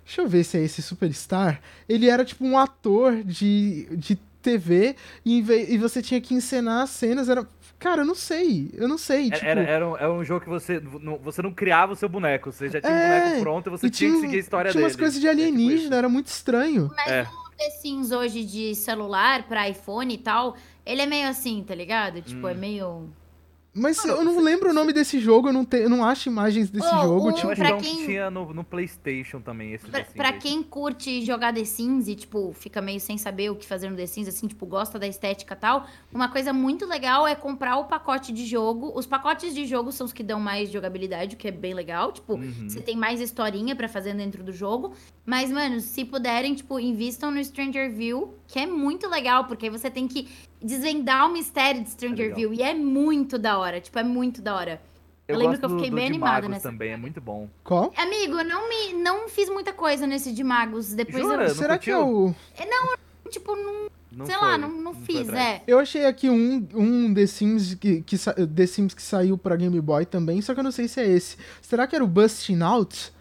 [0.03, 1.61] Deixa eu ver se é esse Superstar.
[1.88, 5.38] Ele era tipo um ator de, de TV e,
[5.69, 7.47] e você tinha que encenar as cenas, era
[7.80, 9.45] Cara, eu não sei, eu não sei, Era, tipo...
[9.47, 12.51] era, era um, era um jogo que você não, você não criava o seu boneco,
[12.51, 14.72] você já tinha É, um boneco pronto e você e tinha, que seguir a história
[14.72, 14.86] tinha dele.
[14.91, 16.91] umas coisas de É tipo alienígena, era muito estranho.
[16.95, 17.24] Mas É.
[17.24, 20.55] o The Sims hoje de celular pra iPhone e tal,
[20.91, 22.21] ele é meio assim, tá ligado?
[22.21, 22.49] Tipo, Hum.
[22.49, 23.09] é meio.
[23.73, 26.27] Mas Mano, eu não lembro o nome desse jogo, eu não, te, eu não acho
[26.27, 27.29] imagens desse Ô, jogo.
[27.29, 29.71] o- tipo, Eu acho pra que é um quem- que tinha no, no Playstation também,
[29.71, 33.17] esse Pra, The Sims pra quem curte jogar The Sims e, tipo, fica meio sem
[33.17, 36.27] saber o que fazer no The Sims, assim, tipo, gosta da estética e tal, uma
[36.27, 38.91] coisa muito legal é comprar o pacote de jogo.
[38.93, 42.11] Os pacotes de jogo são os que dão mais jogabilidade, o que é bem legal.
[42.11, 42.67] Tipo, Uhum.
[42.67, 44.91] você tem mais historinha pra fazer dentro do jogo.
[45.25, 49.71] Mas, mano, se puderem, tipo, invistam no Stranger View, que é muito legal, porque aí
[49.71, 50.27] você tem que
[50.64, 52.36] desvendar o mistério de Stranger legal.
[52.38, 52.53] View.
[52.53, 54.82] E é muito da hora, tipo, é muito da hora.
[55.28, 56.97] eu lembro gosto que eu fiquei do, bem do de animada Magos nessa também, é
[56.97, 57.47] muito bom.
[57.64, 57.91] Qual?
[57.97, 60.93] Amigo, eu não me não fiz muita coisa nesse de magos.
[60.93, 61.43] Depois Jura?
[61.43, 62.18] eu, Não Será que é curtiu?
[62.18, 62.36] o.
[63.30, 65.62] tipo, não, Não sei foi, lá, não, não foi fiz, é.
[65.66, 69.80] Eu achei aqui um, um The Sims que, que, The Sims que saiu pra Game
[69.80, 71.38] Boy também, só que eu não sei se é esse.
[71.62, 73.14] Será que era o Busting Out?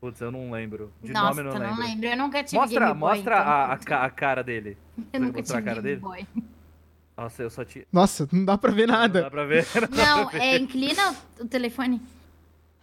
[0.00, 0.90] Putz, eu não lembro.
[1.02, 1.86] De Nossa, nome eu eu não não lembro.
[1.90, 2.06] lembro.
[2.08, 3.08] Eu nunca tive Mostra, Game Boy.
[3.16, 4.76] mostra então, a, a, ca- a cara dele.
[5.12, 6.00] Eu nunca mostrar a tive cara Game dele?
[6.00, 6.44] Boy.
[7.16, 7.84] Nossa, eu só tinha.
[7.92, 9.22] Nossa, não dá pra ver Não nada.
[9.22, 9.66] dá pra ver.
[9.92, 12.00] Não, é, inclina o telefone.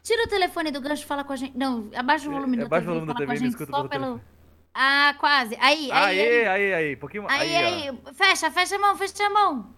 [0.03, 1.57] Tira o telefone do gancho e fala com a gente.
[1.57, 3.39] Não, abaixa o volume É, do abaixa o volume e da fala com a TV
[3.39, 4.21] e me gente escuta pelo telefone.
[4.75, 5.57] Ah, quase.
[5.59, 6.19] Aí, aí, aí.
[6.21, 6.95] Aí, aí, aí.
[6.97, 7.91] Pouquinho Aí, aí, ó.
[7.91, 8.13] aí.
[8.13, 9.73] Fecha, fecha a mão, fecha a mão.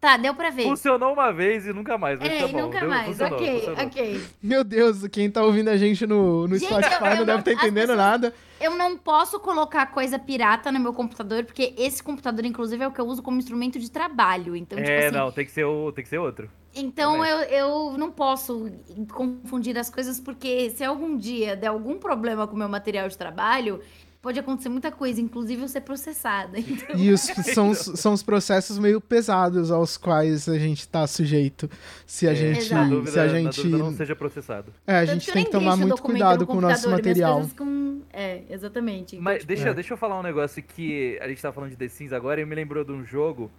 [0.00, 0.62] Tá, deu pra ver.
[0.62, 2.18] Funcionou uma vez e nunca mais.
[2.20, 2.60] Mas É, tá e bom.
[2.62, 3.06] nunca deu- mais.
[3.08, 3.86] funcionou, ok, funcionou.
[3.86, 4.20] ok.
[4.40, 7.32] Meu Deus, quem tá ouvindo a gente no, no Gente, Spotify eu- não eu deve
[7.32, 8.34] não- estar as entendendo pessoas- nada.
[8.60, 12.92] Eu não posso colocar coisa pirata no meu computador, porque esse computador, inclusive, é o
[12.92, 14.54] que eu uso como instrumento de trabalho.
[14.54, 16.48] Então, tipo É, assim, não, tem que ser o, tem que ser outro.
[16.74, 18.70] Então eu, eu não posso
[19.12, 23.18] confundir as coisas, porque se algum dia der algum problema com o meu material de
[23.18, 23.80] trabalho,
[24.20, 26.58] pode acontecer muita coisa, inclusive eu ser processada.
[26.60, 31.06] Então, E os, são, os- são os processos meio pesados aos quais a gente tá
[31.06, 31.70] sujeito.
[32.06, 32.74] Se a É, gente.
[32.88, 33.66] Dúvida, se a gente.
[33.68, 34.72] não seja processado.
[34.86, 37.48] É, a tanto gente tem que tomar muito cuidado no com o nosso material.
[37.56, 39.14] com- É, exatamente.
[39.16, 39.74] Então, Mas tipo, deixa, É.
[39.74, 42.44] deixa eu falar um negócio que a gente tá falando de The Sims agora e
[42.44, 43.50] me lembrou de um jogo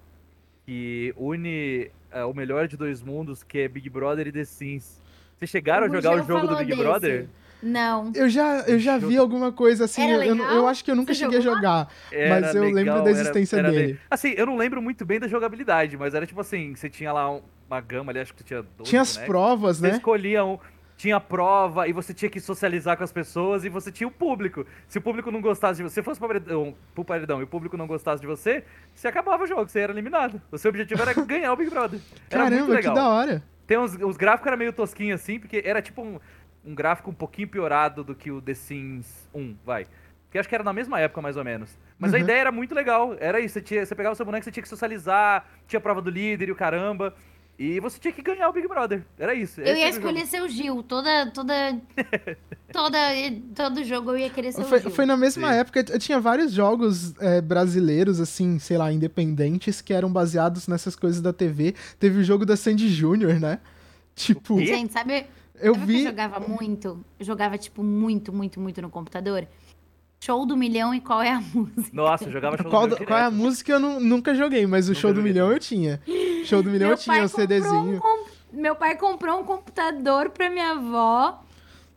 [0.66, 5.00] que une é, o melhor de dois mundos, que é Big Brother e The Sims.
[5.38, 6.82] Vocês chegaram a o jogar o jogo do Big desse.
[6.84, 7.28] Brother?
[7.62, 8.12] Não.
[8.16, 10.02] Eu já, eu já vi alguma coisa assim.
[10.02, 11.58] Era Eu, eu, acho que eu nunca Você cheguei a jogou?
[11.58, 11.90] jogar.
[12.12, 13.88] Era Mas eu lembro legal, da era- existência era dele.
[13.94, 17.12] bem- Assim, eu não lembro muito bem da jogabilidade, mas era tipo assim, você tinha
[17.12, 19.28] lá um- uma gama ali, acho que tinha 12 Tinha as bonecos.
[19.28, 19.94] provas, Você né?
[19.94, 20.58] escolhia um.
[20.98, 24.66] Tinha prova e você tinha que socializar com as pessoas e você tinha o público.
[24.86, 27.48] Se o público não gostasse de você, se fosse pro paredão, pro paredão e o
[27.48, 30.42] público não gostasse de você, você acabava o jogo, você era eliminado.
[30.52, 32.02] O seu objetivo era ganhar o Big Brother.
[32.30, 32.94] Era muito Caramba, que legal.
[32.96, 33.44] da hora.
[33.66, 36.20] Tem uns, os gráficos eram meio tosquinhos assim, porque era tipo um,
[36.66, 39.86] um gráfico um pouquinho piorado do que o The Sims 1, vai.
[40.32, 41.76] Que acho que era na mesma época, mais ou menos.
[41.98, 42.24] Mas a Uhum.
[42.24, 43.16] ideia era muito legal.
[43.20, 46.02] Era isso, você, tinha, você pegava o seu boneco, você tinha que socializar, tinha prova
[46.02, 47.16] do líder e o caramba.
[47.58, 49.04] E você tinha que ganhar o Big Brother.
[49.18, 49.60] Era isso.
[49.60, 50.82] Eu ia escolher ser o Gil.
[50.84, 51.54] Toda, toda,
[52.72, 52.98] toda,
[53.56, 54.92] todo jogo eu ia querer ser Foi, o Gil.
[54.92, 55.60] foi na mesma Sim.
[55.60, 60.96] época, eu tinha vários jogos é, brasileiros, assim, sei lá, independentes, que eram baseados nessas
[60.96, 61.76] coisas da TV.
[62.00, 63.60] Teve o jogo da Sandy Júnior, né?
[64.16, 64.60] Tipo?
[64.60, 65.26] Gente, sabe,
[65.62, 66.00] eu sabe vi.
[66.04, 67.04] eu jogava muito?
[67.20, 69.48] Eu jogava, tipo, muito, muito, muito no computador.
[70.22, 71.90] Show do milhão e qual é a música?
[71.94, 74.66] Nossa, eu jogava show Qual, do meu qual é a música eu nu- nunca joguei,
[74.68, 76.02] mas o Nunca Show do Milhão eu tinha.
[76.44, 78.02] Show do Milhão Meu eu tinha pai o comprou CDzinho.
[78.04, 81.42] um Meu pai comprou um computador pra minha avó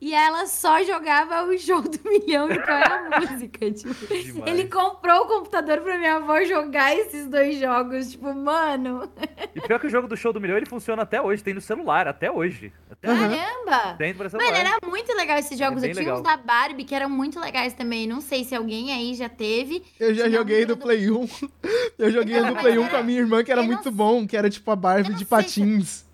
[0.04, 3.70] e ela só jogava o jogo do milhão e qual é a música.
[3.70, 3.94] Tipo,
[4.48, 8.10] ele comprou o computador pra minha avó jogar esses dois jogos.
[8.10, 9.08] Tipo, mano,
[9.54, 11.42] E pior que o jogo do show do milhão, ele funciona até hoje.
[11.44, 12.72] Tem no celular, até hoje.
[12.90, 13.14] Até Uhum.
[13.28, 13.36] hoje.
[13.36, 13.94] caramba!
[13.96, 14.50] Tem pra celular.
[14.52, 15.80] Mano, era muito legal esses jogos.
[15.82, 16.36] bem Eu tinha uns legal.
[16.36, 18.06] da Barbie que eram muito legais também.
[18.08, 19.84] Não sei se alguém aí já teve.
[20.00, 21.28] Eu já joguei do Play 1.
[21.98, 24.36] Eu joguei do Play 1 era- com a minha irmã, que era muito bom, que
[24.36, 26.04] era tipo a Barbie de se- patins.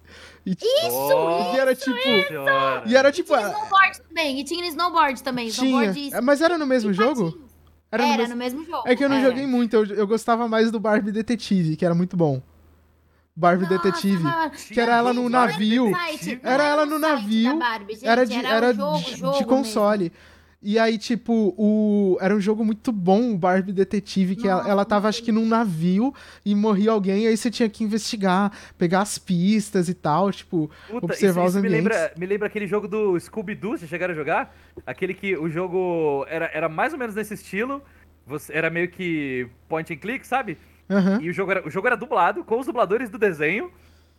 [0.50, 1.96] E, Isso, e era tipo.
[2.26, 2.82] Senhora.
[2.86, 3.34] E era tipo.
[3.36, 4.40] Tinha snowboard também.
[4.40, 5.48] E tinha snowboard também.
[5.50, 5.66] Tinha.
[5.66, 7.32] Snowboard e- É, Mas era no mesmo e jogo?
[7.32, 7.48] patins.
[7.90, 8.60] Era Era, no mesmo...
[8.60, 8.88] no mesmo jogo.
[8.88, 9.28] É que eu não era.
[9.28, 12.42] joguei muito, eu, eu gostava mais do Barbie Detetive, que era muito bom.
[13.34, 14.22] Barbie Nossa, Detetive.
[14.22, 14.50] mano.
[14.50, 15.92] Que era ela no navio.
[16.42, 17.58] Era ela no navio,
[18.02, 20.12] era de, era, era o jogo, de, jogo de console.
[20.60, 22.18] E aí, tipo, o...
[22.20, 25.30] era um jogo muito bom, o Barbie Detetive, que ela, Nossa, ela tava, acho que
[25.30, 26.12] num navio
[26.44, 30.68] e morria alguém, e aí você tinha que investigar, pegar as pistas e tal, tipo,
[30.88, 31.96] Puta, observar isso, os isso me ambientes.
[31.96, 34.56] lembra, me lembra aquele jogo do Scooby-Doo, vocês chegaram a jogar?
[34.84, 37.80] Aquele que o jogo era, era mais ou menos nesse estilo,
[38.26, 40.58] você, era meio que point and click, sabe?
[40.90, 41.20] Aham.
[41.22, 43.70] E o jogo, era, o jogo era dublado, com os dubladores do desenho,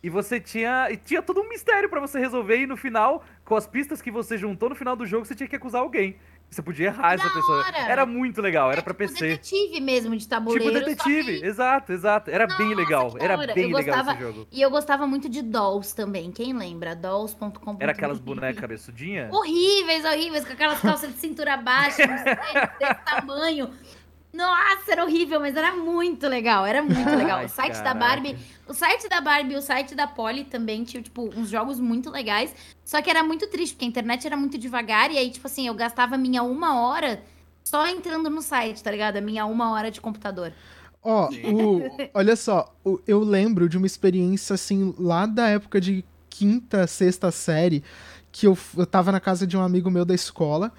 [0.02, 3.54] e você tinha, e tinha todo um mistério pra você resolver, e no final, com
[3.54, 6.16] as pistas que você juntou no final do jogo, você tinha que acusar alguém.
[6.50, 7.58] Você podia errar Da essa pessoa.
[7.64, 7.78] hora!
[7.78, 9.28] Era muito legal, era É pra tipo PC.
[9.28, 10.64] detetive mesmo de tabuleiro.
[10.64, 12.28] Tipo detetive, que- exato, exato.
[12.28, 14.48] Era bem Nossa, legal, que da era bem Eu legal gostava- esse jogo.
[14.50, 16.32] E eu gostava muito de Dolls também.
[16.32, 16.96] Quem lembra?
[16.96, 17.76] Dolls.com.
[17.78, 19.32] Era aquelas bonecas cabeçudinhas?
[19.32, 22.02] Horríveis, horríveis, com aquelas calças de cintura baixa,
[22.80, 23.70] desse tamanho.
[24.32, 27.44] Nossa, era horrível, mas era muito legal, era muito legal.
[27.44, 27.92] O site da.
[27.94, 28.36] Barbie,
[28.68, 32.08] o site da Barbie e o site da Polly também tinham, tipo, uns jogos muito
[32.10, 32.54] legais.
[32.84, 35.66] Só que era muito triste, porque a internet era muito devagar, e aí, tipo assim,
[35.66, 37.22] eu gastava minha uma hora
[37.64, 39.16] só entrando no site, tá ligado?
[39.16, 40.52] A minha uma hora de computador.
[41.02, 41.82] Ó, o-
[42.14, 47.30] olha só, o- eu lembro de uma experiência assim, lá da época de quinta, sexta
[47.30, 47.82] série,
[48.30, 50.72] que eu, eu tava na casa de um amigo meu da escola,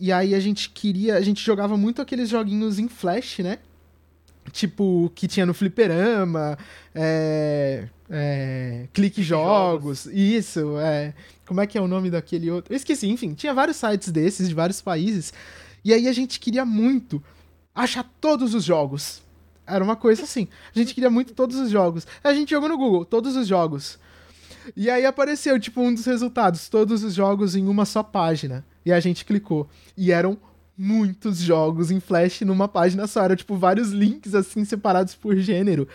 [0.00, 3.58] e aí a gente queria, a gente jogava muito aqueles joguinhos em flash, né?
[4.52, 6.56] Tipo, que tinha no fliperama,
[6.94, 11.12] é, é, clique jogos, isso, é,
[11.46, 12.72] como é que é o nome daquele outro?
[12.72, 15.32] Eu esqueci, enfim, tinha vários sites desses, de vários países,
[15.84, 17.22] e aí a gente queria muito
[17.74, 19.22] achar todos os jogos.
[19.66, 20.48] Era uma coisa assim.
[20.74, 22.06] A gente queria muito todos os jogos.
[22.24, 23.98] A gente jogou no Google, todos os jogos.
[24.76, 28.64] E aí apareceu, tipo, um dos resultados, todos os jogos em uma só página.
[28.84, 29.68] E a gente clicou.
[29.96, 30.38] E eram
[30.76, 33.22] muitos jogos em Flash numa página só.
[33.24, 35.86] Eram, tipo, vários links, assim, separados por gênero.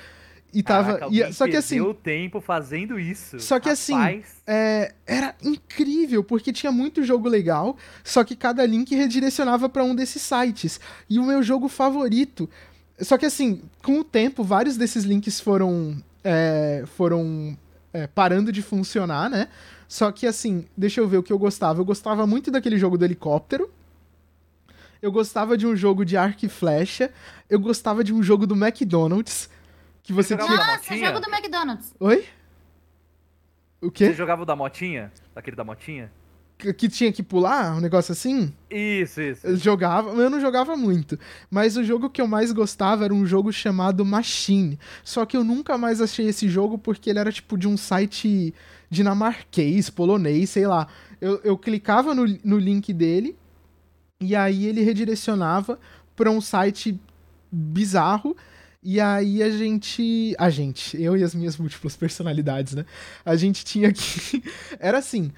[0.53, 0.93] E tava.
[0.99, 1.75] Caraca, e- alguém só que assim.
[1.77, 3.39] perdeu tempo fazendo isso.
[3.39, 8.63] Só que assim, Rapaz, é, era incrível, porque tinha muito jogo legal, só que cada
[8.63, 10.79] link redirecionava para um desses sites.
[11.09, 12.47] E o meu jogo favorito.
[12.99, 15.97] Só que assim, com o tempo, vários desses links foram.
[16.23, 17.57] é, foram
[17.93, 19.47] é, parando de funcionar, né?
[19.87, 21.79] Só que assim, deixa eu ver o que eu gostava.
[21.79, 23.71] Eu gostava muito daquele jogo do helicóptero.
[25.01, 27.11] Eu gostava de um jogo de arco e flecha.
[27.49, 29.49] Eu gostava de um jogo do McDonald's.
[30.01, 30.99] Que você jogava tinha.
[30.99, 31.93] Nossa, jogo do McDonald's.
[31.99, 32.25] Oi?
[33.81, 34.13] O Você quê?
[34.13, 35.11] jogava o da motinha?
[35.35, 36.11] Aquele da motinha?
[36.71, 37.75] Que, tinha que pular?
[37.75, 38.53] Um negócio assim?
[38.69, 39.45] Isso, isso.
[39.45, 41.19] Eu jogava, eu não jogava muito.
[41.51, 44.79] Mas o jogo que eu mais gostava era um jogo chamado Machine.
[45.03, 48.53] Só que eu nunca mais achei esse jogo porque ele era tipo de um site
[48.89, 50.87] dinamarquês, polonês, sei lá.
[51.19, 53.35] Eu, eu clicava no, no link dele
[54.21, 55.77] e aí ele redirecionava
[56.15, 56.99] pra um site
[57.51, 58.35] bizarro.
[58.81, 60.35] E aí a gente.
[60.37, 62.85] A gente, eu e as minhas múltiplas personalidades, né?
[63.23, 64.43] A gente tinha que.
[64.77, 65.31] Era assim.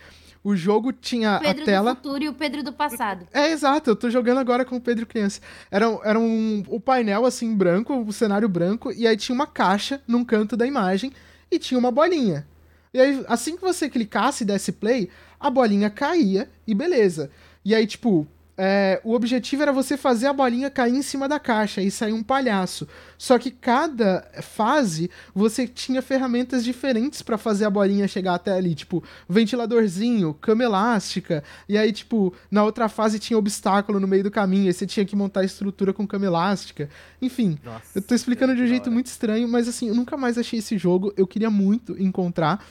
[0.45, 1.91] O jogo tinha O Pedro a tela.
[1.93, 3.25] do futuro e o Pedro do passado.
[3.33, 5.41] É, exato, eu tô jogando agora com o Pedro Criança.
[5.71, 9.47] Era, um- era um, o painel, assim, branco, o cenário branco, e aí tinha uma
[9.47, 11.11] caixa num canto da imagem
[11.49, 12.45] e tinha uma bolinha.
[12.93, 17.31] E aí, assim que você clicasse e desse play, a bolinha caía e beleza.
[17.65, 18.27] E aí, tipo,
[18.57, 22.13] é, o objetivo era você fazer a bolinha cair em cima da caixa e sair
[22.13, 22.87] um palhaço.
[23.17, 28.73] Só que cada fase você tinha ferramentas diferentes pra fazer a bolinha chegar até ali,
[28.73, 34.31] tipo, ventiladorzinho, cama elástica, e aí, tipo, na outra fase tinha obstáculo no meio do
[34.31, 36.89] caminho, aí você tinha que montar a estrutura com cama elástica.
[37.21, 40.37] Enfim, Nossa, eu tô explicando de um jeito muito estranho, mas assim, eu nunca mais
[40.37, 42.65] achei esse jogo, eu queria muito encontrar.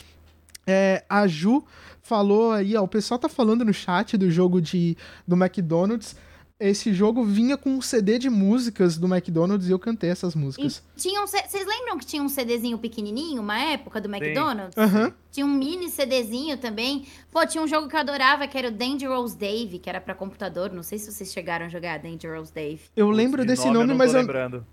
[0.66, 1.62] É, a Ju
[2.04, 4.96] falou aí, ó, o pessoal tá falando no chat do jogo de,
[5.26, 6.14] do McDonald's.
[6.60, 10.84] Esse jogo vinha com um CD de músicas do McDonald's e eu cantei essas músicas.
[11.20, 14.78] um, vocês lembram que tinha um CDzinho pequenininho, uma época do McDonald's?
[14.78, 15.12] Aham.
[15.32, 17.08] Tinha um mini CDzinho também.
[17.32, 20.14] Pô, tinha um jogo que eu adorava, que era o Dangerous Dave, que era pra
[20.14, 20.72] computador.
[20.72, 22.82] Não sei se vocês chegaram a jogar Dangerous Dave.
[22.94, 24.20] Eu lembro de desse eu nome, não mas tô eu.
[24.20, 24.64] lembrando.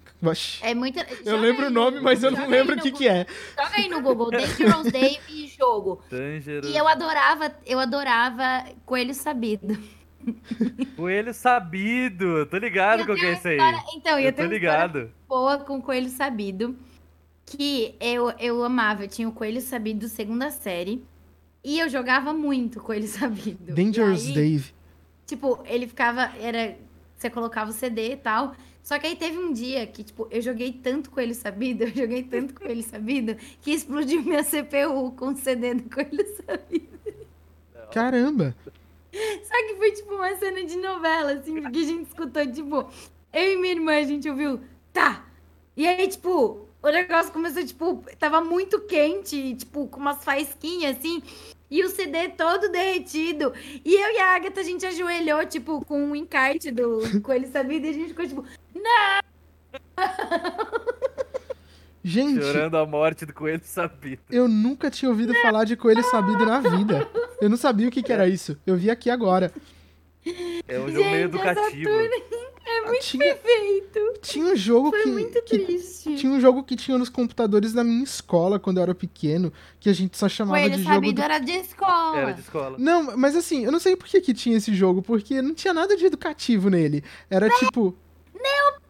[0.62, 1.00] É muito.
[1.26, 3.26] Eu lembro o nome, mas eu não lembro o que, que é.
[3.58, 6.00] Joga aí no Google, Dangerous Dave e jogo.
[6.12, 6.72] Dangerous.
[6.72, 9.76] E eu adorava, eu adorava Coelho Sabido.
[10.96, 12.46] Coelho sabido.
[12.46, 13.58] Tô ligado com o que é isso aí.
[13.96, 15.12] Então, eu, Eu tô ligado.
[15.28, 16.76] boa com Coelho Sabido.
[17.46, 19.04] Que eu, eu amava.
[19.04, 21.04] Eu tinha o Coelho Sabido segunda série.
[21.64, 23.74] E eu jogava muito Coelho Sabido.
[23.74, 24.74] Dangerous aí, Dave.
[25.26, 26.32] Tipo, ele ficava.
[26.40, 26.78] Era.
[27.16, 28.56] Você colocava o CD e tal.
[28.84, 32.24] Só que aí teve um dia que, tipo, eu joguei tanto Coelho Sabido, eu joguei
[32.24, 37.00] tanto Coelho Sabido, que explodiu minha CPU com o CD do Coelho Sabido.
[37.92, 38.56] Caramba.
[39.12, 42.90] Só que foi, tipo, uma cena de novela, assim, porque a gente escutou, tipo,
[43.34, 44.62] eu e minha irmã, a gente ouviu,
[44.94, 45.26] tá!
[45.76, 51.22] E aí, tipo, o negócio começou, tipo, tava muito quente, tipo, com umas faísquinhas, assim,
[51.70, 53.54] e o CD todo derretido.
[53.84, 57.86] E eu e a Agatha, a gente ajoelhou, tipo, com um encarte do Coelho Sabido,
[57.86, 58.46] e a gente ficou, tipo,
[62.04, 64.22] Gente, Chorando a morte do coelho sabido.
[64.32, 67.08] eu nunca tinha ouvido falar de coelho sabido na vida.
[67.40, 68.58] Eu não sabia o que, que era isso.
[68.66, 69.52] Eu vi aqui agora.
[70.68, 71.90] É um jogo meio educativo.
[72.66, 74.00] é muito Tinha, perfeito.
[74.22, 76.16] tinha um jogo Foi que, muito que triste.
[76.16, 79.90] Tinha um jogo que tinha nos computadores da minha escola quando eu era pequeno, que
[79.90, 81.22] a gente só chamava Coelho de jogo Sabido do...
[81.22, 82.18] era de escola.
[82.20, 82.76] Era de escola.
[82.80, 85.74] Não, mas assim, eu não sei por que, que tinha esse jogo, porque não tinha
[85.74, 87.04] nada de educativo nele.
[87.30, 87.96] Era tipo,
[88.34, 88.81] Neopets,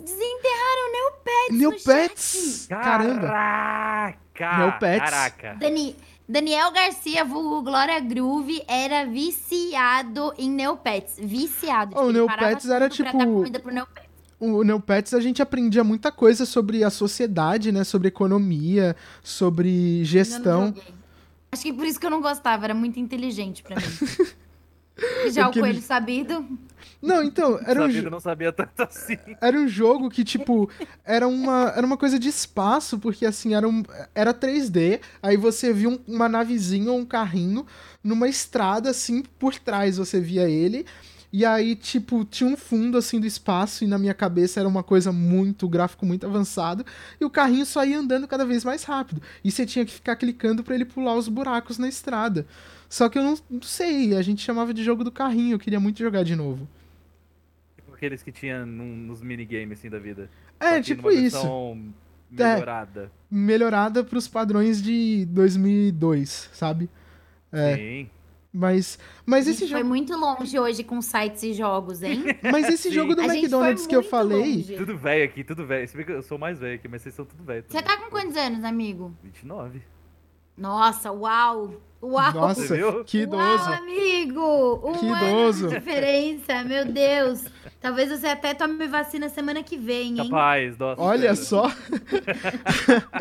[0.00, 2.66] desenterraram Neopets Neopets!
[2.68, 3.26] Caramba!
[4.34, 4.58] Caraca!
[4.58, 4.98] Neopets.
[4.98, 5.56] Caraca!
[5.58, 5.96] Dani,
[6.28, 11.16] Daniel Garcia, vulgo Glória Groove, era viciado em Neopets.
[11.18, 11.96] Viciado.
[11.96, 14.08] O Tipo, ele parava Neopets era, tipo, dar comida pro Neopets.
[14.40, 17.82] O Neopets a gente aprendia muita coisa sobre a sociedade, né?
[17.82, 20.72] Sobre economia, sobre gestão.
[21.50, 23.82] Acho que por isso que eu não gostava, era muito inteligente pra mim.
[25.30, 26.58] Já Porque o ele- coelho sabido.
[27.00, 29.16] Não, então, era um, Sabia, jo- eu não sabia tanto assim.
[29.40, 30.68] era um jogo que, tipo,
[31.04, 33.82] era uma, era uma coisa de espaço, porque assim, era, um,
[34.14, 37.64] era 3D, aí você via um- uma navezinha ou um carrinho
[38.02, 40.84] numa estrada, assim, por trás você via ele.
[41.32, 44.82] E aí, tipo, tinha um fundo assim do espaço, e na minha cabeça era uma
[44.82, 46.84] coisa muito, gráfico muito avançado,
[47.20, 49.20] e o carrinho só ia andando cada vez mais rápido.
[49.44, 52.46] E você tinha que ficar clicando pra ele pular os buracos na estrada.
[52.88, 55.78] Só que eu não, não sei, a gente chamava de jogo do carrinho, eu queria
[55.80, 56.66] muito jogar de novo.
[57.76, 60.30] Tipo aqueles que tinha num- nos minigames assim da vida.
[60.58, 61.36] É, tipo isso.
[61.36, 61.92] versão
[62.36, 62.54] É.
[62.54, 63.12] Melhorada.
[63.30, 66.88] melhorada pros padrões de 2002, sabe?
[67.52, 67.76] É.
[67.76, 68.10] Sim.
[68.50, 72.24] Mas, mas esse gente foi jogo, muito longe hoje com sites e jogos, hein?
[72.50, 72.94] mas esse Sim.
[72.94, 74.76] jogo do A McDonald's que eu falei, longe.
[74.76, 75.86] Tudo velho aqui, tudo velho.
[75.86, 77.64] Se bem que eu sou mais velho aqui, mas vocês são tudo velho.
[77.68, 79.14] Você tá com quantos anos, amigo?
[79.22, 79.82] 29.
[80.56, 81.74] Nossa, uau!
[82.00, 82.32] Uau!
[82.32, 83.70] Nossa, que Uau, idoso.
[83.72, 84.80] amigo!
[84.84, 85.68] Um Que ano idoso.
[85.68, 87.44] de diferença, meu Deus.
[87.80, 90.30] Talvez você até tome vacina semana que vem, hein?
[90.30, 91.00] Capaz, nossa.
[91.00, 91.44] Olha sério.
[91.44, 91.70] só.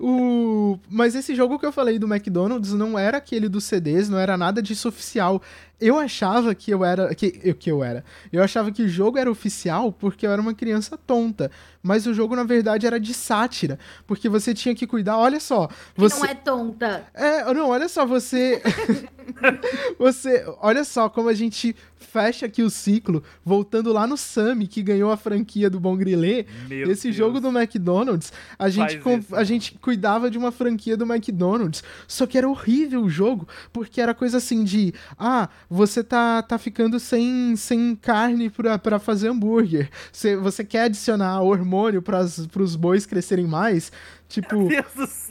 [0.00, 0.78] o...
[0.90, 4.36] Mas esse jogo que eu falei do McDonald's não era aquele dos CDs, não era
[4.36, 5.40] nada disso oficial.
[5.80, 7.14] Eu achava que eu era.
[7.14, 8.04] Que, eu- que eu era.
[8.32, 11.50] Eu achava que o jogo era oficial porque eu era uma criança tonta.
[11.82, 13.78] Mas o jogo, na verdade, era de sátira.
[14.06, 15.18] Porque você tinha que cuidar.
[15.18, 15.68] Olha só.
[15.96, 16.18] Você...
[16.20, 17.04] Não é tonta.
[17.12, 18.62] É, não, olha só, você.
[19.98, 20.44] você.
[20.60, 25.10] Olha só como a gente fecha aqui o ciclo, voltando lá no Sammy, que ganhou
[25.10, 26.46] a franquia do Bom Grilê.
[26.68, 27.16] Meu Esse Deus.
[27.16, 31.82] jogo do McDonald's, a gente, com- a gente cuidava de uma franquia do McDonald's.
[32.06, 36.56] Só que era horrível o jogo, porque era coisa assim de: ah, você tá, tá
[36.58, 39.90] ficando sem, sem carne pra, pra fazer hambúrguer.
[40.12, 43.90] Você, você quer adicionar hormônio pras, pros bois crescerem mais?
[44.28, 44.68] Tipo.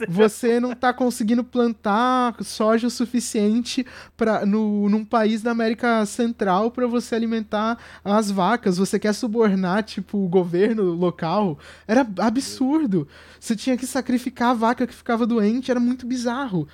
[0.08, 3.84] Você não tá conseguindo plantar soja o suficiente
[4.16, 8.78] para no, num país da América Central para você alimentar as vacas.
[8.78, 11.58] Você quer subornar, tipo, o governo local.
[11.86, 13.06] Era absurdo.
[13.38, 15.70] Você tinha que sacrificar a vaca que ficava doente.
[15.70, 16.66] Era muito bizarro.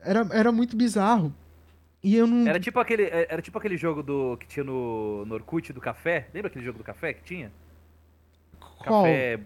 [0.00, 1.34] Era, era muito bizarro.
[2.02, 2.46] E eu não.
[2.46, 6.28] Era tipo aquele, era tipo aquele jogo do que tinha no, no Orkut do café.
[6.34, 7.50] Lembra aquele jogo do café que tinha?
[8.60, 9.04] Qual?
[9.04, 9.40] Café.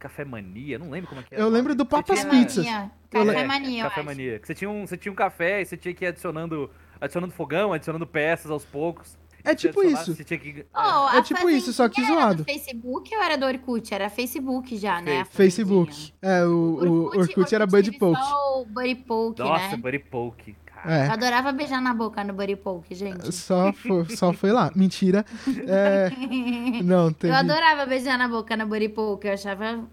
[0.00, 1.44] Café Mania, não lembro como é que era.
[1.44, 2.64] Eu lembro do Papas tinha- Pizzas.
[3.10, 4.02] Café É, mania, eu Café.
[4.02, 4.38] Mania.
[4.38, 6.70] Que você tinha, um, você tinha um café e você tinha que ir adicionando,
[7.00, 9.18] adicionando fogão, adicionando peças aos poucos.
[9.44, 10.14] É tipo adicionava, isso.
[10.16, 12.42] Você tinha que, Oh, É tipo isso, só que Fazendinha era zoado.
[12.42, 13.94] do Facebook ou era do Orkut?
[13.94, 15.24] Era Facebook já, né?
[15.30, 16.12] Facebook.
[16.22, 18.20] É, o, o Orkut, era Buddy Buddy Poke.
[18.22, 19.76] Só o Buddy Poke, Nossa, né?
[19.76, 20.56] Buddy Poke.
[20.84, 21.06] É.
[21.06, 23.30] Eu adorava beijar na boca no Buddy Poke, gente.
[23.34, 24.70] Só foi, só foi lá.
[24.74, 25.24] Mentira.
[25.66, 26.10] É,
[26.82, 27.32] não, teve.
[27.32, 29.26] Eu adorava beijar na boca no Buddy Poke.
[29.26, 29.84] Eu achava.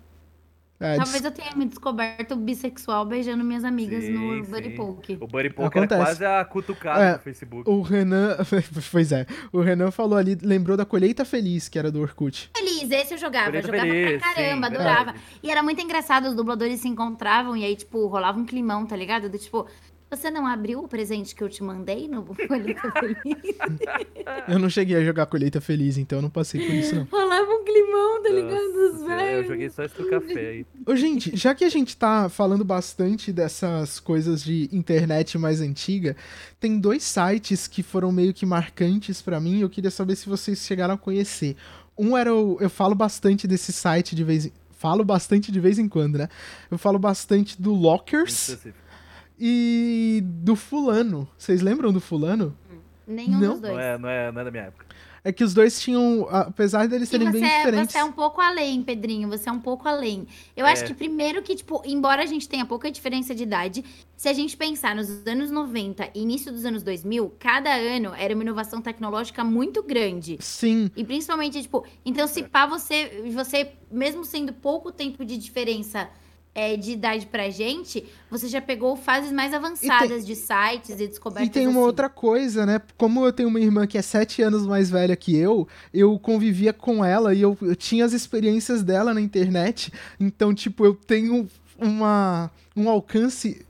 [0.79, 4.51] é, Talvez eu tenha me descoberto bissexual beijando minhas amigas Sim, no sim.
[4.51, 5.17] Buddy Poke.
[5.19, 7.69] O Buddy Poke era quase a cutucada É, do Facebook.
[7.69, 8.37] O Renan.
[8.91, 9.25] Pois é.
[9.51, 12.49] O Renan falou ali, lembrou da colheita feliz, que era do Orkut.
[12.55, 13.45] Feliz, esse eu jogava.
[13.47, 15.03] Colheita eu jogava Feliz, pra caramba, sim, adorava.
[15.11, 15.21] verdade.
[15.43, 18.95] E era muito engraçado, os dubladores se encontravam e aí, tipo, rolava um climão, tá
[18.95, 19.29] ligado?
[19.29, 19.67] Do tipo,
[20.09, 23.57] você não abriu o presente que eu te mandei no Colheita Feliz?
[24.47, 27.07] Eu não cheguei a jogar colheita feliz, então eu não passei por isso, não.
[27.11, 28.51] rolava um climão, tá ligado?
[28.51, 29.47] Nossa Os Senhora, eu velhos.
[29.47, 30.65] joguei só esse do café aí.
[30.85, 36.15] Ô, gente, já que a gente tá falando bastante dessas coisas de internet mais antiga,
[36.59, 39.59] tem dois sites que foram meio que marcantes pra mim.
[39.61, 41.55] Eu queria saber se vocês chegaram a conhecer.
[41.97, 42.57] Um era o.
[42.61, 44.51] Eu falo bastante desse site de vez em.
[44.71, 46.27] Falo bastante de vez em quando, né?
[46.69, 48.77] Eu falo bastante do Lockers Específico.
[49.39, 51.27] E do Fulano.
[51.37, 52.55] Vocês lembram do Fulano?
[53.07, 53.51] Nenhum Não?
[53.53, 53.73] dos dois.
[53.73, 54.85] Não é, não, é, não é da minha época.
[55.23, 57.91] É que os dois tinham, apesar deles serem bem é, diferentes.
[57.91, 59.27] você é um pouco além, Pedrinho.
[59.27, 60.25] Você é um pouco além.
[60.55, 60.87] Eu acho É.
[60.87, 63.83] que primeiro que, tipo, embora a gente tenha pouca diferença de idade,
[64.15, 68.33] se a gente pensar nos anos 90 e início dos anos 2000, cada ano era
[68.33, 70.37] uma inovação tecnológica muito grande.
[70.39, 76.09] Sim, E principalmente, tipo, então se pá, você, você, mesmo sendo pouco tempo de diferença
[76.57, 81.47] é, de idade pra gente, você já pegou fases mais avançadas de sites e descobertas
[81.47, 81.85] E tem uma assim.
[81.85, 82.81] outra coisa, né?
[82.97, 86.73] Como eu tenho uma irmã que é sete anos mais velha que eu, eu convivia
[86.73, 89.93] com ela e eu, eu tinha as experiências dela na internet.
[90.19, 91.47] Então, tipo, eu tenho
[91.77, 93.63] uma, um alcance.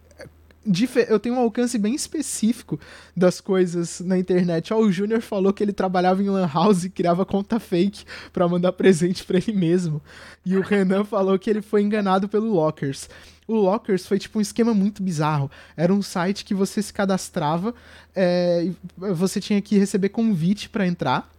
[1.08, 2.80] Eu tenho um alcance bem específico
[3.16, 4.74] das coisas na internet.
[4.74, 8.04] Ó, o Júnior falou que ele trabalhava em Lan House e criava conta fake
[8.34, 10.02] pra mandar presente pra ele mesmo.
[10.46, 13.10] E o Renan falou que ele foi enganado pelo Lockers.
[13.48, 15.50] O Lockers foi tipo um esquema muito bizarro.
[15.76, 17.74] Era um site que você se cadastrava,
[18.14, 21.30] é, você tinha que receber convite pra entrar.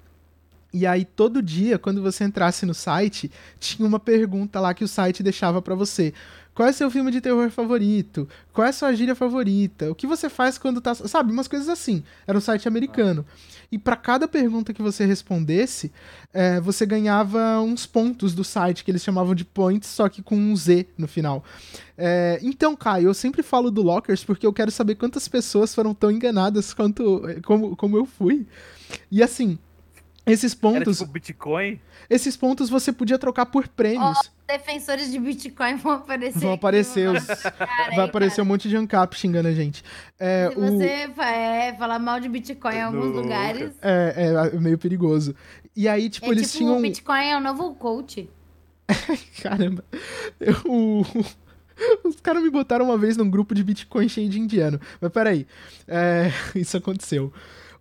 [0.72, 4.88] E aí todo dia, quando você entrasse no site, tinha uma pergunta lá que o
[4.88, 6.12] site deixava pra você.
[6.58, 8.28] Qual é seu filme de terror favorito?
[8.52, 9.90] Qual é sua gíria favorita?
[9.90, 12.02] O que você faz quando tá, sabe, umas coisas assim.
[12.26, 13.24] Era um site americano.
[13.70, 15.92] E pra cada pergunta que você respondesse,
[16.34, 20.36] é, você ganhava uns pontos do site que eles chamavam de points, só que com
[20.36, 21.44] um Z no final.
[21.96, 25.94] É, então, Caio, eu sempre falo do Lockers porque eu quero saber quantas pessoas foram
[25.94, 28.44] tão enganadas quanto como, como eu fui.
[29.12, 29.58] E assim,
[30.28, 31.80] esses Era pontos, tipo Bitcoin.
[32.08, 34.18] esses pontos você podia trocar por prêmios.
[34.46, 36.38] Defensores de Bitcoin vão aparecer.
[36.38, 39.84] Vão aparecer os- "Cara, Vai aí, aparecer cara, um monte de ancap xingando a gente.
[40.18, 40.84] É, Se o, você
[41.22, 43.20] é, falar mal de Bitcoin em alguns Nunca.
[43.20, 43.72] lugares.
[43.82, 45.34] é, é meio perigoso.
[45.76, 46.78] E aí, tipo, é eles tipo, tinham.
[46.78, 48.28] o Bitcoin é o novo coach.
[49.42, 49.84] Caramba.
[50.40, 50.54] Eu,
[52.04, 54.80] Os caras me botaram uma vez num grupo de Bitcoin cheio de indiano.
[55.00, 55.46] Mas peraí.
[55.86, 57.32] É, isso aconteceu.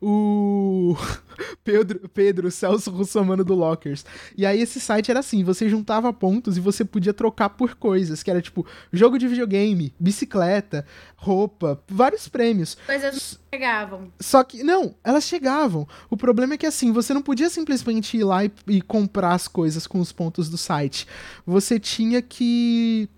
[0.01, 0.95] O
[1.63, 4.05] Pedro, Pedro Celso Russomano do Lockers.
[4.37, 8.23] E aí esse site era assim, você juntava pontos e você podia trocar por coisas,
[8.23, 12.77] que era tipo jogo de videogame, bicicleta, roupa, vários prêmios.
[12.85, 14.11] Coisas chegavam.
[14.19, 15.87] Só que, não, elas chegavam.
[16.09, 19.47] O problema é que assim, você não podia simplesmente ir lá e, e comprar as
[19.47, 21.07] coisas com os pontos do site.
[21.45, 23.09] Você tinha que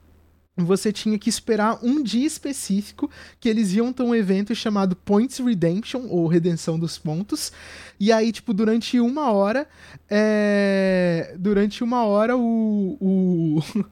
[0.63, 3.09] você tinha que esperar um dia específico
[3.39, 7.51] que eles iam ter um evento chamado Points Redemption, ou Redenção dos Pontos.
[7.99, 9.67] E aí, tipo, durante uma hora.
[10.09, 11.35] É...
[11.37, 12.97] Durante uma hora, o.
[12.99, 13.85] o...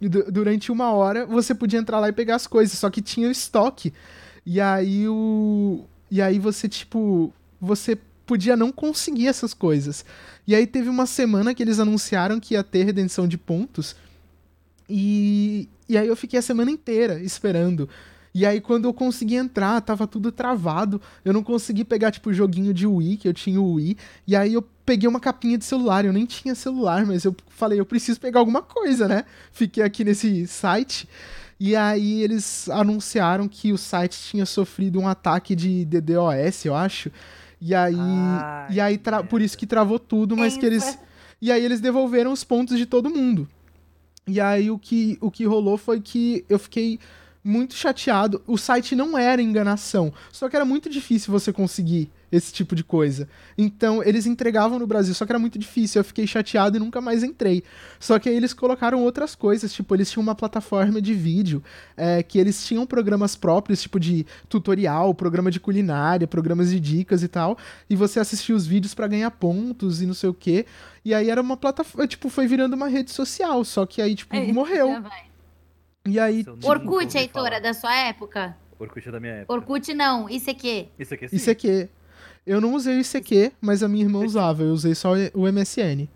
[0.30, 3.32] durante uma hora, você podia entrar lá e pegar as coisas, só que tinha o
[3.32, 3.92] estoque.
[4.44, 5.84] E aí o.
[6.10, 7.32] E aí você, tipo.
[7.60, 10.04] Você podia não conseguir essas coisas.
[10.46, 13.96] E aí teve uma semana que eles anunciaram que ia ter redenção de pontos.
[14.88, 17.88] E, e aí eu fiquei a semana inteira esperando.
[18.34, 21.00] E aí quando eu consegui entrar, tava tudo travado.
[21.24, 23.96] Eu não consegui pegar, tipo, o joguinho de Wii, que eu tinha o Wii.
[24.26, 26.04] E aí eu peguei uma capinha de celular.
[26.04, 29.24] Eu nem tinha celular, mas eu falei, eu preciso pegar alguma coisa, né?
[29.52, 31.08] Fiquei aqui nesse site.
[31.58, 37.10] E aí eles anunciaram que o site tinha sofrido um ataque de DDoS, eu acho.
[37.58, 39.00] E aí, Ai, e aí
[39.30, 40.98] por isso que travou tudo, mas que eles
[41.40, 43.48] e aí eles devolveram os pontos de todo mundo.
[44.28, 46.98] E aí o que, o que rolou foi que eu fiquei
[47.44, 48.42] muito chateado.
[48.46, 52.82] O site não era enganação, só que era muito difícil você conseguir esse tipo de
[52.82, 53.28] coisa.
[53.56, 56.00] Então, eles entregavam no Brasil, só que era muito difícil.
[56.00, 57.62] Eu fiquei chateado e nunca mais entrei.
[57.98, 61.62] Só que aí eles colocaram outras coisas, tipo, eles tinham uma plataforma de vídeo,
[61.96, 67.22] é, que eles tinham programas próprios, tipo de tutorial, programa de culinária, programas de dicas
[67.22, 67.56] e tal.
[67.88, 70.66] E você assistia os vídeos para ganhar pontos e não sei o quê.
[71.04, 74.34] E aí era uma plataforma, tipo, foi virando uma rede social, só que aí, tipo,
[74.34, 75.04] é, morreu.
[76.06, 76.44] E aí.
[76.44, 76.68] Tipo...
[76.68, 78.56] Orkut, Heitora, da sua época?
[78.78, 79.52] Orkut é da minha época.
[79.52, 80.88] Orkut não, ICQ.
[80.98, 81.36] ICQ sim.
[81.36, 81.88] ICQ.
[82.46, 84.62] Eu não usei o ICQ, mas a minha irmã usava.
[84.62, 86.08] Eu usei só o MSN.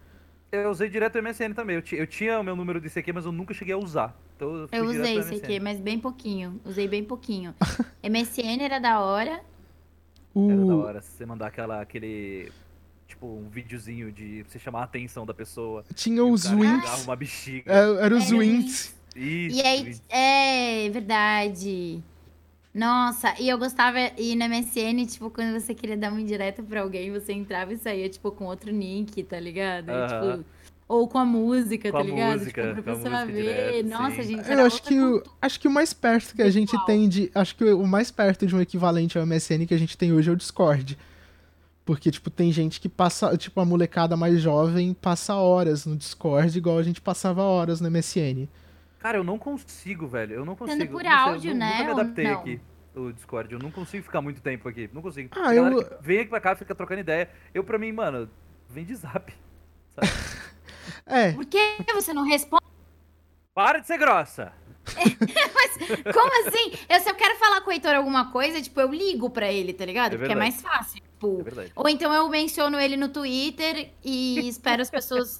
[0.52, 1.76] Eu usei direto o MSN também.
[1.76, 4.16] Eu, eu tinha o meu número de ICQ, mas eu nunca cheguei a usar.
[4.36, 6.60] Então eu, eu usei ICQ, mas bem pouquinho.
[6.64, 7.52] Usei bem pouquinho.
[8.02, 9.40] MSN era da hora.
[10.32, 10.50] O...
[10.50, 11.02] Era da hora.
[11.02, 12.50] Você mandar aquela, aquele
[13.08, 15.84] tipo, um videozinho de você chamar a atenção da pessoa.
[15.94, 17.04] Tinha os winks.
[17.04, 17.72] uma bexiga.
[17.72, 18.94] É, era os winks.
[19.16, 19.56] Isso.
[19.56, 22.02] E aí, é verdade.
[22.72, 26.82] Nossa, e eu gostava, e na MSN, tipo, quando você queria dar uma indireta pra
[26.82, 29.88] alguém, você entrava e saía, tipo, com outro nick, tá ligado?
[29.88, 30.36] Uh -huh.
[30.36, 30.44] tipo,
[30.90, 32.38] ou com a música, com tá ligado?
[32.40, 33.32] Música, tipo, pra pessoa ver.
[33.42, 34.36] Direto, Nossa, sim.
[34.36, 34.50] gente.
[34.50, 37.30] Eu acho que, o, acho que o mais perto que a gente tem de.
[37.32, 40.28] Acho que o mais perto de um equivalente ao MSN que a gente tem hoje
[40.28, 40.98] é o Discord.
[41.84, 46.58] Porque, tipo, tem gente que passa, tipo, a molecada mais jovem passa horas no Discord,
[46.58, 48.48] igual a gente passava horas no MSN.
[49.00, 50.34] Cara, eu não consigo, velho.
[50.34, 50.78] Eu não consigo.
[50.78, 51.78] Sendo por áudio, eu, né?
[51.78, 52.40] Nunca me adaptei não.
[52.40, 52.60] aqui
[52.94, 53.52] o Discord.
[53.52, 54.88] Eu não consigo ficar muito tempo aqui.
[54.92, 55.30] Não consigo.
[55.32, 55.98] Ah, eu...
[56.00, 57.30] Vem aqui pra cá, fica trocando ideia.
[57.54, 58.30] Eu, pra mim, mano,
[58.68, 59.32] vem de zap.
[59.90, 60.08] Sabe?
[61.06, 61.32] é.
[61.32, 62.64] Por que você não responde?
[63.54, 64.52] Para de ser grossa!
[65.54, 66.72] Mas como assim?
[66.88, 69.72] Eu, se eu quero falar com o Heitor alguma coisa, tipo, eu ligo pra ele,
[69.72, 70.14] tá ligado?
[70.14, 71.00] É Porque é mais fácil.
[71.02, 75.38] Tipo, é ou então eu menciono ele no Twitter e espero as pessoas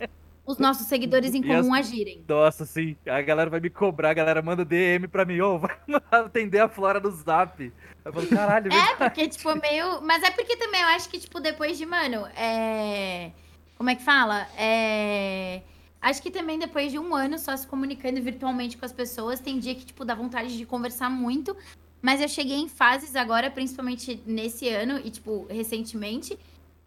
[0.51, 1.87] os nossos seguidores em comum as...
[1.87, 2.25] agirem.
[2.29, 2.97] Nossa, sim.
[3.07, 5.71] A galera vai me cobrar, a galera manda DM pra mim, ô, oh, vai
[6.11, 7.73] atender a Flora no zap.
[8.05, 10.01] Eu falo, caralho, É, porque, tipo, meio.
[10.03, 13.31] Mas é porque também eu acho que, tipo, depois de, mano, é.
[13.77, 14.47] Como é que fala?
[14.59, 15.63] É.
[16.01, 19.59] Acho que também depois de um ano só se comunicando virtualmente com as pessoas, tem
[19.59, 21.55] dia que, tipo, dá vontade de conversar muito.
[22.01, 26.39] Mas eu cheguei em fases agora, principalmente nesse ano e, tipo, recentemente,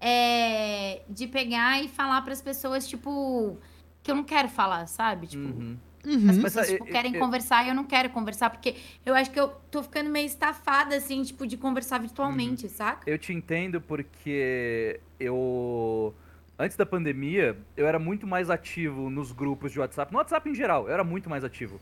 [0.05, 3.57] é, de pegar e falar para as pessoas, tipo,
[4.03, 5.27] que eu não quero falar, sabe?
[5.27, 5.77] Tipo, uhum.
[6.05, 6.29] Uhum.
[6.29, 8.75] as pessoas tipo, querem eu, conversar e eu não quero conversar, porque
[9.05, 12.69] eu acho que eu tô ficando meio estafada, assim, tipo, de conversar virtualmente, uhum.
[12.69, 13.09] saca?
[13.09, 16.13] Eu te entendo porque eu.
[16.59, 20.11] Antes da pandemia, eu era muito mais ativo nos grupos de WhatsApp.
[20.11, 21.79] No WhatsApp em geral, eu era muito mais ativo.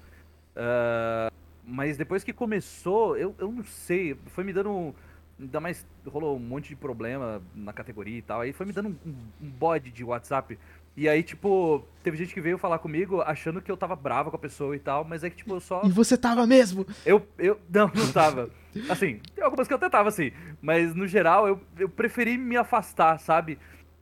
[0.55, 1.33] Uh,
[1.65, 4.95] mas depois que começou, eu, eu não sei, foi me dando
[5.41, 8.41] Ainda mais rolou um monte de problema na categoria e tal.
[8.41, 10.57] Aí foi me dando um, um bode de WhatsApp.
[10.95, 14.35] E aí, tipo, teve gente que veio falar comigo achando que eu tava brava com
[14.35, 15.81] a pessoa e tal, mas é que, tipo, eu só.
[15.83, 16.85] E você tava mesmo?
[17.05, 17.25] Eu.
[17.39, 18.49] eu não, não tava.
[18.89, 20.31] Assim, tem algumas que eu até tava, assim.
[20.61, 23.57] Mas no geral, eu, eu preferi me afastar, sabe?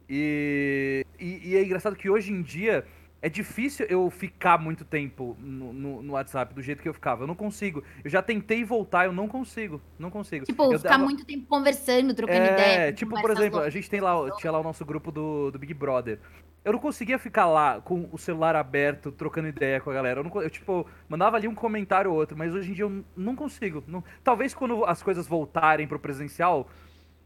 [0.10, 2.86] E, e, e é engraçado que hoje em dia
[3.22, 7.24] é difícil eu ficar muito tempo no, no, no, WhatsApp do jeito que eu ficava.
[7.24, 7.84] Eu não consigo.
[8.04, 9.82] Eu já tentei voltar, eu não consigo.
[9.98, 10.46] Não consigo.
[10.46, 12.80] Tipo, eu ficar muito tempo conversando, trocando é, ideia.
[12.88, 15.60] É, tipo, por exemplo, a gente tem lá, tinha lá o nosso grupo do, do
[15.60, 16.20] Big Brother.
[16.64, 20.20] Eu não conseguia ficar lá com o celular aberto, trocando ideia com a galera.
[20.20, 23.04] Eu, não, eu tipo, mandava ali um comentário ou outro, mas hoje em dia eu
[23.18, 23.84] não consigo.
[23.88, 24.04] Não...
[24.24, 26.70] Talvez quando as coisas voltarem pro presencial,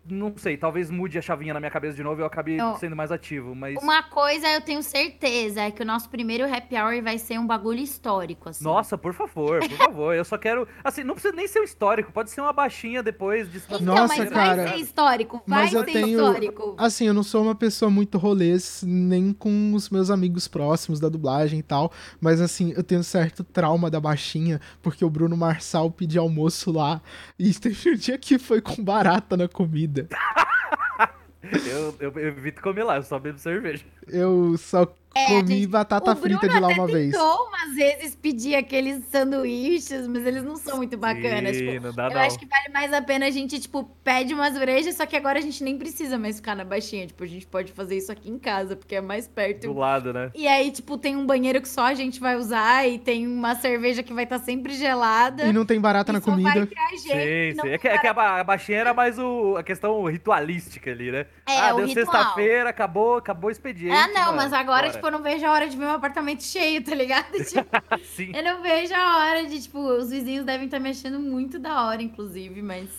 [0.06, 2.96] não sei, talvez mude a chavinha na minha cabeça de novo e eu acabe sendo
[2.96, 3.82] mais ativo, mas...
[3.82, 7.48] Uma coisa eu tenho certeza, é que o nosso primeiro happy hour vai ser um
[7.48, 8.64] bagulho histórico, assim.
[8.64, 10.14] Nossa, por favor, por favor.
[10.16, 10.68] Eu só quero.
[10.84, 14.18] Assim, não precisa nem ser um histórico, pode ser uma baixinha depois de Então, Nossa,
[14.18, 16.76] mas cara, vai ser histórico, vai mas eu ser tenho- histórico.
[16.78, 21.08] Assim, eu não sou uma pessoa muito rolês, nem com os meus amigos próximos da
[21.10, 25.90] dublagem e tal, mas assim, eu tenho certo trauma da baixinha, porque o Bruno Marçal
[25.90, 27.02] pediu almoço lá,
[27.40, 29.93] e teve um dia que foi com barata na comida.
[30.02, 33.86] Eu, eu, eu evito comer lá, eu só bebo cerveja.
[34.08, 34.86] Eu só
[35.16, 37.12] É, comi gente, batata o Bruno frita de lá até uma vez.
[37.12, 41.56] tentou umas vezes pedir aqueles sanduíches, mas eles não são muito bacanas.
[41.56, 42.22] Sim, tipo, não dá eu não.
[42.22, 45.40] acho que vale mais a pena a gente, tipo, pede umas brejas, só que agora
[45.40, 47.06] a gente nem precisa mais ficar na baixinha.
[47.08, 49.68] Tipo, a gente pode fazer isso aqui em casa, porque é mais perto.
[49.68, 50.32] Do lado, né?
[50.34, 53.56] E aí, tipo, tem um banheiro que só a gente vai usar e tem uma
[53.56, 55.44] cerveja que vai estar sempre gelada.
[55.46, 56.66] E não tem barata e na só vai comida.
[56.66, 57.54] ter a gente.
[57.56, 57.70] Sim, sim.
[57.70, 61.12] É que, é que a, ba- a baixinha era mais o, a questão ritualística ali,
[61.12, 61.26] né?
[61.48, 63.96] É, ah, o deu sexta-feira, acabou, acabou o expediente.
[63.96, 64.94] Ah, não, mano, mas agora, bora.
[64.94, 67.32] tipo, eu não vejo a hora de ver meu apartamento cheio, tá ligado?
[67.44, 67.68] Tipo,
[68.16, 68.32] Sim.
[68.36, 71.86] eu não vejo a hora de, tipo, os vizinhos devem estar me achando muito da
[71.86, 72.90] hora, inclusive, mas.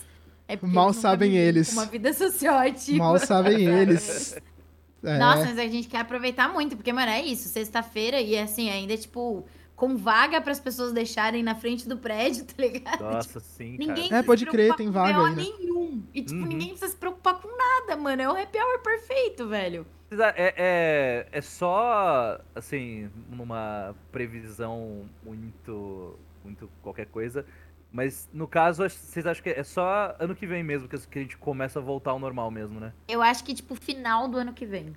[0.47, 1.73] É porque Mal sabem eles.
[1.73, 2.97] Uma vida socioativa.
[2.97, 4.37] Mal sabem eles.
[5.03, 5.17] É.
[5.17, 7.49] Nossa, mas a gente quer aproveitar muito, porque, mano, é isso.
[7.49, 9.45] Sexta-feira e, assim, ainda, tipo,
[9.75, 13.01] com vaga para as pessoas deixarem na frente do prédio, tá ligado?
[13.01, 14.05] Nossa, sim, Ninguém.
[14.05, 15.41] É, precisa pode se crer, preocupar tem com vaga ainda.
[15.41, 16.03] nenhum.
[16.13, 16.45] E, tipo, Uhum.
[16.47, 18.21] ninguém precisa se preocupar com nada, mano.
[18.21, 19.85] É o happy hour perfeito, velho.
[20.11, 27.45] É, é, é só, assim, numa previsão muito, muito qualquer coisa.
[27.91, 31.19] Mas, no caso, acho- vocês acham que é só ano que vem mesmo que que
[31.19, 32.93] a gente começa a voltar ao normal mesmo, né?
[33.07, 34.93] Eu acho que, tipo, final do ano que vem.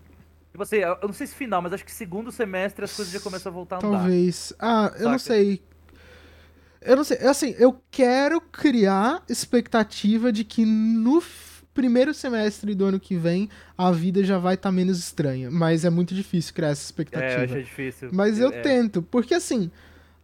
[0.58, 3.20] Tipo assim, eu não sei se final, mas acho que segundo semestre as coisas já
[3.20, 3.98] começam a voltar a andar.
[4.00, 4.52] Talvez.
[4.58, 5.18] Ah, eu não Saca?
[5.18, 5.62] sei.
[6.80, 7.18] Eu não sei.
[7.18, 11.22] Assim, eu quero criar expectativa de que no
[11.72, 15.48] primeiro semestre do ano que vem a vida já vai estar menos estranha.
[15.50, 17.44] Mas é muito difícil criar essa É, eu expectativa.
[17.44, 18.10] achei difícil.
[18.12, 19.70] Mas eu É, tento, porque assim,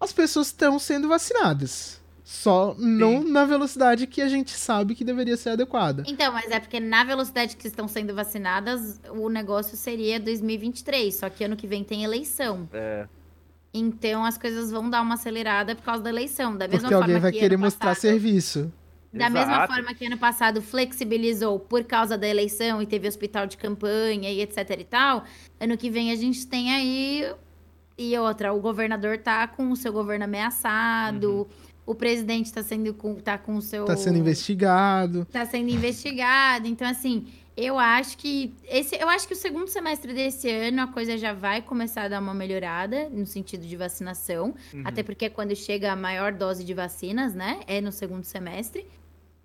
[0.01, 2.01] as pessoas estão sendo vacinadas.
[2.27, 6.05] Só não na velocidade que a gente sabe que deveria ser adequada.
[6.07, 11.15] Então, mas é porque na velocidade que estão sendo vacinadas, o negócio seria 2023.
[11.15, 12.67] Só que ano que vem tem eleição.
[12.73, 13.07] É,
[13.75, 16.57] Então as coisas vão dar uma acelerada por causa da eleição.
[16.57, 18.73] Da mesma Porque alguém forma vai que querer mostrar passado- serviço.
[19.13, 19.73] Da mesma Exato.
[19.75, 24.41] forma que ano passado flexibilizou por causa da eleição e teve hospital de campanha e
[24.41, 25.23] etc e tal,
[25.61, 27.33] ano que vem a gente tem aí.
[27.97, 31.47] E outra, o governador tá com o seu governo ameaçado,
[31.87, 33.85] o presidente tá sendo com, tá com o seu.
[33.85, 35.27] Tá sendo investigado.
[35.31, 36.67] tá sendo investigado.
[36.67, 38.55] Então, assim, eu acho que.
[38.65, 42.09] Esse, eu acho que o segundo semestre desse ano a coisa já vai começar a
[42.09, 44.55] dar uma melhorada no sentido de vacinação.
[44.73, 44.83] Uhum.
[44.85, 47.61] Até porque quando chega a maior dose de vacinas, né?
[47.67, 48.87] É no segundo semestre.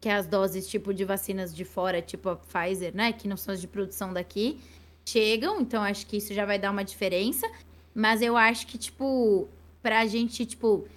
[0.01, 3.11] Que é as doses, tipo, de vacinas de fora, tipo a Pfizer, né?
[3.11, 4.57] Que não são as de produção daqui,
[5.05, 5.59] chegam.
[5.59, 7.45] Então, acho que isso já vai dar uma diferença.
[7.93, 9.49] Mas eu acho que, tipo,
[9.81, 10.87] pra gente, tipo,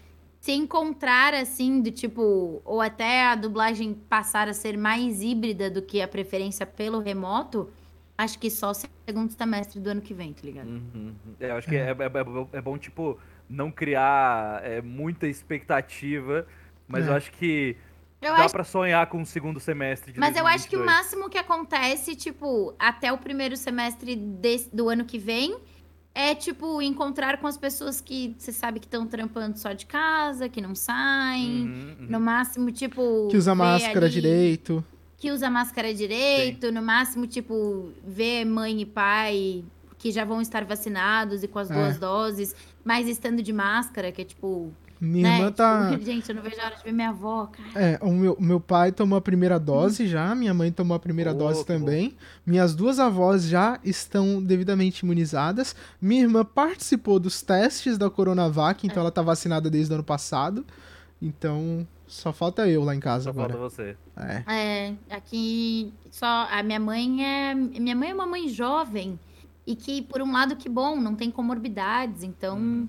[0.43, 5.81] se encontrar assim, do tipo, ou até a dublagem passar a ser mais híbrida do
[5.81, 7.71] que a preferência pelo remoto,
[8.19, 10.67] acho que só segundo semestre do ano que vem, tá ligado?
[10.67, 11.15] Uhum.
[11.39, 13.17] É, eu acho que é, é- é- é bom, tipo,
[13.49, 16.45] não criar é, muita expectativa,
[16.89, 17.11] mas É.
[17.11, 17.77] eu acho que
[18.21, 20.81] Eu dá acho, pra sonhar com o segundo semestre de mas eu acho que o
[20.81, 20.87] 2022.
[20.87, 25.57] máximo que acontece, tipo, até o primeiro semestre desse- do ano que vem,
[26.15, 30.49] é, tipo, encontrar com as pessoas que você sabe que estão trampando só de casa,
[30.49, 31.63] que não saem.
[31.63, 32.07] Uhum, uhum.
[32.11, 33.29] No máximo, tipo.
[33.31, 34.85] Que usa máscara ali- direito.
[35.17, 39.65] que usa máscara direito, no máximo, tipo, ver mãe e pai
[39.97, 41.75] que já vão estar vacinados e com as É.
[41.75, 44.73] duas doses, mas estando de máscara, que é tipo.
[45.05, 45.37] Minha né?
[45.39, 45.91] irmã tá.
[45.91, 47.69] tipo, gente, eu não vejo a hora de ver minha avó, cara.
[47.75, 51.33] É, o meu, meu pai tomou a primeira dose já, minha mãe tomou a primeira
[51.33, 51.65] Oh, dose bom.
[51.65, 52.17] também.
[52.47, 55.75] Minhas duas avós já estão devidamente imunizadas.
[56.01, 60.65] Minha irmã participou dos testes da Coronavac, então ela tá vacinada desde o ano passado.
[61.21, 63.55] Então, só falta eu lá em casa Só agora.
[63.55, 63.97] falta você.
[64.17, 64.43] É.
[64.47, 66.47] É, aqui só.
[66.49, 67.55] A minha mãe é.
[67.55, 69.19] Minha mãe é uma mãe jovem.
[69.67, 72.57] E que, por um lado, que bom, não tem comorbidades, então.
[72.57, 72.89] Uhum.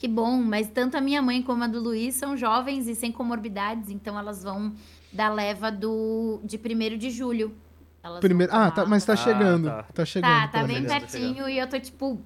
[0.00, 3.12] Que bom, mas tanto a minha mãe como a do Luiz são jovens e sem
[3.12, 4.72] comorbidades, então elas vão
[5.12, 7.54] da leva do de 1 de julho.
[8.02, 8.50] Elas vão Primeiro...
[8.52, 9.66] Ah, tá, mas tá Ah, chegando.
[9.68, 9.82] tá.
[9.92, 10.30] Tá, chegando.
[10.30, 12.18] Tá, tá bem pertinho e eu tô tipo.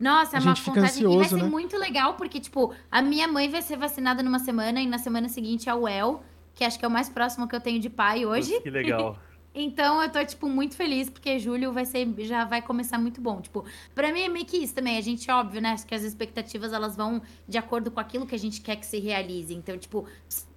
[0.00, 0.98] Nossa, é A uma fica vontade.
[0.98, 1.48] e vai ansioso, ser né?
[1.48, 5.28] muito legal, porque, tipo, a minha mãe vai ser vacinada numa semana e na semana
[5.28, 6.20] seguinte é o El,
[6.52, 8.60] que acho que é o mais próximo que eu tenho de pai hoje.
[8.60, 9.16] Que legal.
[9.54, 13.40] Então eu tô, tipo, muito feliz, porque julho vai ser, já vai começar muito bom.
[13.40, 13.64] Tipo,
[13.94, 14.98] pra mim é meio que isso também.
[14.98, 15.76] A gente, óbvio, né?
[15.86, 18.98] Que as expectativas, elas vão de acordo com aquilo que a gente quer que se
[18.98, 19.54] realize.
[19.54, 20.06] Então, tipo,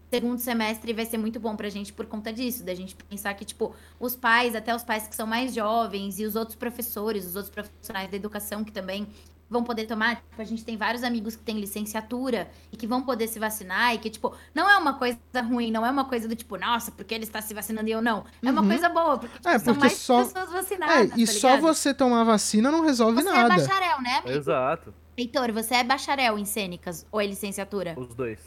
[0.09, 3.45] segundo semestre vai ser muito bom pra gente por conta disso, da gente pensar que,
[3.45, 7.35] tipo, os pais, até os pais que são mais jovens e os outros professores, os
[7.35, 9.07] outros profissionais da educação que também
[9.49, 10.17] vão poder tomar.
[10.17, 13.95] Tipo, a gente tem vários amigos que têm licenciatura e que vão poder se vacinar
[13.95, 15.17] e que, tipo, não é uma coisa
[15.47, 18.01] ruim, não é uma coisa do tipo, nossa, porque ele está se vacinando e eu
[18.01, 18.25] não.
[18.43, 18.67] É uma Uhum.
[18.67, 21.11] coisa boa, porque, tipo, É, são porque mais só- pessoas É, vacinadas.
[21.15, 23.53] e tá só você tomar vacina não resolve Você nada.
[23.53, 24.29] é bacharel, né, amigo?
[24.37, 24.93] Exato.
[25.17, 27.95] Heitor, você é bacharel em cênicas ou é licenciatura?
[27.97, 28.39] Os dois.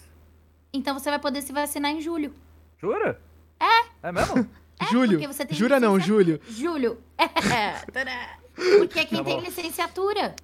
[0.72, 2.32] Então você vai poder se vacinar em julho.
[2.81, 3.20] Jura?
[3.59, 4.09] É.
[4.09, 4.48] É mesmo?
[4.90, 5.20] Júlio.
[5.32, 6.39] você tem Jura não, licenciatura.
[6.39, 6.40] Júlio.
[6.48, 6.98] Júlio.
[7.18, 8.39] É.
[8.78, 10.35] Porque é quem Tá tem licenciatura.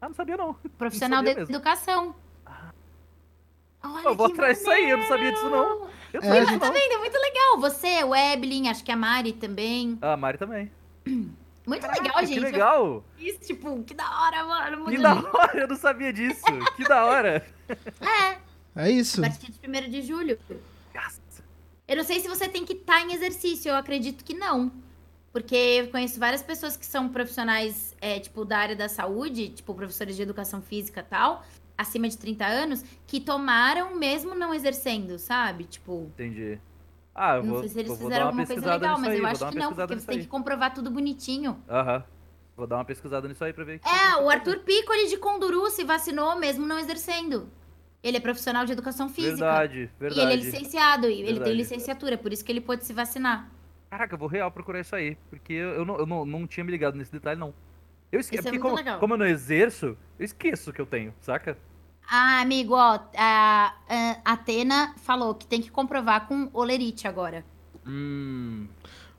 [0.00, 0.54] Ah, não sabia não.
[0.78, 1.54] Profissional sabia de mesmo.
[1.54, 2.14] educação.
[3.82, 5.88] Olha Eu vou atrás disso aí, eu não sabia disso não.
[6.12, 6.72] Eu não É, Tá não.
[6.72, 6.92] vendo?
[6.92, 7.60] É muito legal.
[7.60, 9.96] Você, o Evelyn, acho que a Mari também.
[10.02, 10.70] Ah, a Mari também.
[11.66, 12.34] Muito Caraca, legal, gente.
[12.34, 13.04] Que legal.
[13.18, 14.76] Isso, tipo, que da hora, mano.
[14.84, 16.44] Muito Que da hora, eu não sabia disso.
[16.76, 17.44] Que da hora.
[18.00, 18.38] É,
[18.84, 19.20] É isso.
[19.20, 20.38] a partir de 1 de julho.
[20.94, 21.20] Nossa.
[21.88, 24.70] Eu não sei se você tem que estar em exercício, eu acredito que não.
[25.36, 29.74] Porque eu conheço várias pessoas que são profissionais, é, tipo, da área da saúde, tipo,
[29.74, 31.44] professores de educação física e tal,
[31.76, 35.64] acima de 30 anos, que tomaram mesmo não exercendo, sabe?
[35.64, 36.58] Tipo, Entendi.
[37.14, 39.26] Ah, eu não vou, sei se eles vou- fizeram alguma coisa legal, mas aí, eu
[39.26, 40.22] acho que não, porque você tem aí.
[40.22, 41.62] que comprovar tudo bonitinho.
[41.68, 42.02] Aham.
[42.56, 43.78] Vou dar uma pesquisada nisso aí pra ver.
[43.84, 47.50] É, o Arthur Piccoli de Conduru se vacinou mesmo não exercendo.
[48.02, 49.36] Ele é profissional de educação física.
[49.36, 50.36] Verdade, E ele é verdade.
[50.36, 51.56] licenciado, e ele tem Verdade.
[51.56, 53.50] licenciatura, por isso que ele pôde se vacinar.
[53.90, 55.16] Caraca, eu vou real procurar isso aí.
[55.30, 57.54] Porque eu, eu não, eu não, não tinha me ligado nesse detalhe, não.
[58.10, 58.36] Eu esque...
[58.36, 58.98] Isso é porque muito como, legal.
[58.98, 61.58] como eu não exerço, eu esqueço que eu tenho, saca?
[62.08, 63.74] Ah, amigo, ó, a,
[64.24, 67.44] a Atena falou que tem que comprovar com olerite agora.
[67.84, 68.68] Hum.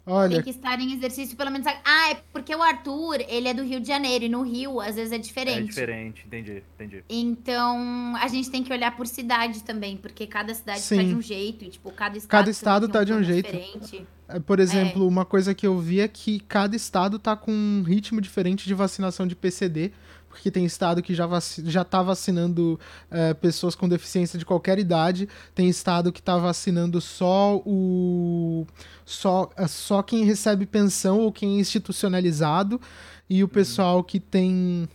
[0.10, 1.68] Olha, Tem que estar em exercício pelo menos.
[1.68, 4.96] Ah, é porque o Arthur, ele é do Rio de Janeiro e no Rio às
[4.96, 5.60] vezes é diferente.
[5.60, 7.04] É diferente, entendi, entendi.
[7.10, 11.10] Então, a gente tem que olhar por cidade também, porque cada cidade tá Sim.
[11.10, 13.52] de um jeito, e tipo, cada estado, Cada estado tá de um jeito.
[13.52, 14.08] Diferente.
[14.30, 17.84] é, por exemplo, uma coisa que eu vi é que cada estado tá com um
[17.84, 19.92] ritmo diferente de vacinação de PCD.
[20.38, 24.78] Porque tem estado que já, vaci já tá vacinando é, pessoas com deficiência de qualquer
[24.78, 25.28] idade.
[25.56, 28.68] Tem estado que tá vacinando só o.
[29.04, 32.80] Só, é, só quem recebe pensão ou quem é institucionalizado.
[33.28, 34.88] E o pessoal que tem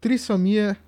[0.00, 0.78] trissomia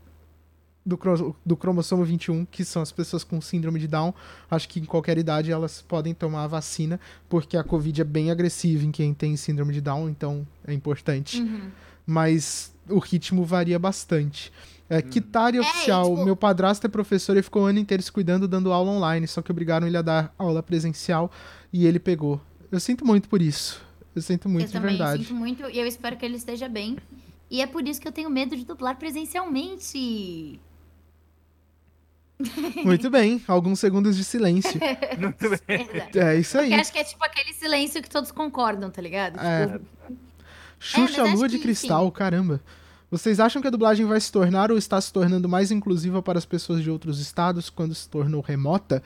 [0.86, 4.14] do, cro- do cromossomo 21, que são as pessoas com síndrome de Down.
[4.51, 6.98] Acho que em qualquer idade elas podem tomar a vacina,
[7.28, 11.43] porque a Covid é bem agressiva em quem tem síndrome de Down, então é importante.
[11.43, 11.70] Uhum.
[12.06, 14.52] Mas o ritmo varia bastante.
[14.90, 18.02] É, Kitari É, oficial, e, tipo- meu padrasto é professor e ficou o ano inteiro
[18.02, 21.31] se cuidando, dando aula online, só que obrigaram ele a dar aula presencial
[21.73, 22.40] e ele pegou.
[22.73, 23.82] Eu sinto muito por isso.
[24.16, 25.23] Eu sinto muito eu de também verdade.
[25.24, 26.97] sinto muito e eu espero que ele esteja bem.
[27.51, 30.60] E é por isso que eu tenho medo de dublar presencialmente.
[32.85, 34.78] Muito bem, alguns segundos de silêncio.
[35.19, 35.82] Muito bem.
[35.93, 36.19] Exato.
[36.19, 36.69] É isso aí.
[36.69, 39.40] Porque acho que é tipo aquele silêncio que todos concordam, tá ligado?
[39.40, 39.66] É.
[39.66, 39.85] Tipo,
[40.78, 42.60] Xuxa É, Lua de Cristal, caramba.
[43.10, 46.38] Vocês acham que a dublagem vai se tornar ou está se tornando mais inclusiva para
[46.38, 49.02] as pessoas de outros estados quando se tornou remota?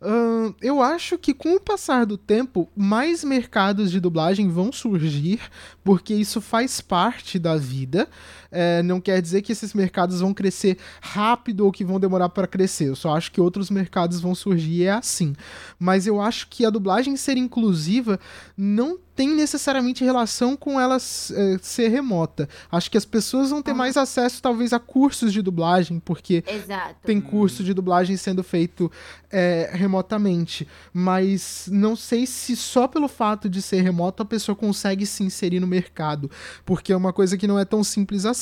[0.00, 5.40] Ahn, eu acho que com o passar do tempo, mais mercados de dublagem vão surgir,
[5.82, 8.08] porque isso faz parte da vida.
[8.52, 12.46] É, não quer dizer que esses mercados vão crescer rápido ou que vão demorar para
[12.46, 12.88] crescer.
[12.88, 15.34] Eu só acho que outros mercados vão surgir e é assim.
[15.78, 18.18] Mas eu acho que a dublagem ser inclusiva
[18.56, 22.48] não tem necessariamente relação com ela é, ser remota.
[22.72, 23.76] Acho que as pessoas vão ter Uhum.
[23.76, 26.96] mais acesso, talvez, a cursos de dublagem, porque Exato.
[27.04, 28.90] tem curso de dublagem sendo feito
[29.30, 30.66] é, remotamente.
[30.92, 35.60] Mas não sei se só pelo fato de ser remoto a pessoa consegue se inserir
[35.60, 36.30] no mercado.
[36.64, 38.39] Porque é uma coisa que não é tão simples assim.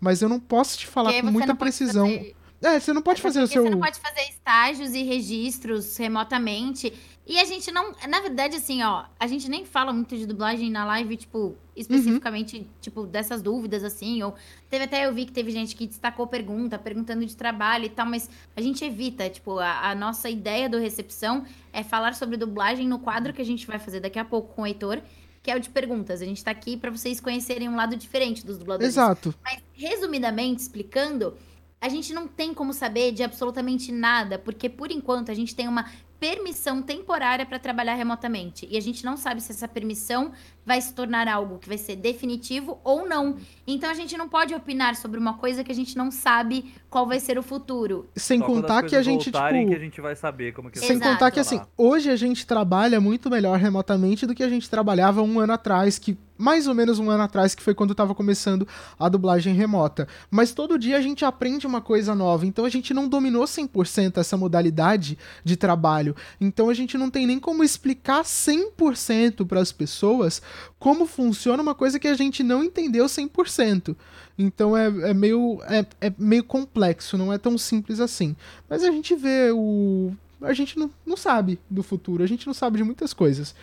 [0.00, 2.06] Mas eu não posso te falar com muita precisão.
[2.06, 3.62] fazer- É, você não pode Até fazer o seu.
[3.62, 6.92] Você não pode fazer estágios e registros remotamente.
[7.26, 7.92] E a gente não.
[8.08, 12.58] Na verdade, assim, ó, a gente nem fala muito de dublagem na live, tipo, especificamente,
[12.58, 12.66] Uhum.
[12.80, 14.22] tipo, dessas dúvidas, assim.
[14.22, 14.34] Ou
[14.68, 18.04] teve até eu vi que teve gente que destacou pergunta, perguntando de trabalho e tal,
[18.04, 22.86] mas a gente evita, tipo, a, a nossa ideia do recepção é falar sobre dublagem
[22.86, 25.00] no quadro que a gente vai fazer daqui a pouco com o Heitor.
[25.42, 26.20] Que é o de perguntas.
[26.20, 28.94] A gente tá aqui pra vocês conhecerem um lado diferente dos dubladores.
[28.94, 29.34] Exato.
[29.42, 31.34] Mas, resumidamente explicando,
[31.80, 35.66] a gente não tem como saber de absolutamente nada, porque por enquanto a gente tem
[35.66, 35.90] uma
[36.20, 38.68] permissão temporária para trabalhar remotamente.
[38.70, 40.32] E a gente não sabe se essa permissão
[40.64, 43.36] vai se tornar algo que vai ser definitivo ou não.
[43.66, 47.06] Então a gente não pode opinar sobre uma coisa que a gente não sabe qual
[47.06, 48.08] vai ser o futuro.
[48.14, 49.70] Sem Só contar que a gente, voltarem tipo.
[49.70, 51.10] que a gente vai saber como que Sem Exato.
[51.10, 55.22] contar que, assim, hoje a gente trabalha muito melhor remotamente do que a gente trabalhava
[55.22, 58.66] um ano atrás, que mais ou menos um ano atrás, que foi quando estava começando
[58.98, 60.08] a dublagem remota.
[60.30, 64.16] Mas todo dia a gente aprende uma coisa nova, então a gente não dominou 100%
[64.16, 66.16] essa modalidade de trabalho.
[66.40, 70.40] Então a gente não tem nem como explicar 100% para as pessoas
[70.78, 73.94] como funciona uma coisa que a gente não entendeu 100%.
[74.38, 78.34] Então é, é, meio, é, é meio complexo, não é tão simples assim.
[78.68, 80.12] Mas a gente vê o.
[80.40, 83.54] A gente não, não sabe do futuro, a gente não sabe de muitas coisas.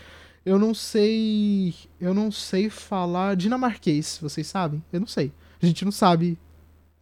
[0.48, 1.74] Eu não sei.
[2.00, 4.82] Eu não sei falar dinamarquês, vocês sabem?
[4.90, 5.30] Eu não sei.
[5.60, 6.38] A gente não sabe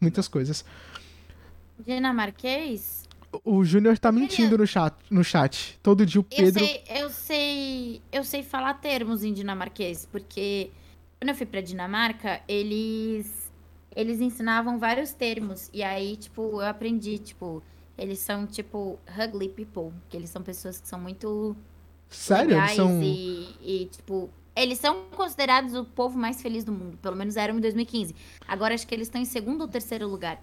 [0.01, 0.65] muitas coisas.
[1.79, 3.05] Dinamarquês?
[3.45, 5.79] O Júnior tá mentindo no chat, no chat.
[5.83, 6.65] Todo dia o Pedro.
[6.65, 10.71] Eu sei, eu sei, eu sei falar termos em dinamarquês, porque
[11.21, 13.47] quando eu fui pra Dinamarca, eles
[13.95, 15.71] eles ensinavam vários termos.
[15.73, 17.63] E aí, tipo, eu aprendi, tipo,
[17.97, 19.93] eles são, tipo, ugly people.
[20.09, 21.57] Que eles são pessoas que são muito.
[22.09, 22.57] Sério?
[22.59, 23.03] Eles são.
[23.03, 26.97] E, e, tipo, eles são considerados o povo mais feliz do mundo.
[27.03, 28.15] Pelo menos eram em 2015.
[28.47, 30.41] Agora acho que eles estão em segundo ou terceiro lugar.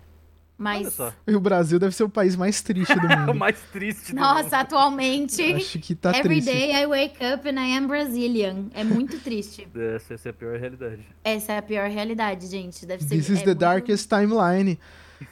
[0.56, 0.95] Mas.
[1.26, 3.31] E o Brasil deve ser o país mais triste do mundo.
[3.31, 4.53] o mais triste do Nossa, mundo.
[4.53, 5.41] atualmente.
[5.53, 6.52] Acho que tá Every triste.
[6.52, 8.68] day I wake up and I am Brazilian.
[8.76, 9.68] É muito triste.
[9.95, 11.02] Essa, essa é a pior realidade.
[11.23, 12.85] Essa é a pior realidade, gente.
[12.85, 13.10] Deve ser.
[13.10, 14.80] This is é the muito- darkest timeline.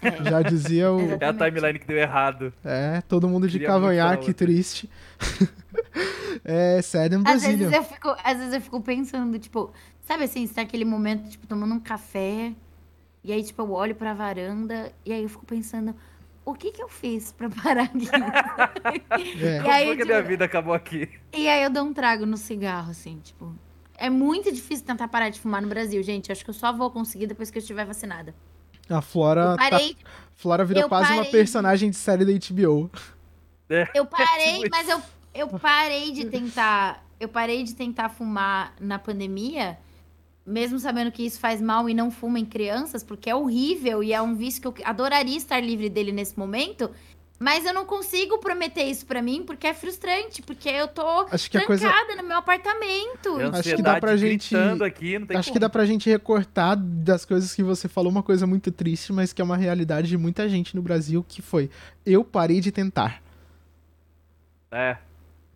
[0.01, 0.11] É.
[0.29, 0.99] Já dizia o.
[1.19, 2.53] É a timeline que deu errado.
[2.63, 4.89] É, todo mundo de cavanhaque, triste.
[6.43, 10.45] é, sad and Às vezes, eu fico, às vezes eu fico pensando, tipo, sabe assim,
[10.45, 12.53] você tá aquele momento, tipo, tomando um café,
[13.23, 15.95] e aí, tipo, eu olho pra varanda, e aí eu fico pensando,
[16.43, 18.09] o que que eu fiz pra parar aqui?
[19.41, 19.61] É.
[19.61, 21.09] E aí, Como que a tipo, minha vida acabou aqui?
[21.33, 23.53] E aí eu dou um trago no cigarro, assim, tipo.
[23.97, 26.29] É muito difícil tentar parar de fumar no Brasil, gente.
[26.29, 28.33] Eu acho que eu só vou conseguir depois que eu estiver vacinada.
[28.91, 29.97] A Flora, Eu tá, parei,
[30.35, 31.31] Flora virou quase uma parei.
[31.31, 32.89] personagem de série da HBO.
[33.69, 35.01] É, eu parei, tipo mas eu,
[35.33, 37.05] eu parei de tentar.
[37.19, 39.77] Eu parei de tentar fumar na pandemia,
[40.43, 44.11] mesmo sabendo que isso faz mal e não fuma em crianças, porque é horrível e
[44.11, 46.89] é um vício que eu adoraria estar livre dele nesse momento.
[47.43, 51.49] Mas eu não consigo prometer isso pra mim, porque é frustrante, porque eu tô Acho
[51.49, 52.21] que a trancada coisa.
[52.21, 53.41] no meu apartamento.
[53.41, 55.53] É Acho que dá pra gente- aqui, não tem Acho como.
[55.55, 59.33] que dá pra gente recortar das coisas que você falou uma coisa muito triste, mas
[59.33, 61.67] que é uma realidade de muita gente no Brasil, que foi
[62.05, 63.23] eu parei de tentar.
[64.71, 64.97] É.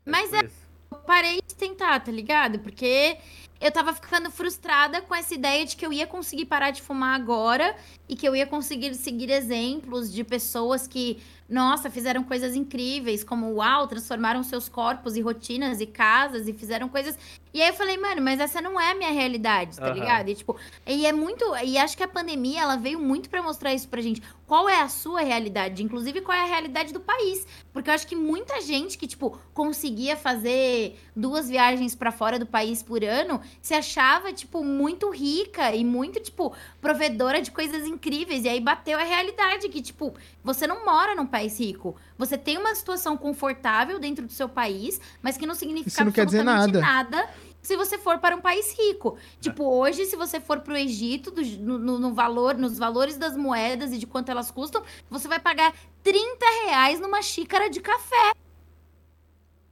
[0.03, 0.55] Mas tipo isso.
[0.91, 2.57] eu parei de tentar, tá ligado?
[2.59, 3.17] Porque
[3.59, 7.15] eu tava ficando frustrada com essa ideia de que eu ia conseguir parar de fumar
[7.15, 7.75] agora
[8.07, 13.53] e que eu ia conseguir seguir exemplos de pessoas que, nossa, fizeram coisas incríveis, como
[13.53, 17.17] uau, transformaram seus corpos e rotinas e casas e fizeram coisas.
[17.53, 19.93] E aí eu falei, mano, mas essa não é a minha realidade, tá Aham.
[19.93, 20.29] ligado?
[20.29, 21.45] E tipo, e é muito.
[21.63, 24.21] E acho que a pandemia ela veio muito pra mostrar isso pra gente.
[24.45, 25.81] Qual é a sua realidade?
[25.81, 27.47] Inclusive, qual é a realidade do país.
[27.71, 32.45] Porque eu acho que muita gente que, tipo, conseguia fazer duas viagens pra fora do
[32.45, 38.43] país por ano se achava, tipo, muito rica e muito, tipo, provedora de coisas incríveis.
[38.45, 40.13] E aí bateu a realidade que, tipo,
[40.43, 41.95] você não mora num país rico.
[42.17, 46.11] Você tem uma situação confortável dentro do seu país, mas que não significa Isso não
[46.11, 47.17] quer dizer absolutamente nada.
[47.17, 47.29] nada
[47.61, 49.17] se você for para um país rico.
[49.41, 51.41] Tipo, hoje, se você for pro Egito, do-
[51.79, 55.73] no- no valor, nos valores das moedas e de quanto elas custam, você vai pagar
[56.03, 58.33] 30 reais numa xícara de café.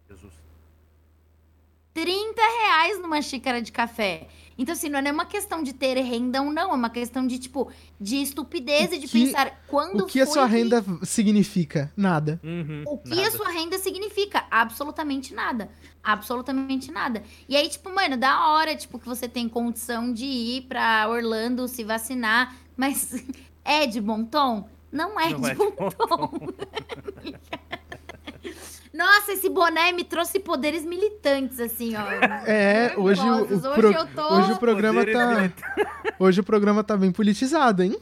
[0.10, 0.34] Jesus.
[1.94, 4.28] 30 reais numa xícara de café.
[4.58, 7.26] Então, assim, não é nem uma questão de ter renda ou não, é uma questão
[7.26, 10.54] de, tipo, de estupidez O e de que- pensar quando O que a sua que-
[10.56, 11.92] renda significa?
[11.98, 12.40] Nada.
[12.44, 13.28] Uhum, O que nada.
[13.28, 14.46] a sua renda significa?
[14.52, 15.70] Absolutamente nada.
[16.04, 17.24] Absolutamente nada.
[17.50, 21.68] E aí, tipo, mano, da hora, tipo, que você tem condição de ir pra Orlando
[21.68, 23.12] se vacinar, mas
[23.66, 24.68] é de bom tom?
[24.92, 26.30] Não é Não de é bom bom tom.
[28.94, 32.02] Nossa, esse boné me trouxe poderes militantes, assim, ó.
[32.46, 35.28] É, hoje o, pro- Hoje eu tô- hoje o programa Poderes tá.
[35.36, 36.14] militares.
[36.20, 37.98] Hoje o programa tá bem politizado, hein?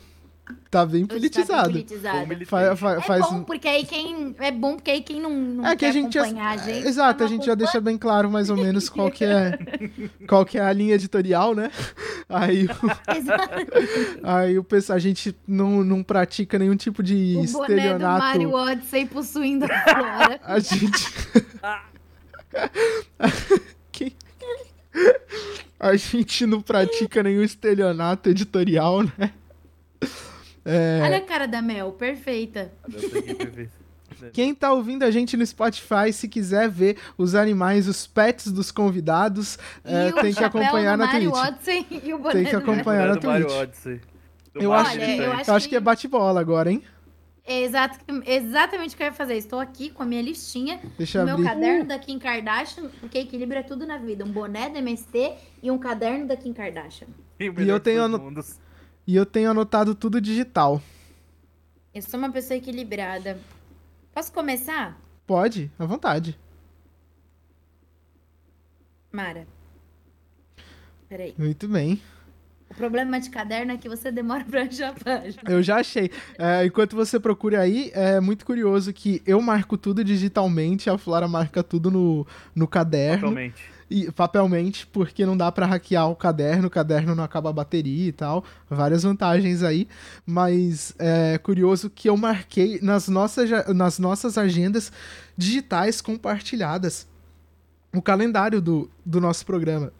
[0.69, 1.69] Tá bem tá bem politizado.
[1.71, 2.45] politizado.
[2.45, 4.35] Fa- fa- É faz bom, porque aí quem.
[4.39, 6.57] É bom porque aí quem não, não É que quer a gente já, acompanhar a
[6.57, 6.87] gente.
[6.87, 9.57] exato, tá a gente já uma deixa bem claro mais ou menos qual que é
[10.27, 11.69] qual que é a linha editorial, né?
[12.29, 13.49] Aí, o- culpa- Exato.
[14.23, 18.49] aí o pessoal, a gente não, não pratica nenhum tipo de O boné do Mario
[18.49, 18.55] estelionato.
[18.55, 20.39] Odyssey possuindo a Flora.
[20.43, 21.07] A gente
[23.91, 24.13] Que-
[25.79, 29.31] A gente não pratica nenhum estelionato editorial, né?
[30.63, 32.71] É, Olha a cara da Mel, perfeita.
[32.89, 33.81] Perfeita.
[34.33, 38.71] Quem tá ouvindo a gente no Spotify, se quiser ver os animais, os pets dos
[38.71, 41.33] convidados, é, tem que acompanhar na Twitch.
[41.33, 44.01] Odyssey e Tem que acompanhar na Twitch.
[44.53, 46.83] Eu acho, Olha, que, eu acho é bate-bola agora, hein?
[47.43, 49.35] É exato, exatamente o que eu ia fazer.
[49.35, 51.47] Estou aqui com a minha listinha, Deixa o eu meu abrir.
[51.47, 54.23] caderno da Kim Kardashian, porque equilíbrio é tudo na vida.
[54.23, 55.33] Um boné da MST
[55.63, 57.07] e um caderno da Kim Kardashian.
[57.39, 58.59] E, E eu tenho mundos.
[59.11, 60.81] E eu tenho anotado tudo digital.
[61.93, 63.37] Eu sou uma pessoa equilibrada.
[64.13, 64.97] Posso começar,
[65.27, 66.39] Pode, à vontade.
[69.11, 69.45] Mara?
[71.09, 71.35] Peraí.
[71.37, 72.01] Muito bem.
[72.69, 75.43] O problema de caderno é que você demora pra achar a página.
[75.45, 76.09] Eu já achei.
[76.39, 81.27] É, enquanto você procura aí, é muito curioso que eu marco tudo digitalmente, a Flora
[81.27, 82.25] marca tudo no,
[82.55, 83.23] no caderno.
[83.23, 83.61] Totalmente.
[83.93, 88.07] E, papelmente, porque não dá pra hackear o caderno, o caderno não acaba a bateria
[88.07, 88.41] e tal.
[88.69, 89.85] Várias vantagens aí.
[90.25, 94.91] Mas é curioso que eu marquei nas nossas, nas nossas agendas
[95.37, 97.05] digitais compartilhadas
[97.93, 99.91] o calendário do, do nosso programa.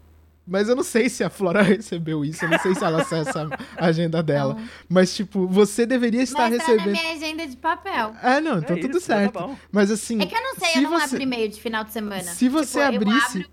[0.46, 3.48] Mas eu não sei se a Flora recebeu isso, eu não sei se ela acessa
[3.76, 4.54] a agenda dela.
[4.54, 4.68] Não.
[4.88, 6.92] Mas, tipo, você deveria estar Mas tá na recebendo.
[6.98, 8.12] minha agenda de papel.
[8.22, 9.34] É, não, então É tudo isso, certo.
[9.34, 9.50] tá.
[9.70, 10.20] Mas assim.
[10.20, 12.22] É que eu não sei, se eu não você- abro e-mail de final de semana.
[12.24, 13.46] Se você Tipo, eu abrisse.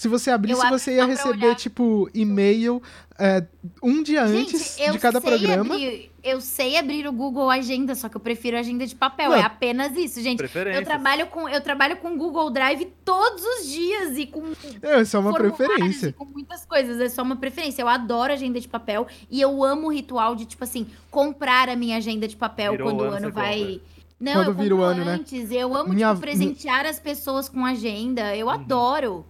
[0.00, 2.82] Se você abrisse, abro você ia só receber, tipo, e-mail
[3.18, 3.44] é,
[3.82, 5.74] um dia Gente, antes de cada programa.
[5.74, 9.28] Abrir, eu sei abrir o Google Agenda, só que eu prefiro agenda de papel.
[9.28, 9.36] Não.
[9.36, 10.42] É apenas isso, gente.
[10.42, 14.42] Eu trabalho com eu trabalho com Google Drive todos os dias e com
[14.80, 16.14] É, isso é uma preferência.
[16.16, 16.98] com muitas coisas.
[16.98, 17.82] É só uma preferência.
[17.82, 21.76] Eu adoro agenda de papel e eu amo o ritual de tipo assim comprar a
[21.76, 23.82] minha agenda de papel Virou quando o ano, vai.
[24.18, 25.12] Não, Quando eu vira o ano, né?
[25.12, 25.50] antes.
[25.50, 28.34] Eu amo Minha- tipo, presentear as pessoas com agenda.
[28.34, 28.52] Eu Uhum.
[28.52, 29.26] adoro.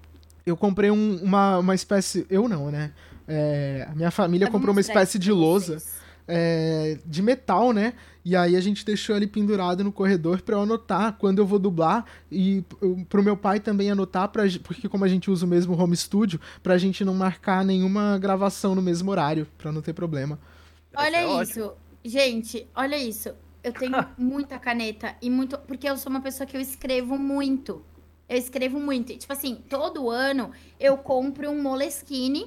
[0.50, 2.26] Eu comprei um- uma, uma espécie.
[2.28, 2.92] Eu não, né?
[3.26, 5.78] É, a minha família comprou uma espécie de lousa
[6.26, 7.94] é, de metal, né?
[8.24, 11.58] E aí a gente deixou ele pendurado no corredor pra eu anotar quando eu vou
[11.58, 12.62] dublar e
[13.08, 16.38] pro meu pai também anotar, pra, porque como a gente usa o mesmo home studio,
[16.62, 20.38] pra gente não marcar nenhuma gravação no mesmo horário, pra não ter problema.
[20.94, 21.72] Olha é isso.
[22.04, 23.30] Gente, olha isso.
[23.62, 25.58] Eu tenho muita caneta e muito.
[25.58, 27.82] Porque eu sou uma pessoa que eu escrevo muito.
[28.30, 29.10] Eu escrevo muito.
[29.12, 32.46] E, tipo assim, todo ano eu compro um Moleskine.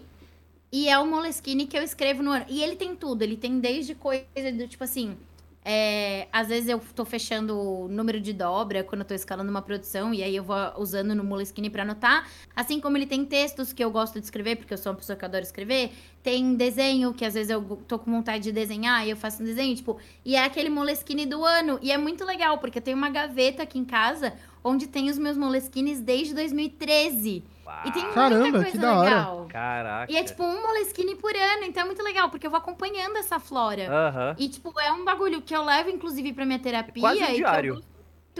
[0.72, 2.46] E é o Moleskine que eu escrevo no ano.
[2.48, 3.22] E ele tem tudo.
[3.22, 4.26] Ele tem desde coisa
[4.58, 5.18] do tipo assim.
[5.66, 9.62] é, às vezes eu tô fechando o número de dobra quando eu tô escalando uma
[9.62, 10.14] produção.
[10.14, 12.30] E aí eu vou usando no Moleskine pra anotar.
[12.56, 15.16] Assim como ele tem textos que eu gosto de escrever, porque eu sou uma pessoa
[15.18, 15.92] que adora escrever.
[16.22, 19.46] Tem desenho, que às vezes eu tô com vontade de desenhar e eu faço um
[19.46, 21.78] desenho, tipo, e é aquele Moleskine do ano.
[21.82, 24.34] E é muito legal, porque eu tenho uma gaveta aqui em casa
[24.64, 27.44] onde tem os meus Moleskines desde 2013.
[27.86, 29.10] E tem muita Caramba, coisa que da hora.
[29.10, 29.48] legal.
[29.50, 30.12] Caraca.
[30.12, 33.18] E é tipo um Moleskine por ano, então é muito legal, porque eu vou acompanhando
[33.18, 33.90] essa flora.
[33.92, 34.36] Aham.
[34.38, 37.02] E, tipo, é um bagulho que eu levo, inclusive, pra minha terapia.
[37.02, 37.84] Quase um e que eu diário.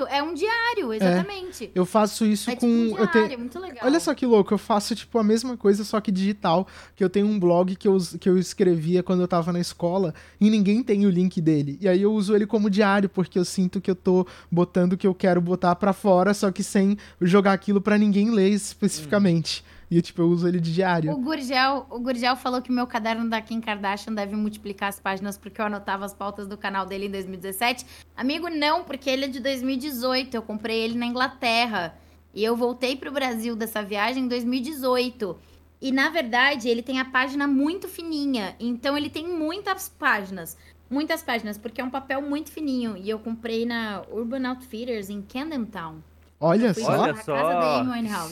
[0.10, 1.70] É um diário, exatamente.
[1.76, 2.62] Eu faço isso É, com.
[2.62, 2.66] tipo
[2.96, 3.86] um eu tenho- diário, muito legal.
[3.86, 6.68] Olha só que louco, eu faço tipo a mesma coisa, só que digital.
[6.96, 10.14] Que eu tenho um blog que eu, que eu escrevia quando eu tava na escola
[10.42, 11.78] e ninguém tem o link dele.
[11.80, 14.98] E aí eu uso ele como diário, porque eu sinto que eu tô botando o
[14.98, 19.64] que eu quero botar pra fora, só que sem jogar aquilo pra ninguém ler especificamente.
[19.96, 21.12] E tipo, eu uso ele de diário.
[21.12, 25.38] O Gurgel, o Gurgel falou que meu caderno da Kim Kardashian deve multiplicar as páginas
[25.38, 27.86] porque eu anotava as pautas do canal dele em 2017.
[28.18, 30.34] Amigo, não, porque ele é de 2018.
[30.34, 31.96] Eu comprei ele na Inglaterra.
[32.34, 35.38] E eu voltei pro Brasil dessa viagem em 2018.
[35.80, 38.56] E na verdade, ele tem a página muito fininha.
[38.60, 40.58] Então ele tem muitas páginas.
[40.90, 42.98] Muitas páginas, porque é um papel muito fininho.
[42.98, 46.02] E eu comprei na Urban Outfitters em Camden Town.
[46.46, 46.92] Olha só.
[46.92, 47.36] Olha só.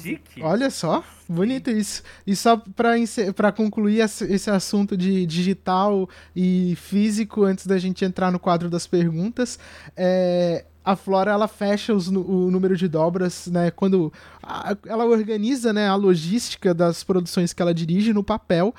[0.01, 0.43] Chique.
[0.43, 2.03] Olha só, bonito isso.
[2.27, 8.39] E só pra concluir esse assunto de digital e físico, antes da gente entrar no
[8.39, 9.57] quadro das perguntas,
[9.95, 13.69] é, a Flora ela fecha os o número de dobras, né?
[13.71, 14.11] Quando
[14.41, 18.73] a- ela organiza né, a logística das produções que ela dirige no papel.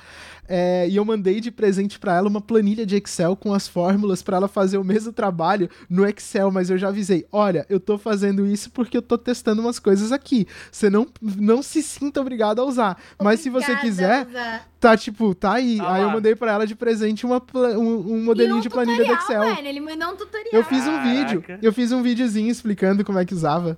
[0.47, 4.21] É, e eu mandei de presente pra ela uma planilha de Excel com as fórmulas
[4.21, 7.97] pra ela fazer o mesmo trabalho no Excel, mas eu já avisei, olha, eu tô
[7.97, 10.45] fazendo isso porque eu tô testando umas coisas aqui.
[10.71, 13.01] Você não, não se sinta obrigado a usar.
[13.21, 15.77] Mas se você Obrigada, quiser, tá tipo, tá aí.
[15.77, 17.41] Tá aí eu mandei pra ela de presente uma,
[17.77, 19.55] um, um modelinho um de planilha do tutorial, Excel.
[19.55, 20.49] Mano, ele mandou um tutorial.
[20.51, 21.09] Eu fiz um Caraca.
[21.09, 21.43] vídeo.
[21.61, 23.77] Eu fiz um videozinho explicando como é que usava.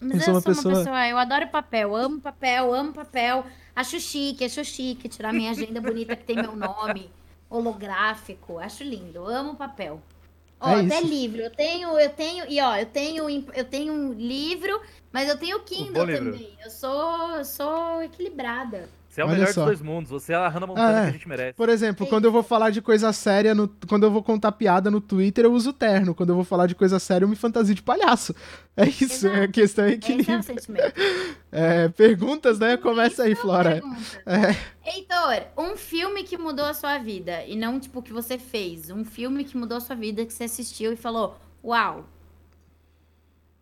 [0.00, 1.08] Mas Eu eu, sou uma sou uma pessoa- pessoa...
[1.08, 3.44] eu adoro papel, amo papel, amo papel.
[3.74, 7.10] Acho chique, acho chique tirar minha agenda bonita que tem meu nome,
[7.50, 10.00] holográfico, acho lindo, amo papel.
[10.60, 11.08] Ó, É até isso.
[11.08, 14.80] livro, eu tenho, eu tenho, e ó, eu tenho, eu tenho um livro,
[15.12, 16.56] mas eu tenho Kindle também.
[16.64, 18.88] Eu sou, eu sou equilibrada.
[19.14, 19.60] Você é o Olha melhor só.
[19.60, 20.10] dos dois mundos.
[20.10, 21.02] Você é a Hannah Montana Ah, é.
[21.04, 21.52] que a gente merece.
[21.56, 24.90] Por exemplo, quando eu vou falar de coisa séria, no- quando eu vou contar piada
[24.90, 26.16] no Twitter, eu uso terno.
[26.16, 28.34] Quando eu vou falar de coisa séria, eu me fantasio de palhaço.
[28.76, 29.40] É isso, Exato.
[29.44, 30.42] a questão é Esse é o equilíbrio.
[30.42, 30.94] sentimento.
[31.52, 32.76] É, perguntas, né?
[32.76, 33.80] Começa aí, Flora.
[34.26, 38.36] É, Heitor, um filme que mudou a sua vida, e não tipo o que você
[38.36, 42.04] fez, um filme que mudou a sua vida, que você assistiu e falou, uau?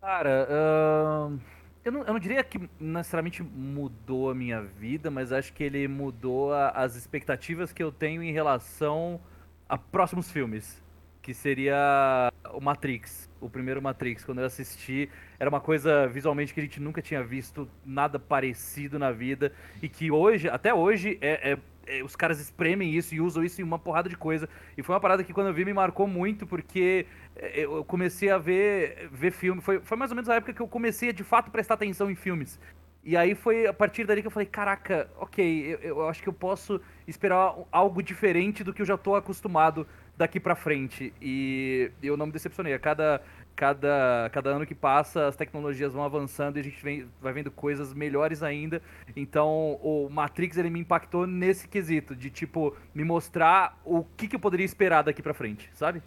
[0.00, 1.38] Cara, ahn,
[1.84, 5.88] eu, não, eu não diria que necessariamente mudou a minha vida, mas acho que ele
[5.88, 9.20] mudou a- as expectativas que eu tenho em relação
[9.68, 10.82] a próximos filmes.
[11.20, 14.24] Que seria o Matrix, o primeiro Matrix.
[14.24, 18.98] Quando eu assisti, era uma coisa visualmente que a gente nunca tinha visto nada parecido
[18.98, 19.52] na vida.
[19.82, 21.58] E que hoje, até hoje, é, é-
[21.98, 24.48] é- os caras espremem isso e usam isso em uma porrada de coisa.
[24.78, 28.30] E foi uma parada que quando eu vi me marcou muito, porque é, eu comecei
[28.30, 29.60] a ver, ver filme.
[29.60, 32.10] Foi, foi mais ou menos a época que eu comecei a de fato prestar atenção
[32.10, 32.60] em filmes.
[33.04, 36.28] E aí foi a partir dali que eu falei, caraca, ok, eu, eu acho que
[36.28, 41.12] eu posso esperar algo diferente do que eu já tô acostumado daqui pra frente.
[41.20, 42.74] E eu não me decepcionei.
[42.74, 43.20] A cada,
[43.56, 47.50] cada, cada ano que passa, as tecnologias vão avançando e a gente vem, vai vendo
[47.50, 48.80] coisas melhores ainda.
[49.16, 54.36] Então, o Matrix, ele me impactou nesse quesito, de, tipo, me mostrar o que, que
[54.36, 56.02] eu poderia esperar daqui pra frente, sabe?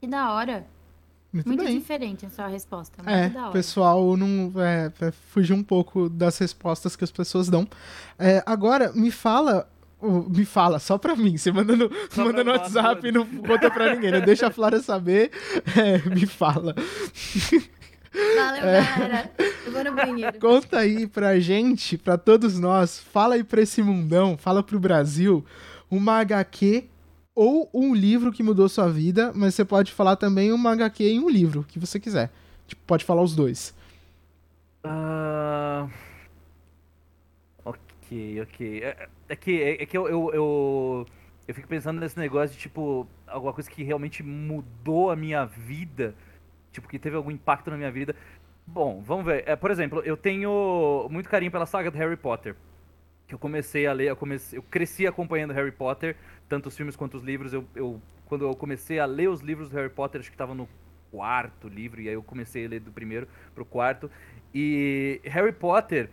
[0.00, 0.66] Que da hora.
[1.32, 1.78] Muito, Muito bem.
[1.78, 3.00] diferente a sua resposta.
[3.00, 3.52] Muito É, da o hora.
[3.52, 7.68] pessoal não é, é, fugir um pouco das respostas que as pessoas dão.
[8.18, 9.68] É, agora, me fala.
[10.02, 11.36] Me fala, só pra mim.
[11.36, 14.12] Você manda no, Só manda no WhatsApp e não conta pra ninguém.
[14.12, 14.20] Né?
[14.20, 15.30] Deixa a Flora saber.
[15.76, 16.74] É, me fala.
[18.12, 19.30] Valeu, galera.
[19.38, 20.38] Eu vou no banheiro.
[20.40, 22.98] Conta aí pra gente, pra todos nós.
[22.98, 25.44] Fala aí pra esse mundão, fala pro Brasil.
[25.90, 26.88] Uma HQ
[27.34, 31.20] ou um livro que mudou sua vida, mas você pode falar também uma HQ e
[31.20, 32.30] um livro, que você quiser.
[32.66, 33.74] Tipo, pode falar os dois.
[34.84, 35.88] Ah,
[37.64, 38.82] ok, ok.
[38.82, 41.06] É, é que, é, é que eu, eu, eu,
[41.46, 46.14] eu fico pensando nesse negócio de, tipo, alguma coisa que realmente mudou a minha vida.
[46.72, 48.14] Tipo, que teve algum impacto na minha vida.
[48.66, 49.44] Bom, vamos ver.
[49.46, 52.56] É, por exemplo, eu tenho muito carinho pela saga de Harry Potter.
[53.28, 56.16] Que eu comecei a ler, eu, comecei, eu cresci acompanhando Harry Potter,
[56.48, 57.52] tanto os filmes quanto os livros.
[57.52, 60.54] Eu, eu, quando eu comecei a ler os livros do Harry Potter, acho que estava
[60.54, 60.68] no
[61.12, 64.10] quarto livro, e aí eu comecei a ler do primeiro pro quarto.
[64.52, 66.10] E Harry Potter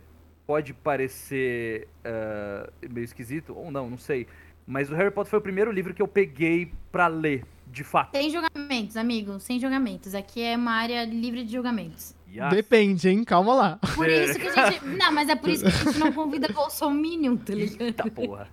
[0.48, 4.26] pode parecer ah, meio esquisito, ou não, não sei.
[4.66, 8.16] Mas o Harry Potter foi o primeiro livro que eu peguei pra ler, de fato.
[8.16, 9.38] Sem julgamentos, amigo.
[9.40, 10.14] Sem julgamentos.
[10.14, 12.14] Aqui é uma área livre de julgamentos.
[12.34, 12.50] Yes.
[12.50, 13.24] Depende, hein?
[13.24, 13.78] Calma lá.
[13.94, 14.84] Por isso que a gente.
[14.96, 17.80] Não, mas é por isso que a gente não convida Bolsominion, tá ligado?
[17.82, 18.48] Eita porra.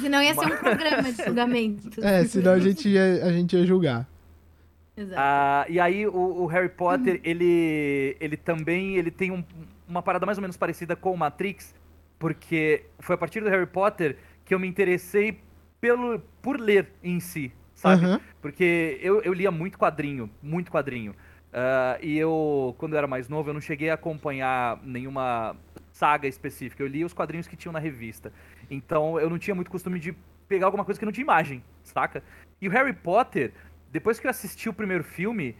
[0.00, 2.04] Senão ia ser um programa de julgamento.
[2.04, 4.08] É, senão a gente ia, a gente ia julgar.
[4.96, 5.20] Exato.
[5.20, 6.12] Ah, e aí o,
[6.42, 9.44] o Harry Potter, ele, ele também ele tem um-
[9.90, 11.74] uma parada mais ou menos parecida com o Matrix,
[12.18, 15.40] porque foi a partir do Harry Potter que eu me interessei
[15.80, 18.04] pelo, por ler em si, sabe?
[18.04, 18.20] Aham.
[18.40, 21.14] Porque eu, eu lia muito quadrinho, muito quadrinho.
[21.52, 25.56] Ah, e eu, quando eu era mais novo, eu não cheguei a acompanhar nenhuma
[25.92, 26.82] saga específica.
[26.82, 28.32] Eu lia os quadrinhos que tinham na revista.
[28.70, 30.14] Então eu não tinha muito costume de
[30.48, 32.22] pegar alguma coisa que não tinha imagem, saca?
[32.60, 33.52] E o Harry Potter,
[33.90, 35.56] depois que eu assisti o primeiro filme,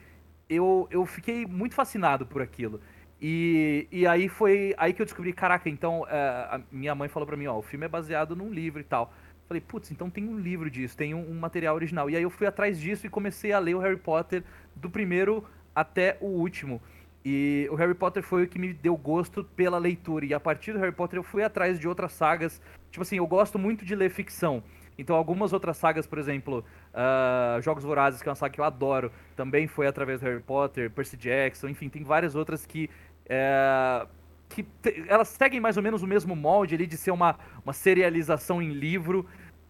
[0.48, 2.80] eu, eu fiquei muito fascinado por aquilo.
[3.20, 7.36] E, e aí foi aí que eu descobri, caraca, então a minha mãe falou pra
[7.36, 9.12] mim, ó, o filme é baseado num livro e tal.
[9.46, 12.08] Falei, putz, então tem um livro disso, tem um, um material original.
[12.08, 14.44] E aí eu fui atrás disso e comecei a ler o Harry Potter
[14.76, 15.44] do primeiro
[15.74, 16.80] até o último.
[17.24, 20.24] E o Harry Potter foi o que me deu gosto pela leitura.
[20.24, 22.62] E a partir do Harry Potter eu fui atrás de outras sagas.
[22.90, 24.62] Tipo assim, eu gosto muito de ler ficção.
[24.96, 28.64] Então algumas outras sagas, por exemplo, ah, Jogos Vorazes, que é uma saga que eu
[28.64, 32.90] adoro, também foi através do Harry Potter, Percy Jackson, enfim, tem várias outras que
[33.30, 34.06] é,
[34.48, 37.72] que te- elas seguem mais ou menos o mesmo molde ali de ser uma, uma
[37.72, 39.24] serialização em livro,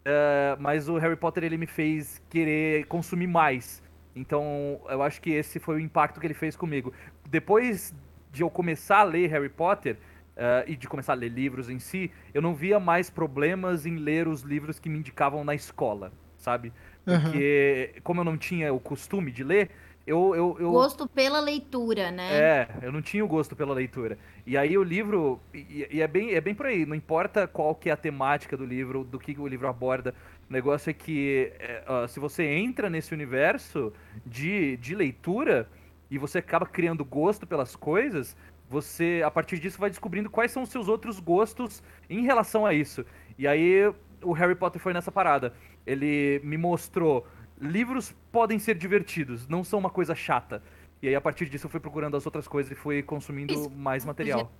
[0.04, 3.82] é, mas o Harry Potter ele me fez querer consumir mais.
[4.16, 6.92] Então eu acho que esse foi o impacto que ele fez comigo.
[7.28, 7.94] Depois
[8.32, 9.98] de eu começar a ler Harry Potter
[10.34, 13.96] é, e de começar a ler livros em si, eu não via mais problemas em
[13.96, 16.72] ler os livros que me indicavam na escola, sabe?
[17.04, 19.70] Porque como eu não tinha o costume de ler,
[20.06, 22.32] eu, eu, eu Gosto pela leitura, né?
[22.32, 24.18] é, eu não tinha o gosto pela leitura.
[24.46, 27.74] E aí o livro, e, e é, bem, é bem por aí, não importa qual
[27.74, 30.14] que é a temática do livro, do que o livro aborda,
[30.48, 33.92] o negócio é que é, ó, se você entra nesse universo
[34.26, 35.68] de, de leitura
[36.10, 38.36] e você acaba criando gosto pelas coisas,
[38.68, 42.72] você, a partir disso, vai descobrindo quais são os seus outros gostos em relação a
[42.72, 43.04] isso.
[43.38, 45.52] E aí o Harry Potter foi nessa parada.
[45.86, 47.26] Ele me mostrou
[47.60, 50.62] livros podem ser divertidos, não são uma coisa chata.
[51.02, 53.70] E aí, a partir disso, eu fui procurando as outras coisas e fui consumindo Isso.
[53.70, 54.50] mais material.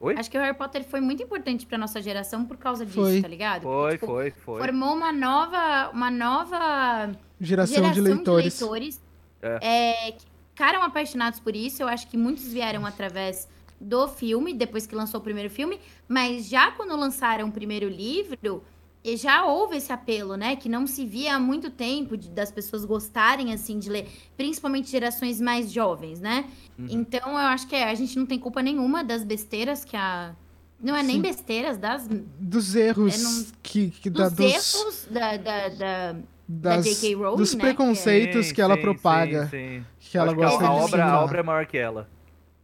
[0.00, 0.14] Oi?
[0.18, 3.22] Acho que o Harry Potter foi muito importante pra nossa geração por causa disso, Foi.
[3.22, 3.62] tá ligado?
[3.62, 4.60] Foi, Tipo, foi, foi.
[4.60, 8.60] Formou uma nova, uma nova Geração, geração de leitores.
[8.60, 9.02] leitores,
[9.40, 11.82] é, que ficaram apaixonados por isso.
[11.82, 13.48] Eu acho que muitos vieram através
[13.80, 18.62] do filme, depois que lançou o primeiro filme, mas já quando lançaram o primeiro livro,
[19.04, 20.56] e já houve esse apelo, né?
[20.56, 24.90] Que não se via há muito tempo de- das pessoas gostarem, assim, de ler, principalmente
[24.90, 26.46] gerações mais jovens, né?
[26.78, 26.86] Uhum.
[26.88, 30.34] Então, eu acho que é, a gente não tem culpa nenhuma das besteiras que a.
[30.82, 31.22] Não é nem Sim.
[31.22, 36.16] besteiras, das, Dos erros É, não- que, que dá dos dos, erros da, da, da-
[36.48, 37.14] das- J.K.
[37.14, 39.50] Rowling, dos né, preconceitos Sim, que ela sim, propaga, sim,
[39.80, 39.84] sim.
[40.00, 42.08] que ela Acho que a- gosta de obra, a obra é maior que ela.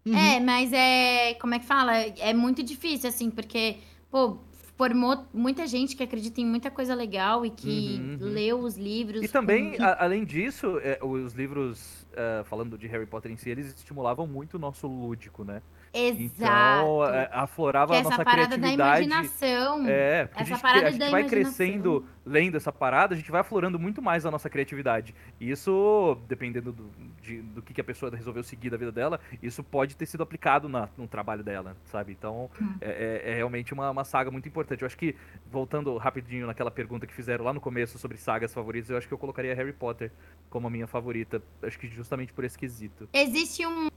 [0.05, 0.17] Uhum.
[0.17, 1.35] É, mas é.
[1.35, 1.95] Como é que fala?
[1.97, 3.77] É muito difícil, assim, porque,
[4.11, 4.39] pô,
[4.81, 8.33] formou muita gente que acredita em muita coisa legal e que Uhum, uhum.
[8.33, 9.23] leu os livros.
[9.23, 13.37] E também, com- a- além disso, é, os livros, é, falando de Harry Potter em
[13.37, 15.61] si, eles estimulavam muito o nosso lúdico, né?
[15.93, 16.31] Exato.
[16.37, 17.03] Então,
[17.33, 19.05] aflorava a essa nossa parada da criatividade.
[19.07, 19.89] imaginação.
[19.89, 21.31] É, porque Essa a gente, parada a gente vai imaginação.
[21.43, 25.13] crescendo lendo essa parada, a gente vai aflorando muito mais a nossa criatividade.
[25.41, 26.89] E isso, dependendo do,
[27.21, 30.23] de- do que, que a pessoa resolveu seguir da vida dela, isso pode ter sido
[30.23, 32.13] aplicado na, no trabalho dela, sabe?
[32.13, 32.75] Então, Hum.
[32.81, 34.83] é, é- é realmente uma, uma saga muito importante.
[34.83, 35.17] Eu acho que,
[35.51, 39.15] voltando rapidinho naquela pergunta que fizeram lá no começo sobre sagas favoritas, eu acho que
[39.15, 40.13] eu colocaria Harry Potter
[40.49, 41.43] como a minha favorita.
[41.63, 43.09] Acho que justamente por esse quesito.
[43.13, 43.89] Existe um,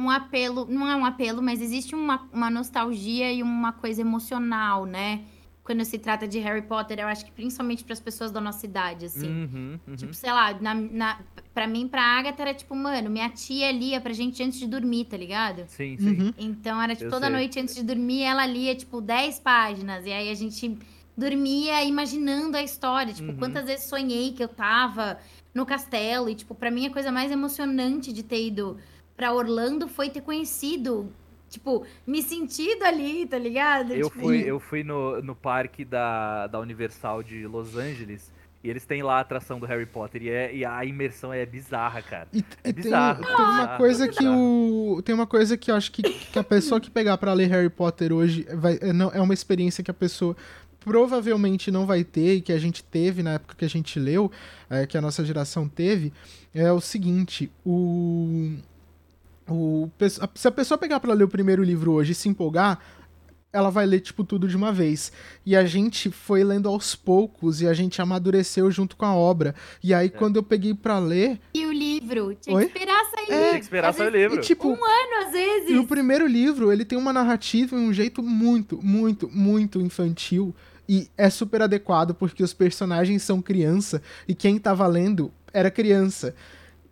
[0.00, 4.86] um apelo, não é um apelo, mas existe uma, uma nostalgia e uma coisa emocional,
[4.86, 5.22] né?
[5.62, 8.64] Quando se trata de Harry Potter, eu acho que principalmente para as pessoas da nossa
[8.66, 9.28] idade, assim.
[9.28, 9.94] Uhum, uhum.
[9.94, 11.20] Tipo, sei lá, na, na,
[11.54, 15.04] pra mim, pra Agatha, era tipo, mano, minha tia lia pra gente antes de dormir,
[15.04, 15.64] tá ligado?
[15.68, 16.20] sim, sim.
[16.22, 16.34] Uhum.
[16.38, 17.34] Então era tipo, Eu toda sei.
[17.36, 20.04] noite antes de dormir, ela lia, tipo, 10 páginas.
[20.06, 20.76] E aí a gente
[21.16, 23.12] dormia imaginando a história.
[23.12, 23.36] Tipo, Uhum.
[23.38, 25.18] quantas vezes sonhei que eu tava
[25.54, 26.28] no castelo.
[26.28, 28.76] E, tipo, pra mim a coisa mais emocionante de ter ido
[29.20, 31.12] pra Orlando foi ter conhecido.
[31.50, 33.92] Tipo, me sentido ali, tá ligado?
[33.92, 38.32] Eu Tipo, fui, eu fui no, no parque da, da Universal de Los Angeles
[38.64, 41.44] e eles têm lá a atração do Harry Potter e, é, e a imersão é
[41.44, 42.28] bizarra, cara.
[42.32, 44.96] E, É e tem, bizarro, tem uma bizarro, coisa que bizarro.
[44.96, 47.50] o tem uma coisa que eu acho que, que a pessoa que pegar pra ler
[47.50, 50.34] Harry Potter hoje vai é, não, é uma experiência que a pessoa
[50.78, 54.30] provavelmente não vai ter e que a gente teve na época que a gente leu,
[54.70, 56.10] é, que a nossa geração teve,
[56.54, 58.54] é o seguinte, o
[59.54, 59.90] o
[60.34, 62.78] se a pessoa pegar pra ler o primeiro livro hoje e se empolgar,
[63.52, 65.10] ela vai ler, tipo, tudo de uma vez.
[65.44, 69.54] E a gente foi lendo aos poucos e a gente amadureceu junto com a obra.
[69.82, 72.34] E aí, quando eu peguei pra ler, E o livro?
[72.40, 72.66] Tinha Oi?
[72.66, 73.26] que esperar sair.
[73.26, 74.36] Tinha que esperar sair o livro.
[74.38, 75.70] e, tipo, Mano, às vezes.
[75.70, 80.54] E o primeiro livro, ele tem uma narrativa e um jeito muito, muito, muito infantil.
[80.88, 86.34] E é super adequado porque os personagens são criança e quem tava lendo era criança.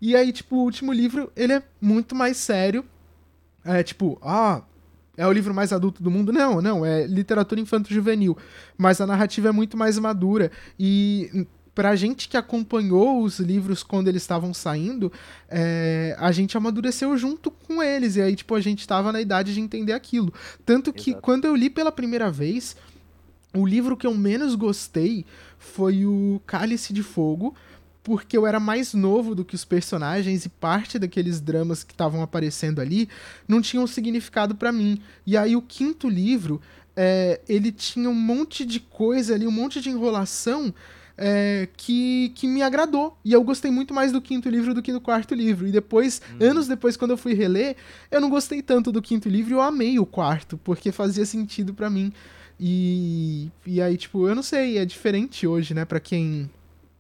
[0.01, 2.85] E aí, tipo, o último livro, ele é muito mais sério.
[3.65, 4.63] É tipo, ah,
[5.17, 6.33] é o livro mais adulto do mundo?
[6.33, 8.37] Não, não, é literatura infanto-juvenil.
[8.77, 10.51] Mas a narrativa é muito mais madura.
[10.79, 15.13] E pra gente que acompanhou os livros quando eles estavam saindo,
[15.49, 18.17] é, a gente amadureceu junto com eles.
[18.17, 20.33] E aí, tipo, a gente tava na idade de entender aquilo.
[20.65, 21.23] Tanto que Exato.
[21.23, 22.77] quando eu li pela primeira vez,
[23.55, 25.25] o livro que eu menos gostei
[25.59, 27.55] foi o Cálice de Fogo,
[28.09, 32.23] porque eu era mais novo do que os personagens e parte daqueles dramas que estavam
[32.23, 33.07] aparecendo ali
[33.47, 34.99] não tinham significado pra mim.
[35.27, 36.59] E aí o quinto livro,
[36.97, 40.73] é, ele tinha um monte de coisa ali, um monte de enrolação
[41.19, 43.15] é, que, que me agradou.
[43.23, 45.69] E eu gostei muito mais do quinto livro do que do quarto livro.
[45.69, 46.49] E depois, Uhum.
[46.51, 47.77] anos depois, quando eu fui reler,
[48.11, 51.75] eu não gostei tanto do quinto livro e eu amei o quarto, porque fazia sentido
[51.75, 52.11] pra mim.
[52.59, 56.49] E, e aí, tipo, eu não sei, é diferente hoje, né, pra quem.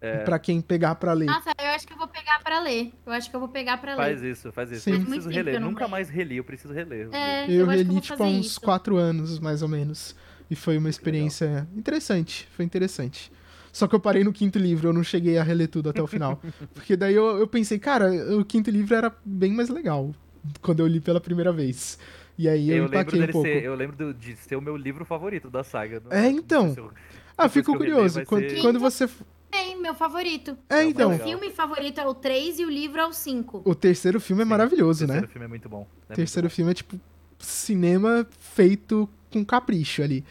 [0.00, 0.18] É.
[0.18, 1.26] Pra quem pegar pra ler.
[1.26, 2.92] Nossa, eu acho que eu vou pegar pra ler.
[3.04, 4.30] Eu acho que eu vou pegar pra Faz ler.
[4.30, 4.82] isso, faz isso.
[4.82, 4.90] Sim.
[4.92, 5.54] Eu Faz muito preciso reler.
[5.54, 5.90] eu não Nunca leio.
[5.90, 7.08] mais reli, eu preciso reler.
[7.12, 7.46] É.
[7.50, 8.60] Eu, eu reli, tipo, há uns isso.
[8.60, 10.14] quatro anos, mais ou menos.
[10.48, 12.48] E foi uma experiência interessante.
[12.52, 13.32] Foi interessante.
[13.72, 16.06] Só que eu parei no quinto livro, eu não cheguei a reler tudo até o
[16.06, 16.40] final.
[16.74, 20.14] Porque daí eu, eu pensei, cara, o quinto livro era bem mais legal
[20.62, 21.98] quando eu li pela primeira vez.
[22.38, 23.48] E aí eu, Eu empaquei um pouco.
[23.48, 26.00] ser, eu lembro de ser o meu livro favorito da saga.
[26.04, 26.72] Não- É, não sei então.
[26.72, 26.92] se eu-
[27.36, 28.24] Ah, depois fico curioso.
[28.24, 29.08] Quando, ser- quando você.
[29.50, 30.56] Tem, meu favorito.
[30.68, 31.08] É, Não, então.
[31.08, 31.26] O legal.
[31.28, 33.62] filme favorito é o 3 e o livro é o 5.
[33.64, 35.14] O terceiro filme é Sim, maravilhoso, O né?
[35.14, 35.86] terceiro filme é muito bom.
[36.10, 37.00] O terceiro filme é tipo
[37.38, 40.24] cinema feito com capricho ali.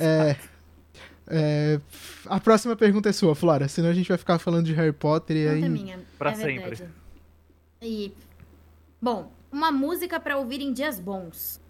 [0.00, 0.36] É,
[1.26, 1.80] é,
[2.26, 3.68] a próxima pergunta é sua, Flora.
[3.68, 5.68] Senão a gente vai ficar falando de Harry Potter e aí.
[5.68, 6.00] minha.
[6.18, 6.88] Pra é sempre.
[7.82, 8.12] E.
[9.00, 11.60] Bom, uma música pra ouvir em dias bons.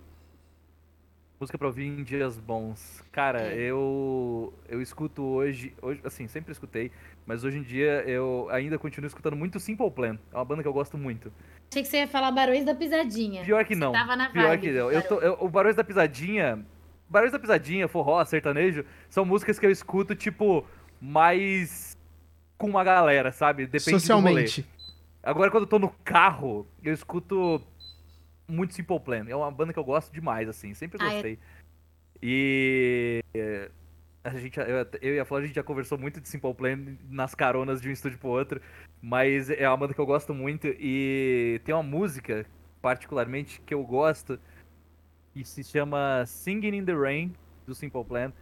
[1.44, 3.04] Música pra ouvir em dias bons.
[3.12, 3.58] Cara, É.
[3.58, 6.90] eu eu escuto hoje, hoje, assim, sempre escutei,
[7.26, 10.18] mas hoje em dia eu ainda continuo escutando muito Simple Plan.
[10.32, 11.30] É uma banda que eu gosto muito.
[11.70, 13.44] Achei que você ia falar Barões da Pisadinha.
[13.44, 13.92] Pior que Você não.
[13.92, 14.90] tava na Pior vibe que não.
[14.90, 16.64] Eu tô, eu- o Barões da Pisadinha,
[17.10, 20.64] Barões da Pisadinha, forró, sertanejo, são músicas que eu escuto tipo
[20.98, 21.94] mais
[22.56, 23.66] com uma galera, sabe?
[23.66, 24.00] Depende do rolê.
[24.00, 24.66] Socialmente.
[25.22, 27.60] Agora, quando eu tô no carro, eu escuto
[28.48, 29.24] muito Simple Plan.
[29.28, 30.74] É uma banda que eu gosto demais, assim.
[30.74, 31.38] Sempre Ah, é- gostei.
[32.22, 33.20] E.
[33.34, 33.70] é,
[34.24, 34.66] A gente, eu,
[35.02, 36.78] eu e a Flora, a gente já conversou muito de Simple Plan
[37.10, 38.60] nas caronas de um estúdio pro outro.
[39.02, 40.66] Mas é uma banda que eu gosto muito.
[40.78, 42.46] E tem uma música,
[42.80, 44.40] particularmente, que eu gosto.
[45.34, 47.34] Que se chama Singing in the Rain,
[47.66, 48.32] do Simple Plan.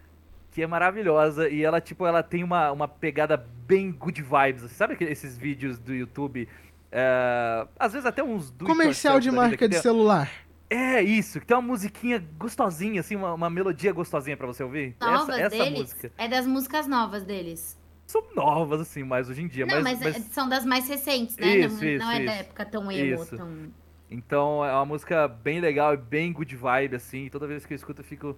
[0.53, 1.49] Que é maravilhosa.
[1.49, 4.71] E ela, tipo, ela tem uma, uma pegada bem good vibes.
[4.71, 6.47] Sabe esses vídeos do YouTube?
[6.93, 10.31] É, às vezes até uns Comercial de marca de tem- celular.
[10.69, 14.97] É isso, que tem uma musiquinha gostosinha, assim, uma, uma melodia gostosinha pra você ouvir.
[15.01, 15.79] Novas essa essa deles?
[15.81, 16.13] música.
[16.17, 17.79] É das músicas novas deles.
[18.07, 19.67] São novas, assim, mais hoje em dia.
[19.67, 21.57] não, mas, mas, mas- é- são das mais recentes, né?
[21.59, 23.37] Isso, não não isso, é da época tão emo, Isso.
[23.37, 23.73] tão...
[24.11, 27.27] Então é uma música bem legal e bem good vibe, assim.
[27.27, 28.35] e Toda vez que eu escuto eu fico.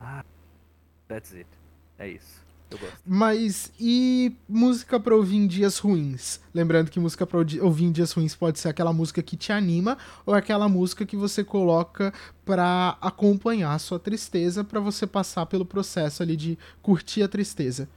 [0.00, 0.24] Ah,
[1.08, 1.48] that's it.
[1.98, 2.45] É isso.
[2.70, 2.98] Eu gosto.
[3.06, 6.40] Mas e música pra ouvir em dias ruins?
[6.52, 9.96] Lembrando que música pra ouvir em dias ruins pode ser aquela música que te anima
[10.24, 12.12] ou aquela música que você coloca
[12.44, 17.88] pra acompanhar a sua tristeza, pra você passar pelo processo ali de curtir a tristeza.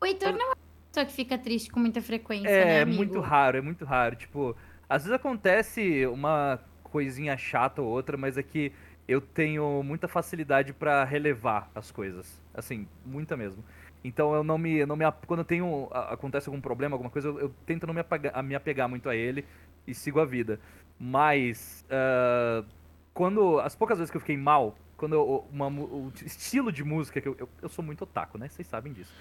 [0.00, 0.56] O Heitor não é uma
[0.90, 4.16] pessoa que fica triste com muita frequência, né, É, muito raro, é muito raro.
[4.16, 4.56] Tipo,
[4.88, 8.72] às vezes acontece uma coisinha chata ou outra, mas é que
[9.06, 12.40] eu tenho muita facilidade pra relevar as coisas.
[12.54, 13.62] Assim, muita mesmo.
[14.02, 14.84] Então eu não me.
[14.86, 15.88] não me quando eu tenho.
[15.92, 19.16] acontece algum problema, alguma coisa, eu, eu tento não me apagar, me apegar muito a
[19.16, 19.44] ele
[19.86, 20.58] e sigo a vida.
[20.98, 21.84] Mas.
[21.90, 22.64] ah,
[23.12, 23.60] quando.
[23.60, 27.28] As poucas vezes que eu fiquei mal, quando eu, uma o estilo de música que
[27.28, 27.48] eu, eu.
[27.62, 28.48] eu sou muito otaku, né?
[28.48, 29.12] Vocês sabem disso.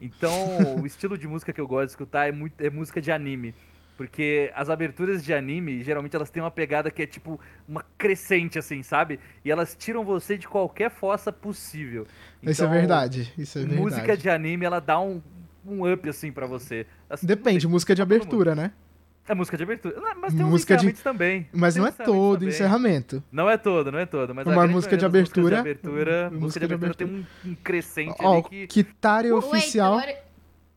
[0.00, 0.32] Então,
[0.80, 3.54] o estilo de música que eu gosto de escutar é, muito, é música de anime.
[3.96, 7.38] Porque as aberturas de anime, geralmente elas têm uma pegada que é tipo
[7.68, 9.20] uma crescente, assim, sabe?
[9.44, 12.06] E elas tiram você de qualquer fossa possível.
[12.42, 13.80] isso é Então, verdade, isso é verdade.
[13.82, 15.22] Música de anime, ela dá um,
[15.64, 16.86] um up, assim, pra você.
[17.08, 18.72] Assim, Depende, música de abertura, né?
[19.26, 19.98] É música de abertura.
[19.98, 21.48] Não, Mas tem Música de- também.
[21.50, 22.48] Mas Tem não é todo também.
[22.50, 23.22] encerramento.
[23.32, 24.34] Não é todo, não é todo.
[24.34, 26.94] Mas a Uma grande música de maioria das músicas abertura- de abertura, música de abertura
[26.94, 28.66] tem um, um crescente Ó, ali que...
[29.32, 29.98] Oficial.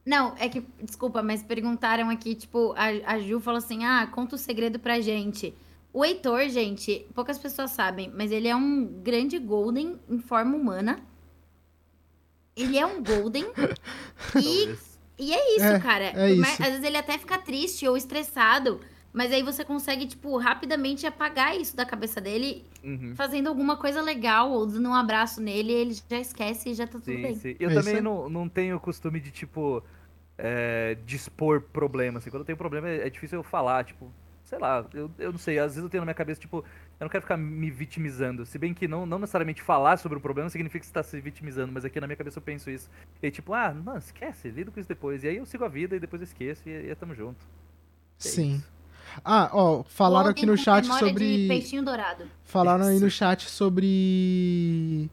[0.07, 4.35] Não, é que, desculpa, mas perguntaram aqui, tipo, a, a Ju falou assim, ah, conta
[4.35, 5.53] o segredo pra gente.
[5.91, 10.99] O Heitor, gente, poucas pessoas sabem, mas ele é um grande Golden em forma humana.
[12.55, 13.45] Ele é um Golden.
[14.41, 14.75] e,
[15.19, 16.05] e é isso, É, cara.
[16.05, 16.63] é Mas, isso.
[16.63, 18.79] às vezes ele até fica triste ou estressado,
[19.13, 23.13] mas aí você consegue, tipo, rapidamente apagar isso da cabeça dele, Uhum.
[23.15, 26.93] fazendo alguma coisa legal, ou dando um abraço nele, ele já esquece e já tá
[26.93, 27.35] tudo Sim, bem.
[27.35, 27.55] sim.
[27.59, 29.83] Eu É também não, não tenho o costume de, tipo,
[30.37, 32.29] é, dispor problema, assim.
[32.29, 34.11] Quando eu tenho problema, é é difícil eu falar, tipo,
[34.43, 37.05] sei lá, eu, eu não sei, às vezes eu tenho na minha cabeça, tipo, eu
[37.05, 38.45] não quero ficar me vitimizando.
[38.45, 41.19] Se bem que não, não necessariamente falar sobre o problema significa que você tá se
[41.19, 42.89] vitimizando, mas aqui na minha cabeça eu penso isso.
[43.21, 45.23] E tipo, ah, não, esquece, lido com isso depois.
[45.23, 47.45] E aí eu sigo a vida e depois eu esqueço e, e tamo junto.
[48.19, 48.55] É Sim.
[48.55, 48.77] isso.
[49.23, 51.43] Ah, ó, falaram aqui no chat sobre.
[51.43, 52.25] De peixinho dourado.
[52.43, 55.09] Falaram aí no chat sobre.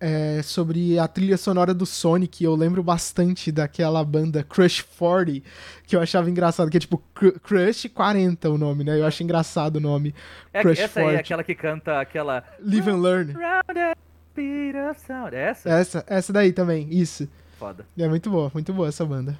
[0.00, 2.42] É, sobre a trilha sonora do Sonic.
[2.44, 5.42] Eu lembro bastante daquela banda Crush 40,
[5.86, 8.98] que eu achava engraçado, que é tipo Cru- Crush 40 o nome, né?
[9.00, 10.14] Eu acho engraçado o nome.
[10.52, 11.20] É, Crush essa aí é 40.
[11.20, 12.44] aquela que canta aquela.
[12.60, 13.32] Live and Learn.
[13.32, 13.98] Round that
[14.34, 15.34] beat of sound.
[15.34, 15.68] É essa?
[15.68, 17.28] Essa, essa daí também, isso.
[17.58, 17.86] Foda.
[17.98, 19.38] É muito boa, muito boa essa banda.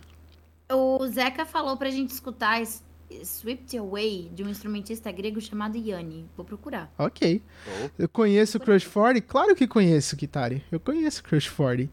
[0.73, 2.83] O Zeca falou pra gente escutar S-
[3.23, 6.29] Swept Away de um instrumentista grego chamado Yanni.
[6.37, 6.93] Vou procurar.
[6.99, 7.43] Ok.
[7.67, 7.91] Oh.
[7.99, 9.21] Eu conheço Crush 40?
[9.27, 10.63] Claro que conheço, Kitari.
[10.71, 11.91] Eu conheço Crush 40.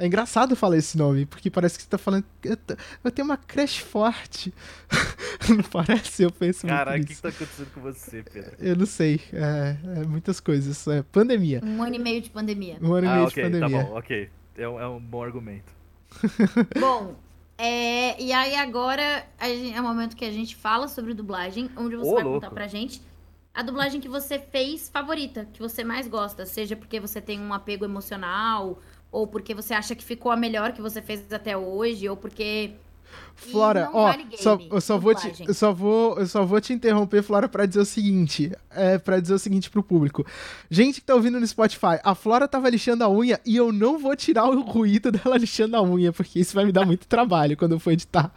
[0.00, 2.24] É engraçado falar esse nome, porque parece que você tá falando.
[2.44, 2.56] Eu,
[3.02, 4.54] eu tenho uma crush forte.
[5.50, 6.22] não parece?
[6.22, 7.22] Eu penso Caraca, o muito que, que nisso.
[7.22, 8.52] tá acontecendo com você, Pedro?
[8.60, 9.20] Eu não sei.
[9.32, 10.86] É, é muitas coisas.
[10.86, 11.60] É pandemia.
[11.64, 12.78] Um ano e meio de pandemia.
[12.80, 13.78] Um ano e Ah, meio ok, de pandemia.
[13.82, 14.30] tá bom, ok.
[14.56, 15.72] É um, é um bom argumento.
[16.78, 17.16] Bom,
[17.58, 22.10] é, e aí agora é o momento que a gente fala sobre dublagem, onde você
[22.10, 22.40] Ô, vai louco.
[22.40, 23.02] contar pra gente
[23.52, 27.52] a dublagem que você fez favorita, que você mais gosta, seja porque você tem um
[27.52, 28.80] apego emocional,
[29.10, 32.74] ou porque você acha que ficou a melhor que você fez até hoje, ou porque
[33.38, 36.60] Flora, ó, vale game, só, eu só vou te, eu só vou, eu só vou
[36.60, 40.26] te interromper, Flora, pra dizer o seguinte, é, para dizer o seguinte pro público.
[40.68, 43.96] Gente que tá ouvindo no Spotify, a Flora tava lixando a unha e eu não
[43.96, 47.56] vou tirar o ruído dela lixando a unha, porque isso vai me dar muito trabalho
[47.56, 48.32] quando eu for editar.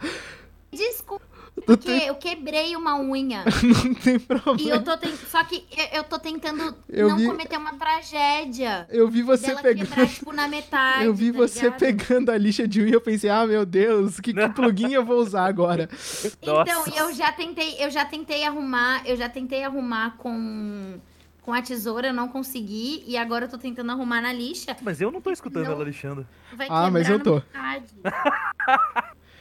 [0.72, 1.24] Desculpa,
[1.66, 3.44] porque tem, eu quebrei uma unha.
[3.84, 4.70] não tem e problema.
[4.70, 8.86] eu tô ten- Só que eu, eu tô tentando Eu não vi- cometer uma tragédia.
[8.90, 9.86] Eu vi você pegando.
[9.88, 11.04] quebrar, tipo, na metade.
[11.04, 11.78] Eu vi tá você ligado?
[11.78, 15.04] pegando a lixa de unha e eu pensei, ah, meu Deus, que, que plugin eu
[15.04, 15.88] vou usar agora?
[16.42, 16.90] Então, Nossa.
[16.98, 20.98] eu já tentei, eu já tentei arrumar, eu já tentei arrumar com
[21.40, 24.76] com a tesoura, eu não consegui, e agora eu tô tentando arrumar na lixa.
[24.80, 25.72] Mas eu não tô escutando Não.
[25.72, 26.24] ela lixando.
[26.56, 27.42] Vai Ah, mas eu tô.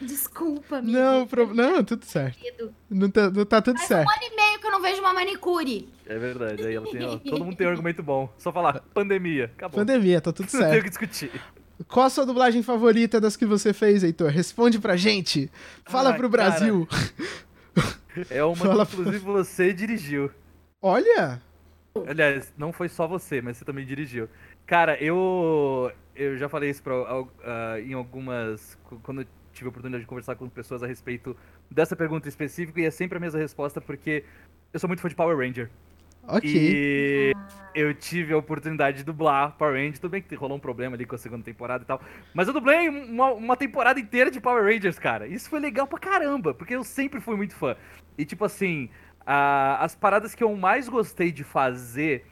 [0.02, 0.98] Desculpa, amigo.
[0.98, 1.54] Não, pro...
[1.54, 2.40] não, tudo certo.
[2.90, 4.08] Não tá, não tá tudo Faz certo.
[4.08, 5.88] um ano e meio que eu não vejo uma manicure.
[6.06, 6.66] É verdade.
[6.66, 8.32] Aí ela tem, ó, todo mundo tem um argumento bom.
[8.38, 9.46] Só falar pandemia.
[9.56, 9.80] Acabou.
[9.80, 10.84] Pandemia, tá tudo Não tem o certo.
[10.84, 11.32] que discutir.
[11.88, 14.30] Qual a sua dublagem favorita das que você fez, Heitor?
[14.30, 15.52] Responde pra gente.
[15.86, 16.88] Fala Ai, pro Brasil.
[18.30, 20.30] É uma Fala- que inclusive você dirigiu.
[20.82, 21.42] Olha!
[22.08, 24.28] Aliás, não foi só você, mas você também dirigiu.
[24.66, 26.94] Cara, eu eu já falei isso pra,
[27.46, 31.36] ah, em algumas quando eu tive a oportunidade de conversar com pessoas a respeito
[31.70, 34.24] dessa pergunta específica e é sempre a mesma resposta porque
[34.74, 35.70] eu sou muito fã de Power Ranger.
[36.28, 36.50] Ok.
[36.54, 37.34] E
[37.74, 40.00] eu tive a oportunidade de dublar Power Rangers.
[40.00, 42.02] Tudo bem que rolou um problema ali com a segunda temporada e tal.
[42.34, 45.28] Mas eu dublei uma, uma temporada inteira de Power Rangers, cara.
[45.28, 47.76] Isso foi legal pra caramba, porque eu sempre fui muito fã.
[48.18, 48.90] E tipo assim,
[49.26, 52.26] as paradas que eu mais gostei de fazer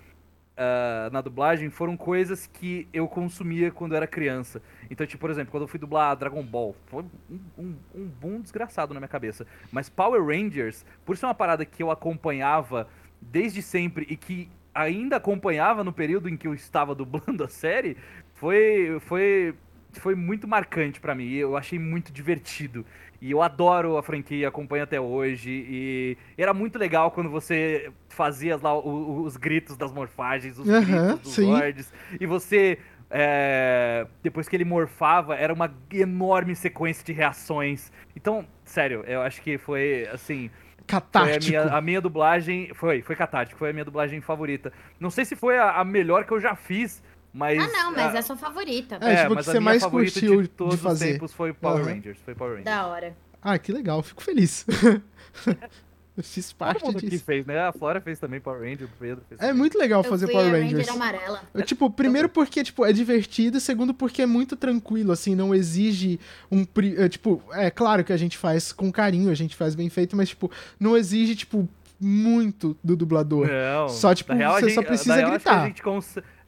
[0.61, 4.61] ah, na dublagem foram coisas que eu consumia quando eu era criança.
[4.89, 8.41] Então, tipo, por exemplo, quando eu fui dublar Dragon Ball, foi um, um, um boom
[8.41, 9.45] desgraçado na minha cabeça.
[9.71, 12.87] Mas Power Rangers, por ser uma parada que eu acompanhava
[13.21, 17.97] desde sempre e que ainda acompanhava no período em que eu estava dublando a série,
[18.35, 19.53] foi, foi,
[19.93, 21.29] foi muito marcante pra mim.
[21.33, 22.85] Eu achei muito divertido.
[23.21, 25.49] E eu adoro a franquia, acompanho até hoje.
[25.69, 30.69] E era muito legal quando você fazia lá o- o- os gritos das morfagens, os
[30.69, 31.45] Aham, gritos dos sim.
[31.45, 31.93] lords.
[32.19, 32.79] E você.
[33.09, 37.91] É, depois que ele morfava, era uma enorme sequência de reações.
[38.15, 40.49] Então, sério, eu acho que foi assim.
[40.49, 41.45] Foi a Catártico.
[41.45, 42.71] minha, a minha dublagem.
[42.73, 44.73] Foi, foi catártico, foi a minha dublagem favorita.
[44.99, 47.03] Não sei se foi a, a melhor que eu já fiz,
[47.33, 47.59] mas.
[47.61, 48.95] Ah, não, mas a- é sua favorita.
[49.01, 51.13] É, tipo, mas que a você minha mais favorita curtiu de de todos os fazer.
[51.13, 51.93] tempos foi Power Aham.
[51.93, 52.17] Rangers.
[52.25, 52.65] Foi Power Rangers.
[52.75, 53.15] Da hora.
[53.41, 54.65] Ah, que legal, fico feliz.
[56.17, 57.23] Eu fiz parte Todo mundo disso.
[57.23, 57.59] fez, né?
[57.59, 59.57] A Flora fez também Power Ranger, o Pedro fez É também.
[59.57, 60.87] muito legal Eu fazer fui Power Rangers.
[60.87, 61.41] Ranger amarela.
[61.53, 66.19] Eu, Tipo, primeiro porque, tipo, é divertido, segundo porque é muito tranquilo, assim, não exige
[66.51, 66.65] um...
[66.97, 70.15] é, Tipo, é claro que a gente faz com carinho, a gente faz bem feito,
[70.15, 71.67] mas, tipo, não exige, tipo,
[72.01, 73.47] muito do dublador.
[73.47, 73.89] Não.
[73.89, 75.73] Só, tipo, real, você gente- só precisa na real, Acho que gritar.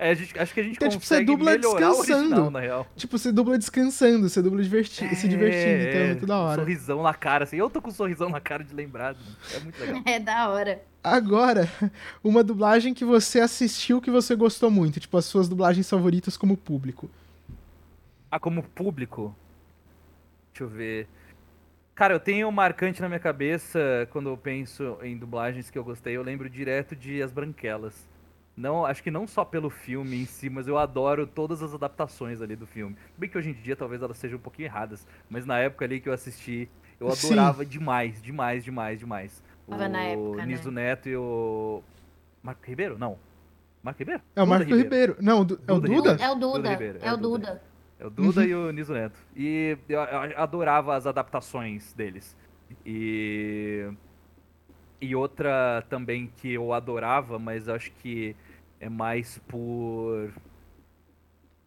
[0.03, 2.19] É, a gente- acho que a gente Então, tipo, você consegue dubla melhorar o descansando.
[2.23, 2.87] original, na real.
[2.95, 6.55] Tipo, você dubla descansando, você dubla diverti se divertindo, então é muito da um hora.
[6.61, 7.57] sorrisão na cara, assim.
[7.57, 9.17] Eu tô com um sorrisão na cara de lembrado.
[9.53, 10.01] É muito legal.
[10.05, 10.81] É da hora.
[11.03, 11.69] Agora,
[12.23, 16.57] uma dublagem que você assistiu que você gostou muito, tipo, as suas dublagens favoritas como
[16.57, 17.09] público.
[18.29, 19.35] Ah, como público.
[20.53, 21.07] Deixa eu ver.
[21.95, 25.83] Cara, eu tenho um marcante na minha cabeça quando eu penso em dublagens que eu
[25.83, 26.15] gostei.
[26.17, 28.07] Eu lembro direto de As Branquelas.
[28.55, 32.41] Não, acho que não só pelo filme em si, mas eu adoro todas as adaptações
[32.41, 32.95] ali do filme.
[33.17, 35.99] Bem que hoje em dia talvez elas sejam um pouquinho erradas, mas na época ali
[36.01, 36.69] que eu assisti,
[36.99, 37.27] eu Sim.
[37.27, 39.43] adorava demais, demais, demais, demais.
[39.69, 40.45] Tava na época, né?
[40.47, 41.81] Niso Neto e o
[42.43, 42.97] Marco Ribeiro?
[42.99, 43.17] Não.
[43.81, 44.21] Marco Ribeiro?
[44.35, 45.15] É o Duda Marco Ribeiro.
[45.21, 46.17] Não, du- é o Duda Duda?
[46.23, 46.57] É o Duda.
[46.57, 47.61] Duda Ribeiro, É o Duda.
[47.99, 48.47] É o Duda Uhum.
[48.47, 49.17] e o Niso Neto.
[49.35, 52.35] E eu, eu adorava as adaptações deles.
[52.85, 53.89] E.
[55.01, 58.35] E outra também que eu adorava, mas acho que
[58.79, 60.29] é mais por.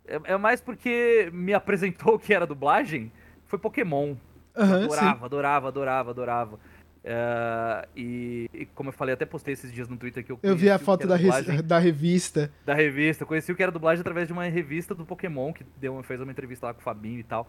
[0.07, 3.11] É, é mais porque me apresentou o que era dublagem.
[3.47, 4.15] Foi Pokémon.
[4.57, 4.85] Sim.
[4.85, 6.61] adorava, adorava, adorava, adorava.
[7.07, 10.57] É, e, e como eu falei, até postei esses dias no Twitter que eu Eu
[10.57, 12.51] vi a foto da, dublagem da revista.
[12.65, 13.27] da revista.
[13.27, 16.33] Conheci o que era dublagem através de uma revista do Pokémon, que deu, fez uma
[16.33, 17.47] entrevista lá com o Fabinho e tal.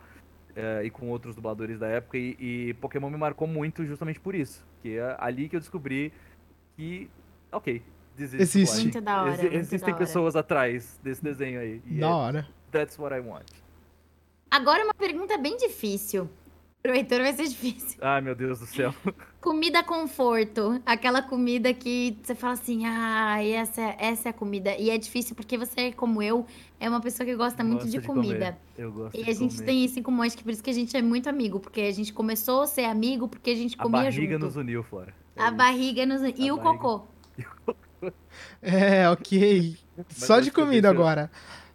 [0.56, 2.18] Eh, e com outros dubladores da época.
[2.18, 4.66] E, e Pokémon me marcou muito justamente por isso.
[4.82, 6.12] Que é ali que eu descobri
[6.76, 7.10] que.
[7.52, 7.82] Ok.
[8.18, 8.42] Existe.
[8.42, 8.82] Existe.
[8.84, 9.98] Muito da hora, Exi- muito existem da hora.
[9.98, 11.82] pessoas atrás desse desenho aí.
[11.86, 12.48] E Da é- hora.
[12.72, 13.46] that's what I want.
[14.50, 16.30] Agora uma pergunta bem difícil.
[16.86, 17.98] Pro Heitor vai ser difícil.
[18.00, 18.94] Ai, meu Deus do céu.
[19.42, 20.80] Comida conforto.
[20.86, 24.76] Aquela comida que você fala assim, ah, essa, é- essa é a comida.
[24.78, 26.46] E é difícil porque você, como eu,
[26.80, 28.22] é uma pessoa que gosta muito Gosto de, comer.
[28.28, 28.58] comida.
[28.78, 29.66] Eu gosto E de a gente comer.
[29.66, 31.60] tem isso em comum, acho que por isso que a gente é muito amigo.
[31.60, 34.46] Porque a gente começou a ser amigo porque a gente A comia barriga junto.
[34.46, 35.12] nos uniu, Flora.
[35.36, 35.56] É A isso.
[35.56, 36.22] barriga nos...
[36.22, 36.62] E A o barriga.
[36.84, 37.08] cocô.
[38.62, 39.78] É, ok.
[40.10, 41.32] Só acho de comida agora.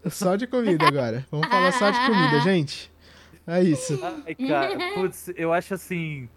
[0.08, 1.26] Só de comida agora.
[1.30, 2.90] Vamos falar só de comida, gente.
[3.52, 3.98] É isso.
[4.26, 6.28] Ai, cara, putz, eu acho assim.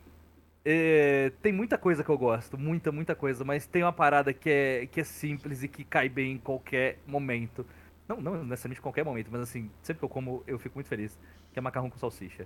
[0.66, 4.50] é, tem muita coisa que eu gosto, muita, muita coisa, mas tem uma parada que
[4.50, 7.66] é, que é simples e que cai bem em qualquer momento.
[8.08, 10.88] Não, não necessariamente em qualquer momento, mas assim, sempre que eu como, eu fico muito
[10.88, 11.18] feliz.
[11.54, 12.46] Que é macarrão com salsicha.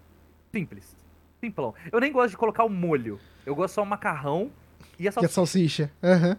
[0.52, 0.96] Simples.
[1.40, 1.74] Simplão.
[1.92, 3.20] Eu nem gosto de colocar o molho.
[3.46, 4.52] Eu gosto só o macarrão
[5.00, 5.34] e a Que é salsicha.
[5.34, 5.92] salsicha.
[6.04, 6.38] Aham.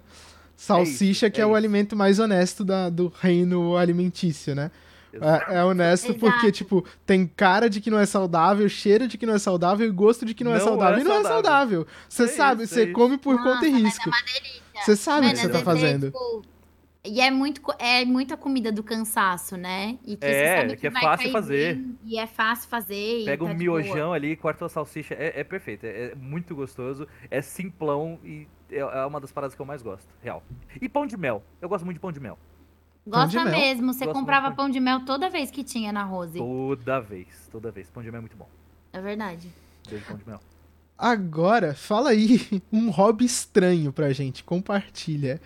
[0.57, 1.57] Salsicha, que é, é o isso.
[1.57, 4.71] alimento mais honesto da- do reino alimentício, né?
[5.13, 6.53] É, é honesto porque, Exato.
[6.53, 9.91] tipo, tem cara de que não é saudável, cheiro de que não é saudável e
[9.91, 10.99] gosto de que não, é Não saudável.
[10.99, 11.43] é e não é saudável.
[11.43, 11.87] saudável.
[12.09, 14.09] Você É sabe, isso, você é come por Nossa, conta e é risco.
[14.09, 14.17] uma.
[14.85, 16.07] Você sabe o que você tá fazendo.
[16.07, 16.43] tipo,
[17.05, 19.99] E é muito é muita comida do cansaço, né?
[20.05, 21.75] E que É, você sabe que, que é vai fácil cair fazer.
[21.77, 23.21] bem, e é fácil fazer.
[23.21, 23.81] e Pega tá um de boa.
[23.81, 25.15] miojão ali, corta a salsicha.
[25.15, 25.85] É, é perfeito.
[25.87, 27.07] É, é muito gostoso.
[27.31, 30.07] É simplão e é, é uma das paradas que eu mais gosto.
[30.23, 30.43] Real.
[30.83, 31.43] E pão de mel.
[31.63, 32.39] Eu gosto muito de pão de mel.
[33.09, 33.93] Gosta mesmo.
[33.93, 36.39] Você Gosto comprava pão de mel toda vez que tinha na Rose.
[36.39, 37.89] Toda vez, toda vez.
[37.89, 38.49] Pão de mel é muito bom.
[38.93, 39.49] É verdade.
[39.89, 40.41] Beijo, pão de mel.
[40.97, 42.41] Agora, fala aí
[42.73, 44.45] um hobby estranho pra gente.
[44.45, 45.41] Compartilha.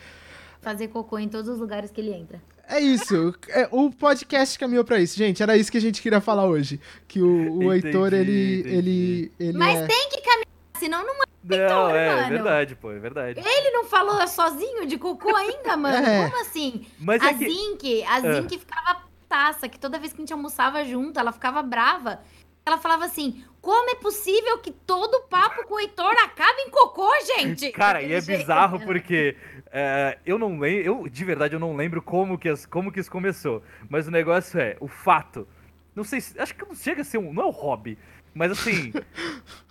[0.61, 2.41] Fazer cocô em todos os lugares que ele entra.
[2.69, 3.35] É isso.
[3.49, 5.43] É, o podcast caminhou pra isso, gente.
[5.43, 6.81] Era isso que a gente queria falar hoje.
[7.07, 8.61] Que o, o Entendi, Heitor, ele.
[8.61, 8.77] entendi.
[8.77, 9.87] ele, ele Mas é...
[9.87, 10.47] tem que caminhar,
[10.79, 12.29] senão não Não, é, mano.
[12.29, 13.41] verdade, pô, é verdade.
[13.41, 15.97] Ele não falou sozinho de cocô ainda, mano?
[16.07, 16.29] É.
[16.29, 16.87] Como assim?
[16.99, 17.49] Mas A é que...
[17.49, 18.21] Zinc, a Ah.
[18.35, 22.21] Zinc ficava taça, que toda vez que a gente almoçava junto, ela ficava brava.
[22.65, 27.11] Ela falava assim: como é possível que todo papo com o Heitor acabe em cocô,
[27.37, 27.71] gente?
[27.73, 28.85] Cara, e é jeito, bizarro né?
[28.87, 29.37] porque
[29.73, 33.01] é, eu não lembro, eu de verdade eu não lembro como que, as- como que
[33.01, 33.63] isso começou.
[33.89, 35.49] Mas o negócio é, o fato.
[35.95, 36.39] Não sei se.
[36.39, 37.33] Acho que não chega a ser um.
[37.33, 37.99] Não é um hobby.
[38.35, 38.93] Mas assim.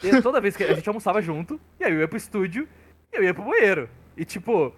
[0.04, 2.68] eu- toda vez que a gente almoçava junto, e aí eu ia pro estúdio,
[3.12, 3.90] e eu ia pro banheiro.
[4.18, 4.74] E tipo.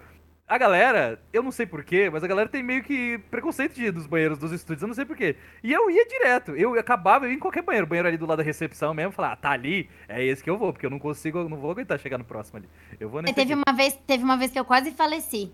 [0.45, 4.05] A galera, eu não sei porquê, mas a galera tem meio que preconceito de dos
[4.05, 5.37] banheiros dos estúdios, eu não sei porquê.
[5.63, 8.39] E eu ia direto, eu acabava, eu ia em qualquer banheiro, banheiro ali do lado
[8.39, 10.99] da recepção mesmo, falar, ah, tá ali, é esse que eu vou, porque eu não
[10.99, 12.67] consigo, eu não vou aguentar chegar no próximo ali.
[12.99, 13.63] Eu vou nesse Teve aqui.
[13.65, 15.49] uma, vez, teve uma vez que eu quase faleci.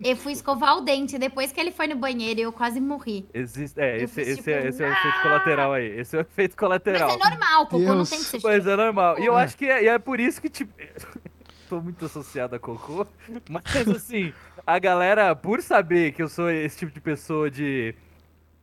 [0.00, 3.28] Eu fui escovar o dente depois que ele foi no banheiro e eu quase morri.
[3.34, 5.86] Existe, é, Eu esse, fiz, esse, é, tipo, esse é o efeito colateral aí.
[5.98, 7.10] Esse é o efeito Mas colateral.
[7.10, 8.10] é normal, cocô não Deus.
[8.10, 9.18] tem que ser Mas é normal.
[9.18, 9.42] E eu É.
[9.42, 10.72] acho que é, e é por isso que, tipo.
[11.68, 13.06] Tô muito associado a cocô.
[13.50, 14.32] Mas assim,
[14.66, 17.94] a galera, por saber que eu sou esse tipo de pessoa de.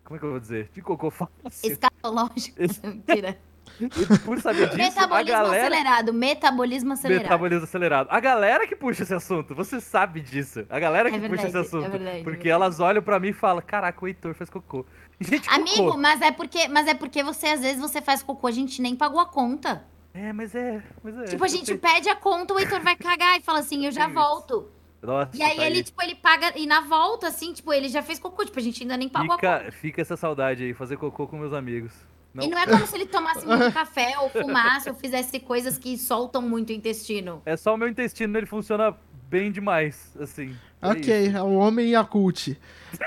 [0.05, 0.69] Como é que eu vou dizer?
[0.73, 1.31] De cocô fácil.
[1.71, 2.55] Escatológico.
[2.63, 3.37] Esse- Mentira.
[3.79, 3.89] E
[4.19, 5.67] por saber disso, a Metabolismo galera.
[5.67, 6.13] acelerado.
[6.13, 7.23] Metabolismo acelerado.
[7.23, 8.07] Metabolismo acelerado.
[8.11, 10.65] A galera que puxa esse assunto, você sabe disso.
[10.69, 11.91] A galera É que puxa esse verdade, é assunto.
[11.91, 12.49] verdade, é porque verdade.
[12.49, 14.85] elas olham pra mim e falam: Caraca, o Heitor faz cocô.
[15.19, 15.97] Gente, Amigo, cocô.
[15.97, 18.95] mas é porque, mas é porque você às vezes você faz cocô, a gente nem
[18.95, 19.85] pagou a conta.
[20.13, 20.81] É, mas é.
[21.03, 21.77] Mas é tipo, a gente sei.
[21.77, 24.71] pede a conta, o Heitor vai cagar e fala assim, eu já volto.
[25.01, 28.01] Nossa, E aí tá ele, tipo, ele paga, e na volta, assim, tipo, ele já
[28.01, 29.59] fez cocô, tipo, a gente ainda nem pagou a conta.
[29.59, 31.91] Fica, fica essa saudade aí, fazer cocô com meus amigos.
[32.35, 35.77] Não, E não é como se ele tomasse muito café, ou fumasse, ou fizesse coisas
[35.77, 37.41] que soltam muito o intestino.
[37.45, 38.93] É só o meu intestino, ele funciona
[39.29, 40.53] bem demais, assim.
[40.81, 41.37] É Ok, isso.
[41.37, 42.49] é o homem Yakult.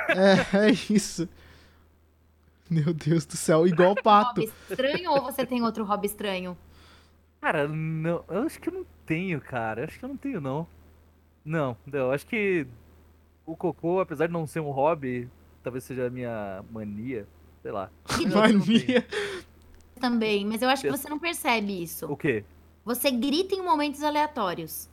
[0.09, 1.29] É, é isso.
[2.71, 4.41] Meu Deus do céu, igual pato.
[4.41, 6.57] Hobby estranho ou você tem outro hobby estranho?
[7.41, 9.83] Cara, não, eu acho que eu não tenho, cara.
[9.83, 10.67] Eu acho que eu não tenho, não.
[11.45, 12.67] Não, não, eu acho que
[13.47, 15.31] o cocô, apesar de não ser um hobby,
[15.63, 17.27] talvez seja a minha mania,
[17.69, 17.91] sei lá.
[18.27, 18.41] Não.
[18.41, 19.07] Mania.
[20.01, 22.07] Também, mas eu acho que você não percebe isso.
[22.07, 22.45] O quê?
[22.85, 24.89] Você grita em momentos aleatórios.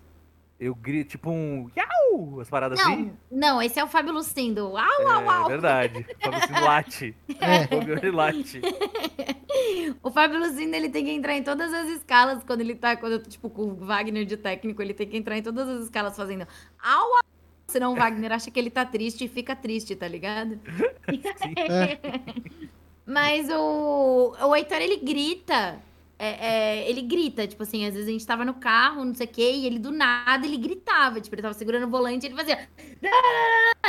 [0.59, 1.69] Eu grito tipo um.
[1.75, 2.39] Iau!
[2.39, 3.11] As paradas assim?
[3.29, 4.75] Não, não, esse é o Fábio Lucindo.
[4.75, 5.47] Au, au, É au.
[5.47, 6.05] verdade.
[6.19, 7.17] Fala assim, late.
[7.29, 7.75] É.
[7.75, 8.61] Ele late.
[10.01, 13.13] O Fábio Lucindo, ele tem que entrar em todas as escalas quando ele tá, quando
[13.13, 15.83] eu tô, tipo, com o Wagner de técnico, ele tem que entrar em todas as
[15.83, 16.47] escalas fazendo
[16.79, 17.24] au, au.
[17.75, 20.57] Senão o Wagner acha que ele tá triste e fica triste, tá ligado?
[23.05, 25.77] Mas o, o Heitor, ele grita.
[26.17, 29.25] É, é, ele grita, tipo assim, às vezes a gente tava no carro, não sei
[29.25, 32.35] o quê, e ele do nada, ele gritava, tipo, ele tava segurando o volante, ele
[32.35, 32.69] fazia...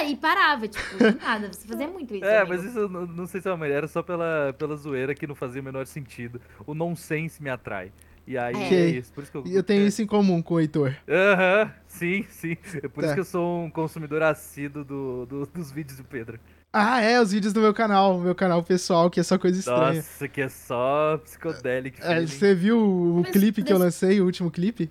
[0.05, 2.57] E parava, tipo, do nada, você fazia muito isso, É, amigo.
[2.57, 5.15] mas isso eu não, não sei se é uma mulher, era só pela, pela zoeira
[5.15, 6.41] que não fazia o menor sentido.
[6.67, 7.93] O nonsense me atrai.
[8.27, 8.75] E aí É.
[8.75, 9.13] é, isso.
[9.13, 10.95] Por isso que eu, E eu tenho isso em comum com o Heitor.
[11.09, 12.57] Aham, sim, sim.
[12.83, 13.07] É por Tá.
[13.07, 16.39] isso que eu sou um consumidor assíduo do, do- dos vídeos do Pedro.
[16.73, 19.95] Ah, é, os vídeos do meu canal, meu canal pessoal, que é só coisa estranha.
[19.95, 21.99] Nossa, que é só psicodélico.
[22.03, 24.91] É, você viu o Mas clipe que eu lancei, o último clipe?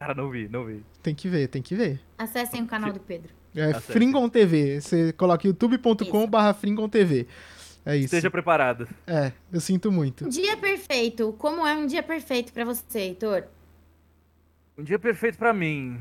[0.00, 0.84] Cara, não vi, não vi.
[1.02, 2.00] Tem que ver, tem que ver.
[2.18, 3.32] Acessem o canal do Pedro.
[3.56, 3.72] É.
[3.74, 4.80] Fringon TV.
[4.80, 7.26] Você coloca youtube.com/barra Fringon TV.
[7.84, 8.06] É isso.
[8.06, 8.88] Esteja preparado.
[9.06, 10.26] É, eu sinto muito.
[10.26, 11.32] Um dia perfeito.
[11.38, 13.44] Como é um dia perfeito pra você, Heitor?
[14.76, 15.98] Um dia perfeito pra mim.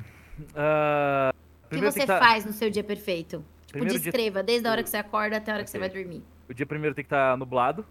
[0.55, 1.33] Ah,
[1.65, 3.37] O que você tá- faz no seu dia perfeito?
[3.65, 5.79] Tipo, Primeiro dia- descreva, desde a hora que você acorda até a hora que você
[5.79, 6.23] vai dormir.
[6.47, 7.85] O dia primeiro tem que estar nublado,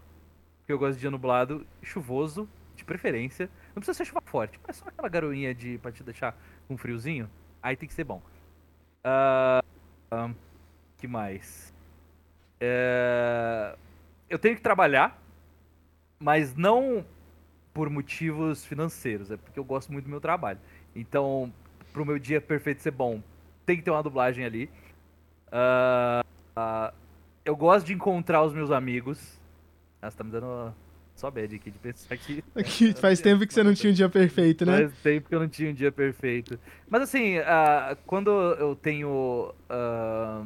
[0.61, 3.51] porque eu gosto de dia nublado, chuvoso, de preferência.
[3.75, 6.39] Não precisa ser chuva forte, mas só aquela garoinha de pra te deixar
[6.69, 7.29] com friozinho.
[7.63, 8.23] Aí tem que ser bom.
[9.05, 9.63] Ah,
[10.11, 10.31] ah,
[10.99, 11.75] que mais?
[12.61, 13.77] É,
[14.29, 15.21] eu tenho que trabalhar,
[16.19, 17.05] mas não
[17.73, 20.59] por motivos financeiros, é porque eu gosto muito do meu trabalho.
[20.95, 21.53] Então,
[21.93, 23.23] pro meu dia perfeito ser bom,
[23.67, 24.71] tem que ter uma dublagem ali.
[25.53, 26.25] Ah,
[26.57, 26.95] ah,
[27.45, 29.39] eu gosto de encontrar os meus amigos.
[30.01, 30.75] Ah, você tá me dando
[31.15, 32.43] só bad aqui de pensar aqui.
[32.57, 34.89] Aqui faz tempo que você não tinha um dia perfeito, né?
[34.89, 36.59] Faz tempo que eu não tinha um dia perfeito.
[36.89, 39.53] Mas assim, ah, quando eu tenho.
[39.69, 40.45] ah,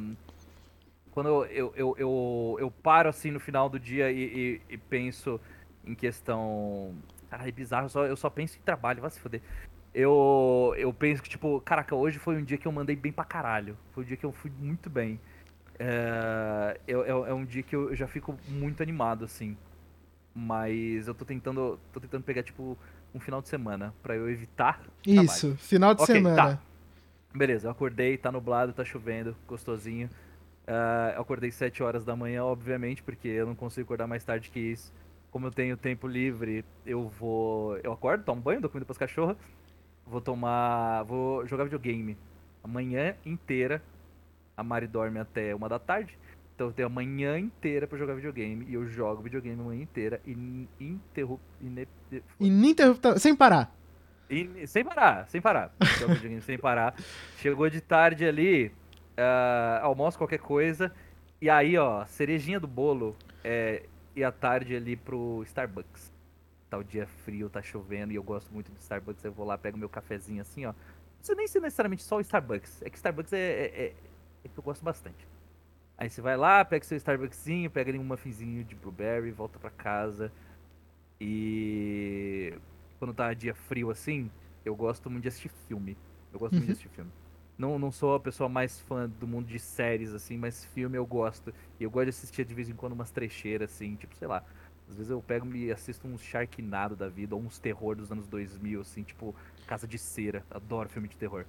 [1.11, 5.39] quando eu, eu, eu, eu, paro assim no final do dia e, e- e penso
[5.85, 6.95] em questão.
[7.29, 9.41] Cara, é bizarro, eu só, eu só penso em trabalho, vai se foder.
[9.93, 13.25] Eu, eu penso que, tipo, caraca, hoje foi um dia que eu mandei bem pra
[13.25, 13.77] caralho.
[13.93, 15.19] Foi um dia que eu fui muito bem.
[15.77, 19.57] É, é, é um dia que eu já fico muito animado, assim.
[20.33, 21.77] Mas eu tô tentando.
[21.91, 22.77] tô tentando pegar, tipo,
[23.13, 24.81] um final de semana para eu evitar.
[25.05, 25.57] Isso, trabalho.
[25.57, 26.35] final de okay, semana.
[26.35, 26.61] Tá.
[27.33, 30.09] Beleza, eu acordei, tá nublado, tá chovendo, gostosinho.
[30.67, 34.49] Uh, eu acordei 7 horas da manhã, obviamente, porque eu não consigo acordar mais tarde
[34.49, 34.93] que isso.
[35.31, 37.77] Como eu tenho tempo livre, eu vou.
[37.77, 39.37] Eu acordo, tomo banho, dou comida pras cachorras.
[40.05, 41.03] Vou tomar.
[41.03, 42.17] Vou jogar videogame.
[42.63, 43.81] A manhã inteira.
[44.55, 46.17] A Mari dorme até uma da tarde.
[46.53, 48.65] Então eu tenho a manhã inteira pra jogar videogame.
[48.67, 50.21] E eu jogo videogame a manhã inteira.
[50.25, 51.39] Ininterrup...
[52.39, 53.17] Ininterrupta...
[53.17, 53.73] Sem parar.
[54.29, 54.67] In...
[54.67, 55.71] Sem parar, sem parar.
[56.41, 56.93] Sem parar.
[57.37, 58.71] Chegou de tarde ali.
[59.21, 60.91] Uh, almoço qualquer coisa.
[61.39, 63.15] E aí, ó, cerejinha do bolo.
[63.43, 63.83] É,
[64.15, 66.11] e à tarde ali pro Starbucks.
[66.69, 69.23] Tá o dia frio, tá chovendo e eu gosto muito de Starbucks.
[69.23, 70.73] Eu vou lá, pego meu cafezinho assim, ó.
[71.17, 72.81] Precisa nem ser necessariamente só o Starbucks.
[72.81, 73.95] É que Starbucks é, é, é,
[74.43, 75.27] é que eu gosto bastante.
[75.97, 79.69] Aí você vai lá, pega seu Starbucksinho, pega ali um muffinzinho de blueberry, volta pra
[79.69, 80.31] casa.
[81.19, 82.57] E
[82.97, 84.31] quando tá dia frio assim,
[84.65, 85.95] eu gosto muito de assistir filme.
[86.33, 87.11] Eu gosto muito de assistir filme.
[87.57, 91.05] Não, não sou a pessoa mais fã do mundo de séries, assim, mas filme eu
[91.05, 91.53] gosto.
[91.79, 94.43] E eu gosto de assistir de vez em quando umas trecheiras, assim, tipo, sei lá.
[94.89, 98.27] Às vezes eu pego e assisto uns Sharknado da vida, ou uns terror dos anos
[98.27, 99.35] 2000, assim, tipo
[99.67, 100.43] Casa de Cera.
[100.49, 101.45] Adoro filme de terror.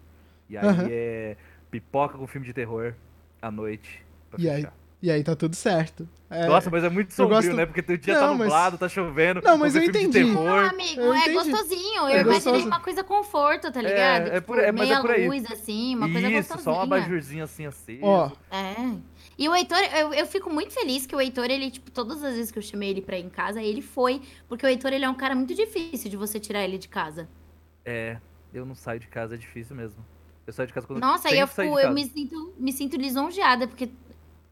[0.48, 0.86] E aí uhum.
[0.90, 1.36] é
[1.70, 2.94] pipoca com filme de terror
[3.40, 4.04] à noite.
[4.38, 4.66] e aí,
[5.02, 6.08] e aí tá tudo certo.
[6.30, 7.52] É, Nossa, mas é muito sombrio, gosto...
[7.54, 7.66] né?
[7.66, 8.80] Porque o dia tá não, tá nublado, mas...
[8.80, 9.42] tá chovendo.
[9.42, 10.24] Não, mas eu entendi.
[10.24, 11.34] Não, amigo, eu é entendi.
[11.34, 12.02] gostosinho.
[12.02, 14.28] Eu é imaginei uma coisa conforto, tá é, ligado?
[14.28, 15.28] É, é por, é, tipo, meia é por aí.
[15.28, 16.64] luz, assim, uma Isso, coisa gostosinha.
[16.64, 17.98] só uma abajurzinha assim, assim.
[18.00, 18.30] Ó.
[18.50, 18.96] É.
[19.36, 22.34] E o Heitor, eu, eu fico muito feliz que o Heitor, ele, tipo, todas as
[22.34, 24.22] vezes que eu chamei ele pra ir em casa, ele foi.
[24.48, 27.28] Porque o Heitor, ele é um cara muito difícil de você tirar ele de casa.
[27.84, 28.18] É,
[28.54, 30.02] eu não saio de casa, é difícil mesmo.
[30.46, 33.68] Eu saio de casa quando Nossa, eu, eu, fico, eu me sinto, me sinto lisonjeada,
[33.68, 33.90] porque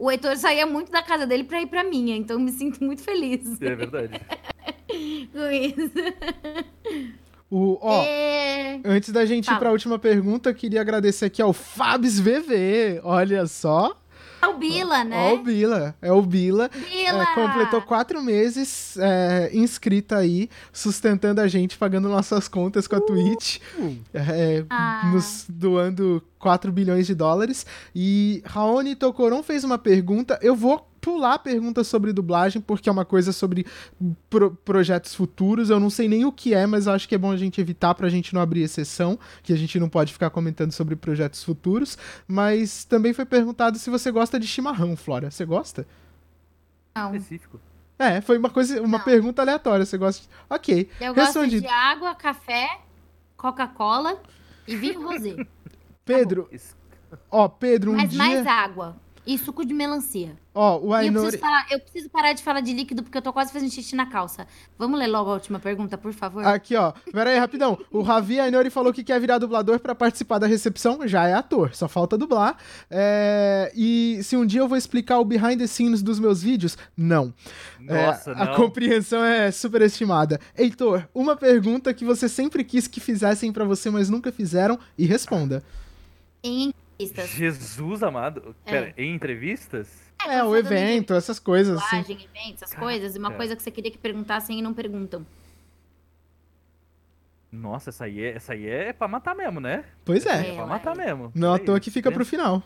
[0.01, 3.02] o Heitor saía muito da casa dele pra ir pra minha, então me sinto muito
[3.02, 3.60] feliz.
[3.60, 4.18] É verdade.
[5.32, 5.93] Com isso.
[7.51, 8.81] O, ó, é...
[8.85, 9.59] antes da gente Fala.
[9.59, 13.01] ir pra última pergunta, eu queria agradecer aqui ao Fabs VV.
[13.05, 13.99] Olha só.
[14.42, 15.30] É o Bila, né?
[15.30, 15.94] É o Bila.
[16.00, 16.68] É o Bila.
[16.68, 17.22] Bila.
[17.22, 22.98] É, completou quatro meses é, inscrita aí, sustentando a gente, pagando nossas contas com a
[22.98, 23.06] uh.
[23.06, 23.58] Twitch.
[24.14, 25.10] É, ah.
[25.12, 27.66] Nos doando 4 bilhões de dólares.
[27.94, 30.38] E Raoni Tocoron fez uma pergunta.
[30.42, 33.66] Eu vou pular a pergunta sobre dublagem, porque é uma coisa sobre
[34.28, 35.70] pro projetos futuros.
[35.70, 37.60] Eu não sei nem o que é, mas eu acho que é bom a gente
[37.60, 41.43] evitar pra gente não abrir exceção, que a gente não pode ficar comentando sobre projetos
[41.43, 41.97] futuros.
[42.27, 45.31] Mas também foi perguntado se você gosta de chimarrão, Flora.
[45.31, 45.86] Você gosta?
[46.94, 47.14] Não.
[47.14, 47.60] Específico.
[47.98, 49.05] É, foi uma coisa, uma não.
[49.05, 49.85] pergunta aleatória.
[49.85, 50.27] Você gosta?
[50.48, 50.89] Ok.
[51.01, 52.81] Eu gosto de água, café,
[53.36, 54.20] Coca-Cola
[54.66, 55.36] e vinho rosé.
[56.05, 56.48] Pedro.
[57.31, 58.18] Ó, Pedro, um Mas dia...
[58.18, 58.97] mais água.
[59.31, 60.36] E suco de melancia.
[60.52, 61.15] Ó, oh, o Ainori...
[61.15, 63.70] Eu preciso, falar, eu preciso, parar de falar de líquido porque eu tô quase fazendo
[63.70, 64.44] xixi na calça.
[64.77, 66.44] Vamos ler logo a última pergunta, por favor?
[66.44, 66.90] Aqui, ó.
[67.12, 67.78] Pera aí, rapidão.
[67.93, 71.07] O Ravi Ainori falou que quer virar dublador para participar da recepção.
[71.07, 72.57] Já é ator, só falta dublar.
[72.90, 73.70] É...
[73.73, 77.32] E se um dia eu vou explicar o behind the scenes dos meus vídeos, não.
[77.78, 78.43] Nossa, é, não.
[78.43, 80.40] A compreensão é superestimada.
[80.59, 85.07] Heitor, uma pergunta que você sempre quis que fizessem para você, mas nunca fizeram, e
[85.07, 85.62] responda.
[86.43, 86.73] Em
[87.05, 87.31] entrevistas.
[87.31, 88.55] Jesus amado.
[88.64, 88.70] É.
[88.70, 89.89] Pera, em entrevistas?
[90.27, 92.12] É, é o evento, essas coisas assim.
[92.12, 93.16] eventos, essas coisas.
[93.16, 95.27] Uma coisa que você queria que perguntassem e não perguntam.
[97.52, 99.85] Nossa, essa aí é, essa aí é pra matar mesmo, né?
[100.05, 100.51] Pois é.
[100.51, 101.06] É, pra matar é.
[101.06, 101.32] mesmo.
[101.35, 102.62] Não à toa que fica pro final.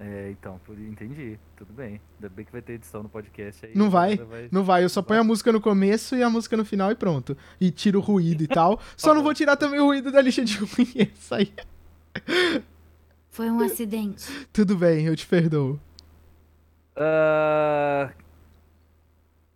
[0.00, 1.36] É, então, entendi.
[1.56, 2.00] Tudo bem.
[2.14, 3.72] Ainda bem que vai ter edição no podcast aí.
[3.74, 4.84] Não vai, vai, não vai.
[4.84, 7.36] Eu só ponho a música no começo e a música no final e pronto.
[7.60, 8.80] E tiro o ruído e tal.
[8.96, 10.92] Só não vou tirar também o ruído da lixa de ruim.
[11.12, 11.52] Isso aí.
[13.38, 14.26] Foi um acidente.
[14.52, 15.78] Tudo bem, eu te perdoo.
[16.96, 18.12] Uh...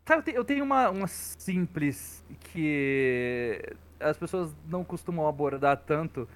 [0.05, 3.61] Cara, eu tenho uma, uma simples que
[3.99, 6.29] as pessoas não costumam abordar tanto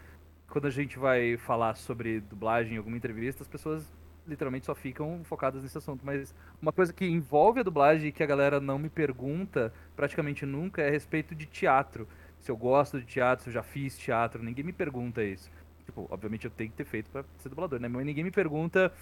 [0.48, 3.94] quando a gente vai falar sobre dublagem em alguma entrevista, as pessoas
[4.26, 6.04] literalmente só ficam focadas nesse assunto.
[6.04, 10.44] Mas uma coisa que envolve a dublagem e que a galera não me pergunta praticamente
[10.44, 12.08] nunca é a respeito de teatro.
[12.40, 15.48] Se eu gosto de teatro, se eu já fiz teatro, ninguém me pergunta isso.
[15.86, 17.88] Tipo, obviamente eu tenho que ter feito pra ser dublador, né?
[17.88, 18.92] Mas ninguém me pergunta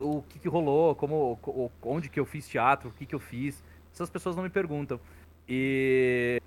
[0.00, 1.38] o que, que rolou, como,
[1.82, 3.62] onde que eu fiz teatro, o que, que eu fiz.
[3.92, 5.00] Essas pessoas não me perguntam.
[5.48, 6.42] E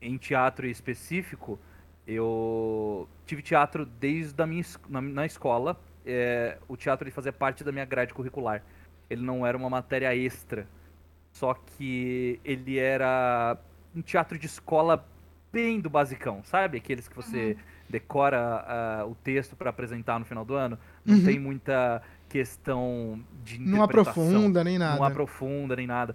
[0.00, 1.58] em teatro específico,
[2.06, 5.80] eu tive teatro desde a minha, na, na escola.
[6.04, 8.62] É, o teatro ele fazia parte da minha grade curricular.
[9.08, 10.68] Ele não era uma matéria extra.
[11.32, 13.56] Só que ele era
[13.94, 15.06] um teatro de escola
[15.50, 16.76] bem do basicão, sabe?
[16.76, 20.78] Aqueles que você uhum decora uh, o texto para apresentar no final do ano.
[21.04, 21.24] Não uhum.
[21.24, 24.96] tem muita questão de Não aprofunda nem nada.
[24.96, 26.14] Não aprofunda nem nada.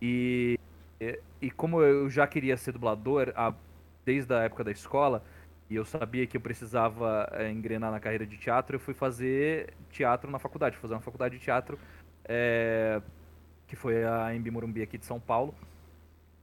[0.00, 0.58] E,
[1.00, 3.54] e, e como eu já queria ser dublador a,
[4.04, 5.24] desde a época da escola,
[5.70, 9.72] e eu sabia que eu precisava é, engrenar na carreira de teatro, eu fui fazer
[9.90, 11.78] teatro na faculdade, fazer uma faculdade de teatro,
[12.26, 13.00] é,
[13.66, 15.54] que foi a Embi Morumbi aqui de São Paulo.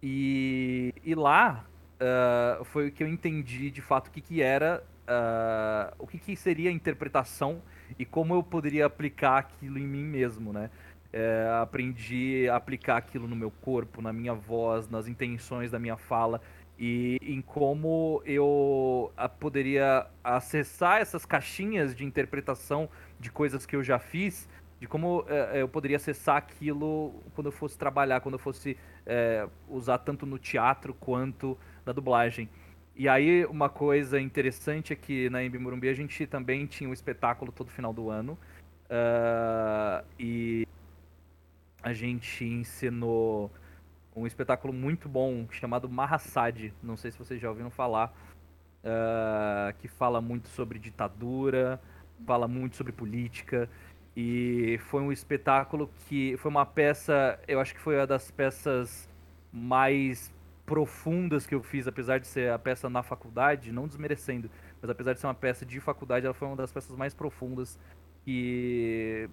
[0.02, 1.64] E, e lá
[2.02, 6.18] uh, foi o que eu entendi de fato o que, que era, uh, o que,
[6.18, 7.62] que seria a interpretação
[7.98, 10.70] e como eu poderia aplicar aquilo em mim mesmo, né?
[11.14, 15.98] É, aprendi a aplicar aquilo no meu corpo, na minha voz, nas intenções da minha
[15.98, 16.40] fala
[16.80, 22.88] e em como eu poderia acessar essas caixinhas de interpretação
[23.20, 24.48] de coisas que eu já fiz,
[24.80, 29.48] de como é, eu poderia acessar aquilo quando eu fosse trabalhar, quando eu fosse é,
[29.68, 32.50] usar tanto no teatro quanto na dublagem.
[32.96, 36.94] E aí, uma coisa interessante é que na Embi Morumbi a gente também tinha um
[36.94, 38.38] espetáculo todo final do ano.
[38.86, 40.68] Uh, e
[41.82, 43.50] a gente ensinou
[44.16, 46.74] um espetáculo muito bom chamado Mahasad.
[46.84, 48.14] Não sei se vocês já ouviram falar.
[48.84, 51.80] Uh, que fala muito sobre ditadura,
[52.26, 53.70] fala muito sobre política.
[54.16, 59.08] E foi um espetáculo que foi uma peça, eu acho que foi uma das peças
[59.54, 60.32] mais
[60.72, 64.50] profundas que eu fiz, apesar de ser a peça na faculdade, não desmerecendo,
[64.82, 67.78] mas apesar de ser uma peça de faculdade, ela foi uma das peças mais profundas
[68.24, 69.30] que,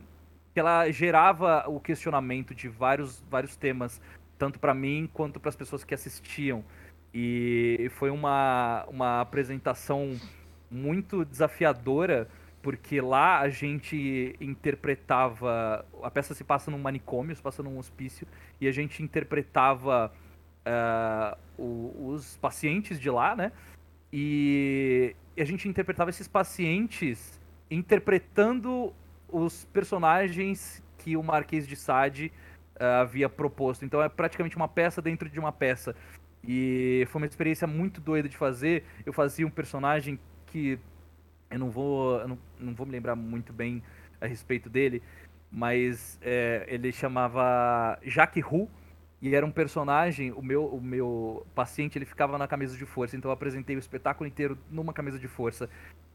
[0.53, 4.01] que ela gerava o questionamento de vários, vários temas,
[4.37, 6.65] tanto para mim quanto para as pessoas que assistiam.
[7.15, 10.17] E foi uma, uma apresentação
[10.69, 12.27] muito desafiadora,
[12.61, 15.87] porque lá a gente interpretava.
[16.03, 18.27] A peça se passa num manicômio, se passa num hospício,
[18.61, 20.13] e a gente interpretava
[20.67, 23.53] uh, os pacientes de lá, né?
[24.13, 27.41] E a gente interpretava esses pacientes
[27.71, 28.93] interpretando
[29.29, 32.33] os personagens que o Marquês de Sade
[32.81, 33.85] uh, havia proposto.
[33.85, 35.95] Então é praticamente uma peça dentro de uma peça.
[36.43, 38.85] E foi uma experiência muito doida de fazer.
[39.05, 40.79] Eu fazia um personagem que
[41.51, 43.83] eu não vou, eu não, não vou me lembrar muito bem
[44.21, 45.03] a respeito dele,
[45.51, 48.69] mas é, ele chamava Jacques Roux
[49.21, 53.17] e era um personagem, o meu, o meu paciente, ele ficava na camisa de força,
[53.17, 55.69] então eu apresentei o espetáculo inteiro numa camisa de força.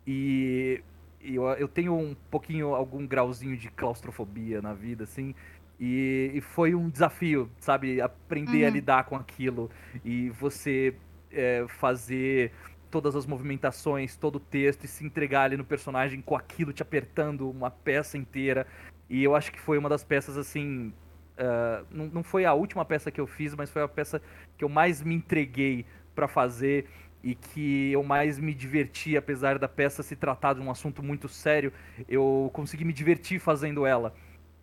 [0.07, 0.81] E,
[1.21, 5.35] e eu, eu tenho um pouquinho, algum grauzinho de claustrofobia na vida, assim,
[5.79, 7.99] e, e foi um desafio, sabe?
[7.99, 8.67] Aprender uhum.
[8.67, 9.69] a lidar com aquilo
[10.05, 10.95] e você
[11.29, 12.53] é, fazer
[12.89, 16.81] todas as movimentações, todo o texto e se entregar ali no personagem com aquilo te
[16.81, 18.65] apertando uma peça inteira.
[19.09, 20.93] E eu acho que foi uma das peças, assim,
[21.33, 24.21] Uh, não, não foi a última peça que eu fiz, mas foi a peça
[24.57, 26.87] que eu mais me entreguei para fazer
[27.23, 31.27] e que eu mais me diverti, apesar da peça se tratar de um assunto muito
[31.29, 31.71] sério,
[32.07, 34.13] eu consegui me divertir fazendo ela.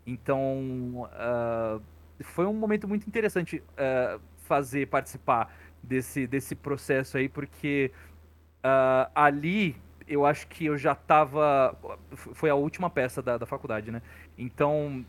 [0.07, 1.83] Então, uh,
[2.21, 5.53] foi um momento muito interessante uh, fazer, participar
[5.83, 7.91] desse, desse processo aí, porque
[9.15, 9.75] ali
[10.07, 11.75] eu acho que eu já estava.
[12.13, 14.03] Foi a última peça da, da faculdade, né?
[14.37, 15.03] Então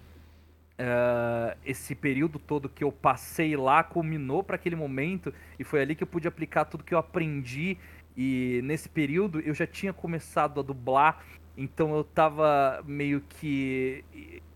[0.81, 5.93] Uh, esse período todo que eu passei lá culminou para aquele momento e foi ali
[5.93, 7.77] que eu pude aplicar tudo que eu aprendi.
[8.17, 11.23] E nesse período eu já tinha começado a dublar
[11.57, 14.03] então eu tava meio que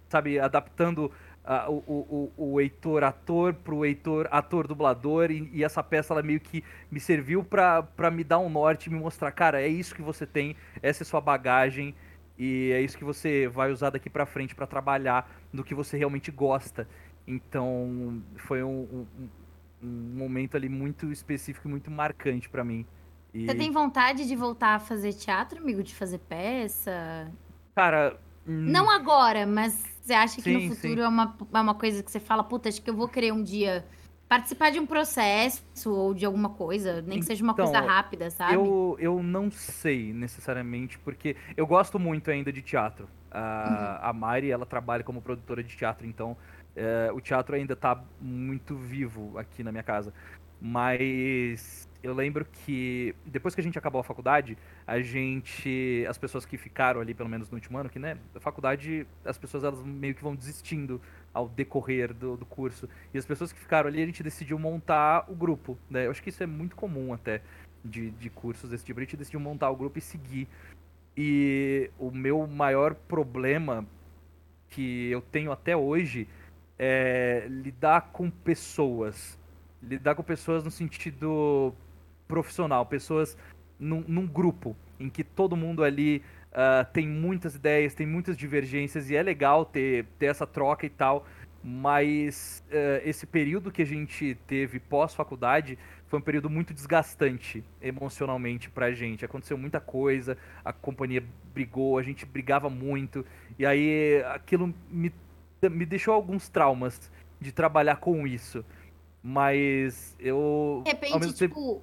[0.07, 1.11] sabe adaptando
[1.43, 6.23] uh, o, o, o Heitor ator pro Heitor ator dublador e, e, essa peça ela
[6.23, 10.01] meio que me serviu para me dar um norte me mostrar cara é isso que
[10.01, 11.93] você tem essa é sua bagagem
[12.37, 15.97] e é isso que você vai usar daqui para frente para trabalhar no que você
[15.97, 16.87] realmente gosta.
[17.27, 19.29] Então, foi um, um,
[19.81, 22.85] um momento ali muito específico e muito marcante para mim.
[23.33, 23.45] E...
[23.45, 25.81] Você tem vontade de voltar a fazer teatro, amigo?
[25.81, 27.31] De fazer peça?
[27.75, 28.19] Cara.
[28.47, 28.65] Hum...
[28.69, 32.11] Não agora, mas você acha que sim, no futuro é uma, é uma coisa que
[32.11, 33.83] você fala, puta, acho que eu vou querer um dia
[34.35, 38.29] participar de um processo ou de alguma coisa, nem que seja uma então, coisa rápida,
[38.29, 38.53] sabe?
[38.53, 43.07] Eu, eu não sei necessariamente, porque eu gosto muito ainda de teatro.
[43.31, 44.09] A, uhum.
[44.09, 46.35] a Mari, ela trabalha como produtora de teatro, então
[46.75, 50.13] é, o teatro ainda está muito vivo aqui na minha casa.
[50.59, 54.55] Mas eu lembro que depois que a gente acabou a faculdade,
[54.85, 58.39] a gente, as pessoas que ficaram ali, pelo menos no último ano, que né, a
[58.39, 61.01] faculdade, as pessoas elas meio que vão desistindo
[61.33, 62.87] ao decorrer do, do curso.
[63.11, 66.05] E as pessoas que ficaram ali, a gente decidiu montar o grupo, né?
[66.05, 67.41] Eu acho que isso é muito comum até
[67.83, 68.99] de, de cursos desse tipo.
[68.99, 70.47] A gente decidiu montar o grupo e seguir.
[71.17, 73.83] E o meu maior problema
[74.69, 76.27] que eu tenho até hoje
[76.77, 79.39] é lidar com pessoas.
[79.81, 81.73] Lidar com pessoas no sentido
[82.27, 83.37] profissional, pessoas
[83.79, 84.75] num, num grupo.
[84.99, 89.65] em que todo mundo ali uh, tem muitas ideias, tem muitas divergências e é legal
[89.65, 91.25] ter, ter essa troca e tal.
[91.63, 98.69] Mas uh, esse período que a gente teve pós-faculdade foi um período muito desgastante emocionalmente
[98.69, 99.25] pra gente.
[99.25, 101.23] Aconteceu muita coisa, a companhia
[101.53, 103.25] brigou, a gente brigava muito,
[103.57, 105.11] e aí aquilo me,
[105.63, 107.11] me deixou alguns traumas
[107.41, 108.63] de trabalhar com isso.
[109.23, 110.83] Mas eu.
[110.85, 111.55] De repente, tipo.
[111.55, 111.81] Tempo...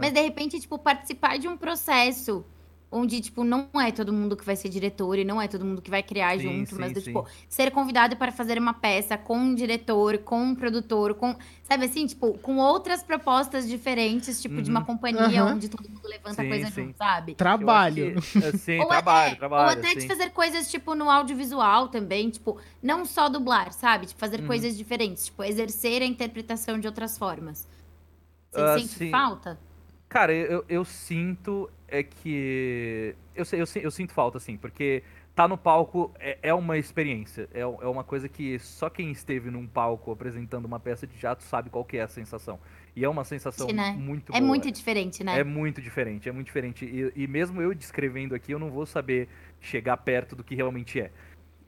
[0.00, 2.44] Mas de repente, tipo, participar de um processo
[2.90, 5.82] onde, tipo, não é todo mundo que vai ser diretor e não é todo mundo
[5.82, 9.18] que vai criar sim, junto, sim, mas, do, tipo, ser convidado para fazer uma peça
[9.18, 14.56] com um diretor, com um produtor, com, sabe assim, tipo, com outras propostas diferentes, tipo,
[14.56, 14.62] uhum.
[14.62, 14.86] de uma uhum.
[14.86, 15.52] companhia uhum.
[15.52, 17.34] onde todo mundo levanta sim, coisa junto, sabe?
[17.34, 18.20] Trabalho.
[18.22, 19.64] Que, é, sim, ou trabalho, é, trabalho.
[19.64, 24.06] Ou até de fazer coisas, tipo, no audiovisual também, tipo, não só dublar, sabe?
[24.06, 24.46] Tipo, fazer uhum.
[24.46, 27.68] coisas diferentes, tipo, exercer a interpretação de outras formas.
[28.50, 29.67] Você uh, sente falta?
[30.08, 33.14] Cara, eu, eu sinto é que.
[33.34, 35.02] Eu, eu, eu sinto falta, assim, porque
[35.34, 37.48] tá no palco é, é uma experiência.
[37.52, 41.44] É, é uma coisa que só quem esteve num palco apresentando uma peça de teatro
[41.44, 42.58] sabe qual que é a sensação.
[42.96, 43.92] E é uma sensação né?
[43.92, 45.38] muito É muito diferente, né?
[45.38, 46.84] É muito diferente, é muito diferente.
[46.84, 49.28] E, e, mesmo eu descrevendo aqui, eu não vou saber
[49.60, 51.12] chegar perto do que realmente é.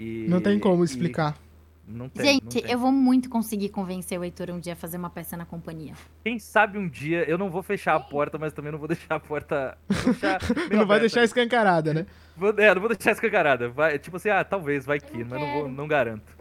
[0.01, 1.37] E, não tem como explicar.
[1.47, 1.50] E,
[1.91, 2.71] não tem, Gente, não tem.
[2.71, 5.95] eu vou muito conseguir convencer o Heitor um dia a fazer uma peça na companhia.
[6.25, 9.17] Quem sabe um dia, eu não vou fechar a porta, mas também não vou deixar
[9.17, 9.77] a porta.
[10.05, 10.39] Deixar
[10.71, 12.07] não vai deixar escancarada, né?
[12.37, 13.69] Vou, é, não vou deixar escancarada.
[13.69, 16.35] Vai, tipo assim, ah, talvez, vai que, mas não, vou, não garanto.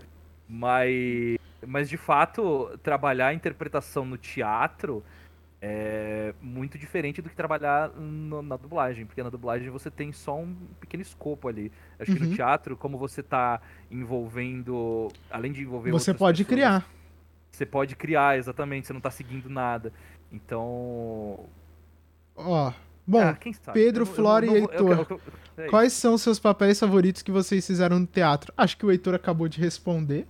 [0.48, 5.04] Mas, mas de fato, trabalhar a interpretação no teatro
[5.61, 10.38] é muito diferente do que trabalhar no, na dublagem, porque na dublagem você tem só
[10.38, 11.72] um pequeno escopo ali.
[11.99, 12.18] Acho uhum.
[12.18, 12.36] que no uhum.
[12.36, 13.61] teatro, como você está
[13.91, 16.90] envolvendo, além de envolver Você pode pessoas, criar.
[17.52, 19.91] Você pode criar, exatamente, você não está seguindo nada.
[20.31, 21.45] Então,
[22.36, 22.72] ó,
[23.06, 23.38] bom, ah,
[23.73, 25.07] Pedro, Flora e Heitor.
[25.10, 25.22] Eu,
[25.57, 28.53] eu, é quais são os seus papéis favoritos que vocês fizeram no teatro?
[28.56, 30.26] Acho que o Heitor acabou de responder.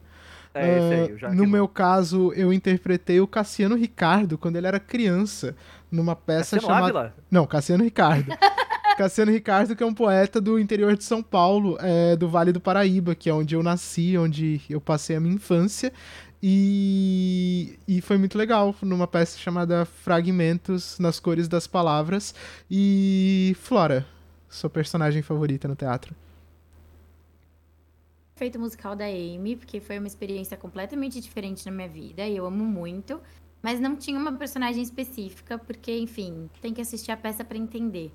[0.53, 4.79] É, esse aí, já no meu caso, eu interpretei o Cassiano Ricardo quando ele era
[4.79, 5.55] criança,
[5.91, 6.99] numa peça Cassiano chamada.
[6.99, 7.15] Ávila?
[7.29, 8.31] Não, Cassiano Ricardo.
[8.97, 12.59] Cassiano Ricardo, que é um poeta do interior de São Paulo, é, do Vale do
[12.59, 15.93] Paraíba, que é onde eu nasci, onde eu passei a minha infância.
[16.43, 22.35] E, e foi muito legal, numa peça chamada Fragmentos nas Cores das Palavras.
[22.69, 24.05] E Flora,
[24.49, 26.13] sua personagem favorita no teatro?
[28.39, 32.45] Feito musical da Amy, porque foi uma experiência completamente diferente na minha vida e eu
[32.45, 33.21] amo muito.
[33.61, 38.09] Mas não tinha uma personagem específica, porque, enfim, tem que assistir a peça para entender.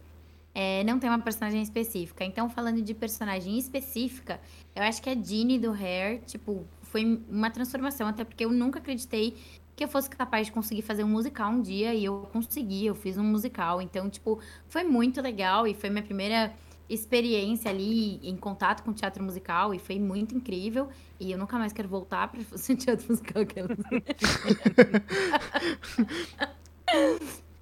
[0.55, 2.24] É, não tem uma personagem específica.
[2.24, 4.40] Então, falando de personagem específica,
[4.74, 8.78] eu acho que a Jeannie do Hair, tipo, foi uma transformação, até porque eu nunca
[8.78, 9.36] acreditei
[9.76, 12.94] que eu fosse capaz de conseguir fazer um musical um dia e eu consegui, eu
[12.94, 13.82] fiz um musical.
[13.82, 16.55] Então, tipo, foi muito legal e foi minha primeira
[16.89, 20.89] experiência ali em contato com teatro musical e foi muito incrível.
[21.19, 23.43] E eu nunca mais quero voltar para fazer teatro musical.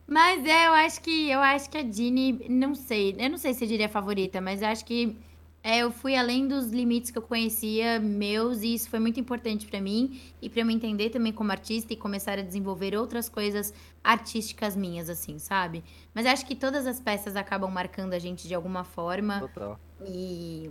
[0.06, 3.54] mas é, eu acho que eu acho que a Dini, não sei, eu não sei
[3.54, 5.16] se eu diria favorita, mas eu acho que
[5.64, 9.66] é, eu fui além dos limites que eu conhecia meus e isso foi muito importante
[9.66, 13.28] para mim e para eu me entender também como artista e começar a desenvolver outras
[13.28, 13.72] coisas
[14.02, 15.84] artísticas minhas, assim, sabe?
[16.12, 19.38] Mas acho que todas as peças acabam marcando a gente de alguma forma.
[19.40, 19.78] Total.
[20.04, 20.68] E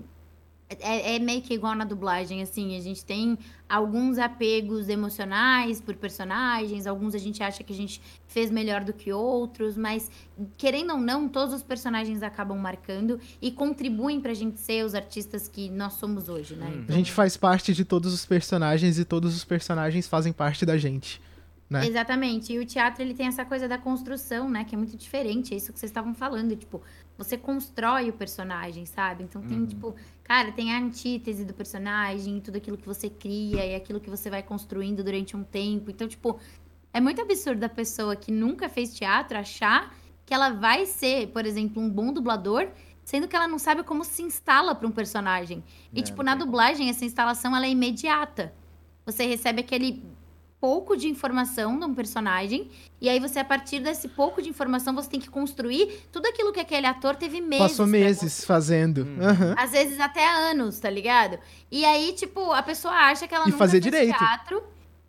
[0.80, 3.38] é, é, meio que igual na dublagem, assim, a gente tem
[3.68, 8.93] alguns apegos emocionais por personagens, alguns a gente acha que a gente fez melhor do
[8.93, 10.10] que outros, mas
[10.57, 15.48] querendo ou não, todos os personagens acabam marcando e contribuem pra gente ser os artistas
[15.48, 16.72] que nós somos hoje, né?
[16.73, 16.95] Então...
[16.95, 20.77] A gente faz parte de todos os personagens e todos os personagens fazem parte da
[20.77, 21.22] gente.
[21.72, 21.88] Né?
[21.88, 22.52] Exatamente.
[22.52, 24.65] E o teatro ele tem essa coisa da construção, né?
[24.65, 25.53] Que é muito diferente.
[25.53, 26.53] É isso que vocês estavam falando.
[26.53, 26.81] Tipo,
[27.18, 29.23] você constrói o personagem, sabe?
[29.23, 29.65] Então tem, uhum.
[29.65, 34.10] tipo, cara, tem a antítese do personagem, tudo aquilo que você cria e aquilo que
[34.10, 35.89] você vai construindo durante um tempo.
[35.89, 36.38] Então, tipo,
[36.93, 39.95] é muito absurdo a pessoa que nunca fez teatro achar
[40.26, 42.68] que ela vai ser, por exemplo, um bom dublador,
[43.02, 45.64] sendo que ela não sabe como se instala para um personagem.
[45.93, 48.53] E, é, tipo, na dublagem, essa instalação ela é imediata.
[49.06, 50.03] Você recebe aquele
[50.61, 52.69] pouco de informação de um personagem,
[53.01, 56.53] e aí você, a partir desse pouco de informação, você tem que construir tudo aquilo
[56.53, 57.71] que aquele ator teve meses.
[57.71, 58.99] Passou meses fazendo.
[58.99, 59.55] Uhum.
[59.57, 61.39] Às vezes até anos, tá ligado?
[61.71, 64.15] E aí, tipo, a pessoa acha que ela e nunca fazer fez direito.
[64.15, 64.63] teatro.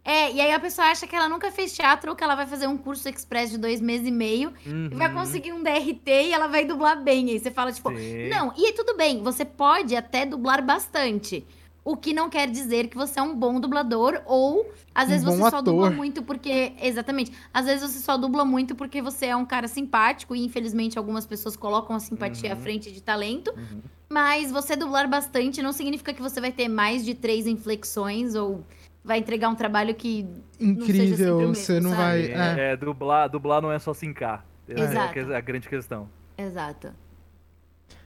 [0.05, 2.47] É, e aí a pessoa acha que ela nunca fez teatro ou que ela vai
[2.47, 4.89] fazer um curso express de dois meses e meio uhum.
[4.91, 5.15] e vai uhum.
[5.15, 7.31] conseguir um DRT e ela vai dublar bem.
[7.31, 8.29] Aí você fala, tipo, Sim.
[8.29, 11.47] não, e tudo bem, você pode até dublar bastante.
[11.85, 15.25] O que não quer dizer que você é um bom dublador ou às Um vezes
[15.25, 15.97] bom você só dubla ator.
[15.97, 20.37] muito porque exatamente, às vezes você só dubla muito porque você é um cara simpático
[20.37, 22.63] e infelizmente algumas pessoas colocam a simpatia à Uhum.
[22.63, 23.53] frente de talento.
[23.57, 23.81] Uhum.
[24.09, 28.63] Mas você dublar bastante não significa que você vai ter mais de três inflexões ou
[29.05, 30.25] vai entregar um trabalho que
[30.61, 32.03] Incrível, sempre o mesmo, você não sabe?
[32.03, 32.21] vai.
[32.27, 32.73] É, É.
[32.73, 34.47] é, dublar, dublar não é só sincar.
[34.69, 35.19] É, Exato.
[35.19, 36.09] é a grande questão.
[36.39, 36.93] Exato.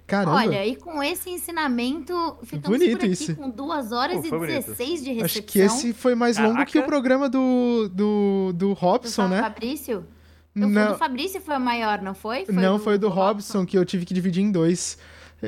[0.06, 0.36] Caramba.
[0.36, 3.34] Olha, e com esse ensinamento, ficamos Bonito por aqui isso.
[3.34, 4.66] com 2 horas Pô, e foi bonito.
[4.66, 5.24] 16 de recepção.
[5.24, 6.86] Acho que esse foi mais longo que o Caraca.
[6.86, 9.40] programa do, do, do do Robson, né?
[9.40, 10.06] Fabrício?
[10.54, 12.46] O do Não, Fabrício foi o maior, não foi?
[12.48, 14.96] não foi do Robson, que eu tive que dividir em dois.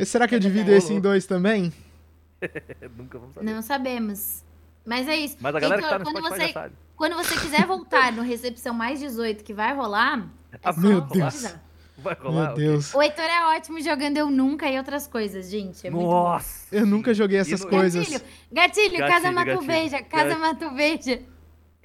[0.04, 0.84] Será que eu É divido verdade.
[0.84, 1.72] esse em dois também?
[2.96, 3.52] Nunca vamos saber.
[3.54, 4.44] Não sabemos.
[4.84, 5.36] Mas é isso.
[5.40, 6.74] Mas a galera que tá no quando, Spotify você, já sabe.
[6.96, 11.00] quando você quiser voltar no Recepção Mais 18, que vai rolar, é Ah, só meu
[11.00, 11.24] você Deus.
[11.26, 11.67] avisar.
[11.98, 12.46] Vai rolar?
[12.48, 12.54] Meu.
[12.56, 12.94] Deus.
[12.94, 15.86] O Heitor é ótimo jogando Eu Nunca e outras coisas, gente.
[15.86, 16.10] É muito bom.
[16.12, 16.74] Nossa!
[16.74, 18.08] Eu nunca joguei essas no- coisas.
[18.08, 19.66] Gatilho, gatilho, casa Gatilho, mato gatilho.
[19.66, 20.40] beija, casa Gatilho.
[20.40, 21.22] mato beija.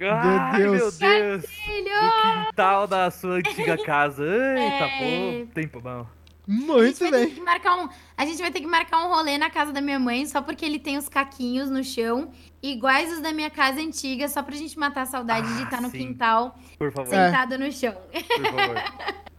[0.00, 0.98] Ai, Deus.
[0.98, 1.46] meu Deus!
[1.46, 1.94] Filho!
[2.02, 4.24] No quintal da sua antiga casa.
[4.24, 5.44] Eita, É.
[5.44, 6.06] pô, tempo bom.
[6.46, 7.30] Muito bem.
[7.30, 7.88] que marcar um,
[8.18, 10.62] a gente vai ter que marcar um rolê na casa da minha mãe, só porque
[10.62, 12.30] ele tem os caquinhos no chão,
[12.62, 15.80] iguais os da minha casa antiga, só pra gente matar a saudade de Ah, estar
[15.80, 15.98] no sim.
[15.98, 17.26] quintal, Por favor, É.
[17.30, 17.94] sentado no chão.
[18.12, 18.76] por favor.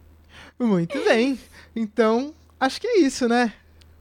[0.59, 1.39] Muito bem.
[1.75, 3.53] Então, acho que é isso, né?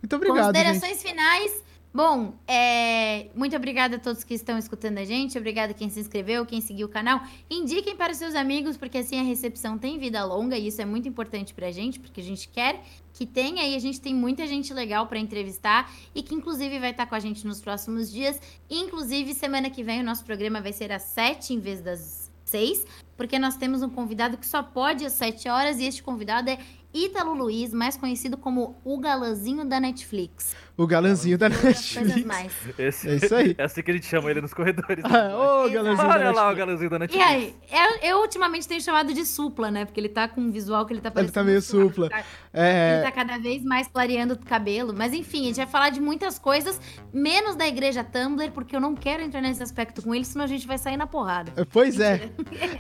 [0.02, 0.64] Muito obrigado, gente.
[0.64, 1.64] Considerações finais.
[1.94, 5.38] Bom, é, muito obrigada a todos que estão escutando a gente.
[5.38, 7.20] Obrigada a quem se inscreveu, quem seguiu o canal.
[7.48, 10.84] Indiquem para os seus amigos, porque assim a recepção tem vida longa e isso é
[10.84, 12.82] muito importante pra gente, porque a gente quer
[13.12, 16.90] que tenha e a gente tem muita gente legal para entrevistar e que inclusive vai
[16.90, 18.40] estar com a gente nos próximos dias.
[18.68, 22.84] Inclusive, semana que vem o nosso programa vai ser às 7 em vez das 6,
[23.16, 26.58] porque nós temos um convidado que só pode às 7 horas e este convidado é
[26.92, 30.54] Ítalo Luiz, mais conhecido como o galãzinho da Netflix.
[30.76, 32.24] O galanzinho da E Netflix.
[32.24, 32.52] mais.
[32.78, 33.54] Esse, É isso aí.
[33.58, 35.02] É assim que a gente chama ele nos corredores.
[35.10, 37.26] Ah, Ô, galanzinho da Olha lá o galãozinho da E Netflix.
[37.28, 39.84] aí, eu, eu ultimamente tenho chamado de supla, né?
[39.84, 41.32] Porque ele tá com um visual que ele tá Ele parecendo.
[41.34, 42.08] tá meio um supla.
[42.54, 44.94] Tá- É, Ele tá cada vez mais clareando o cabelo.
[44.96, 46.80] Mas enfim, a gente vai falar de muitas coisas,
[47.12, 50.48] menos da igreja Tumblr, porque eu não quero entrar nesse aspecto com ele, senão a
[50.48, 51.52] gente vai sair na porrada.
[51.72, 52.30] Pois é.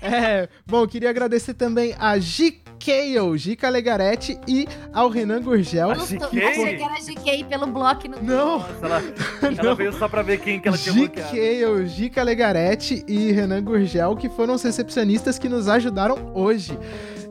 [0.00, 0.48] é.
[0.66, 5.90] Bom, queria agradecer também a GKO, Gica Legarete e ao Renan Gurgel.
[5.90, 5.94] A?
[5.94, 6.24] GK?
[6.44, 8.22] Achei que era GK pelo bloco no.
[8.22, 9.50] Não, Nossa, ela, Não.
[9.58, 11.30] ela veio só pra ver quem que ela tinha bloqueado.
[11.34, 16.78] GKO, Gica Legarete e Renan Gurgel, que foram os recepcionistas que nos ajudaram hoje.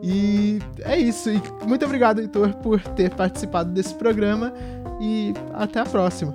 [0.05, 1.29] E é isso.
[1.29, 4.53] E muito obrigado, Heitor, por ter participado desse programa.
[4.99, 6.33] E até a próxima.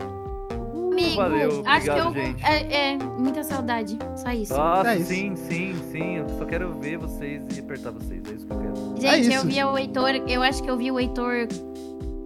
[0.91, 2.13] Amigo, Valeu, acho que obrigado, eu.
[2.25, 2.45] gente.
[2.45, 3.97] É, é, muita saudade.
[4.17, 4.57] Só isso.
[4.57, 5.07] Nossa, É isso.
[5.11, 6.17] sim, sim, sim.
[6.17, 8.21] Eu só quero ver vocês e apertar vocês.
[8.29, 8.75] É isso que eu quero.
[9.01, 11.47] Gente, É eu via o Heitor, eu acho que eu vi o Heitor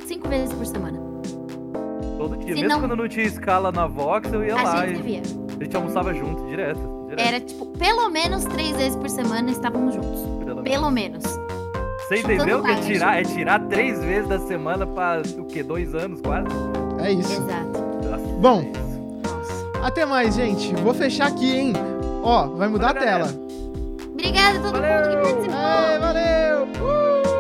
[0.06, 0.98] cinco vezes por semana.
[2.16, 2.54] Todo dia.
[2.54, 4.86] Se Mesmo não- quando não tinha escala na Vox, eu ia A lá.
[4.86, 5.22] gente e via.
[5.60, 7.01] a gente almoçava junto, direto.
[7.16, 10.20] Direto Era tipo, pelo menos três vezes por semana estávamos juntos.
[10.44, 10.62] pelo menos.
[10.70, 11.24] Pelo menos.
[12.08, 15.62] Você entendeu que é tirar, é tirar três vezes da semana pra o quê?
[15.62, 16.46] Dois anos quase?
[17.02, 17.32] É isso.
[17.32, 17.80] Exato.
[18.04, 18.60] Nossa, Bom.
[18.60, 19.34] é isso.
[19.34, 19.86] Nossa.
[19.86, 20.74] Até mais, gente.
[20.76, 21.72] Vou fechar aqui, hein?
[22.22, 23.18] Ó, vai mudar a Valeu, tela.
[23.26, 23.42] galera.
[24.12, 25.22] Obrigada a todo mundo que Valeu!
[25.22, 25.56] participou.
[25.56, 27.31] Aê, valeu!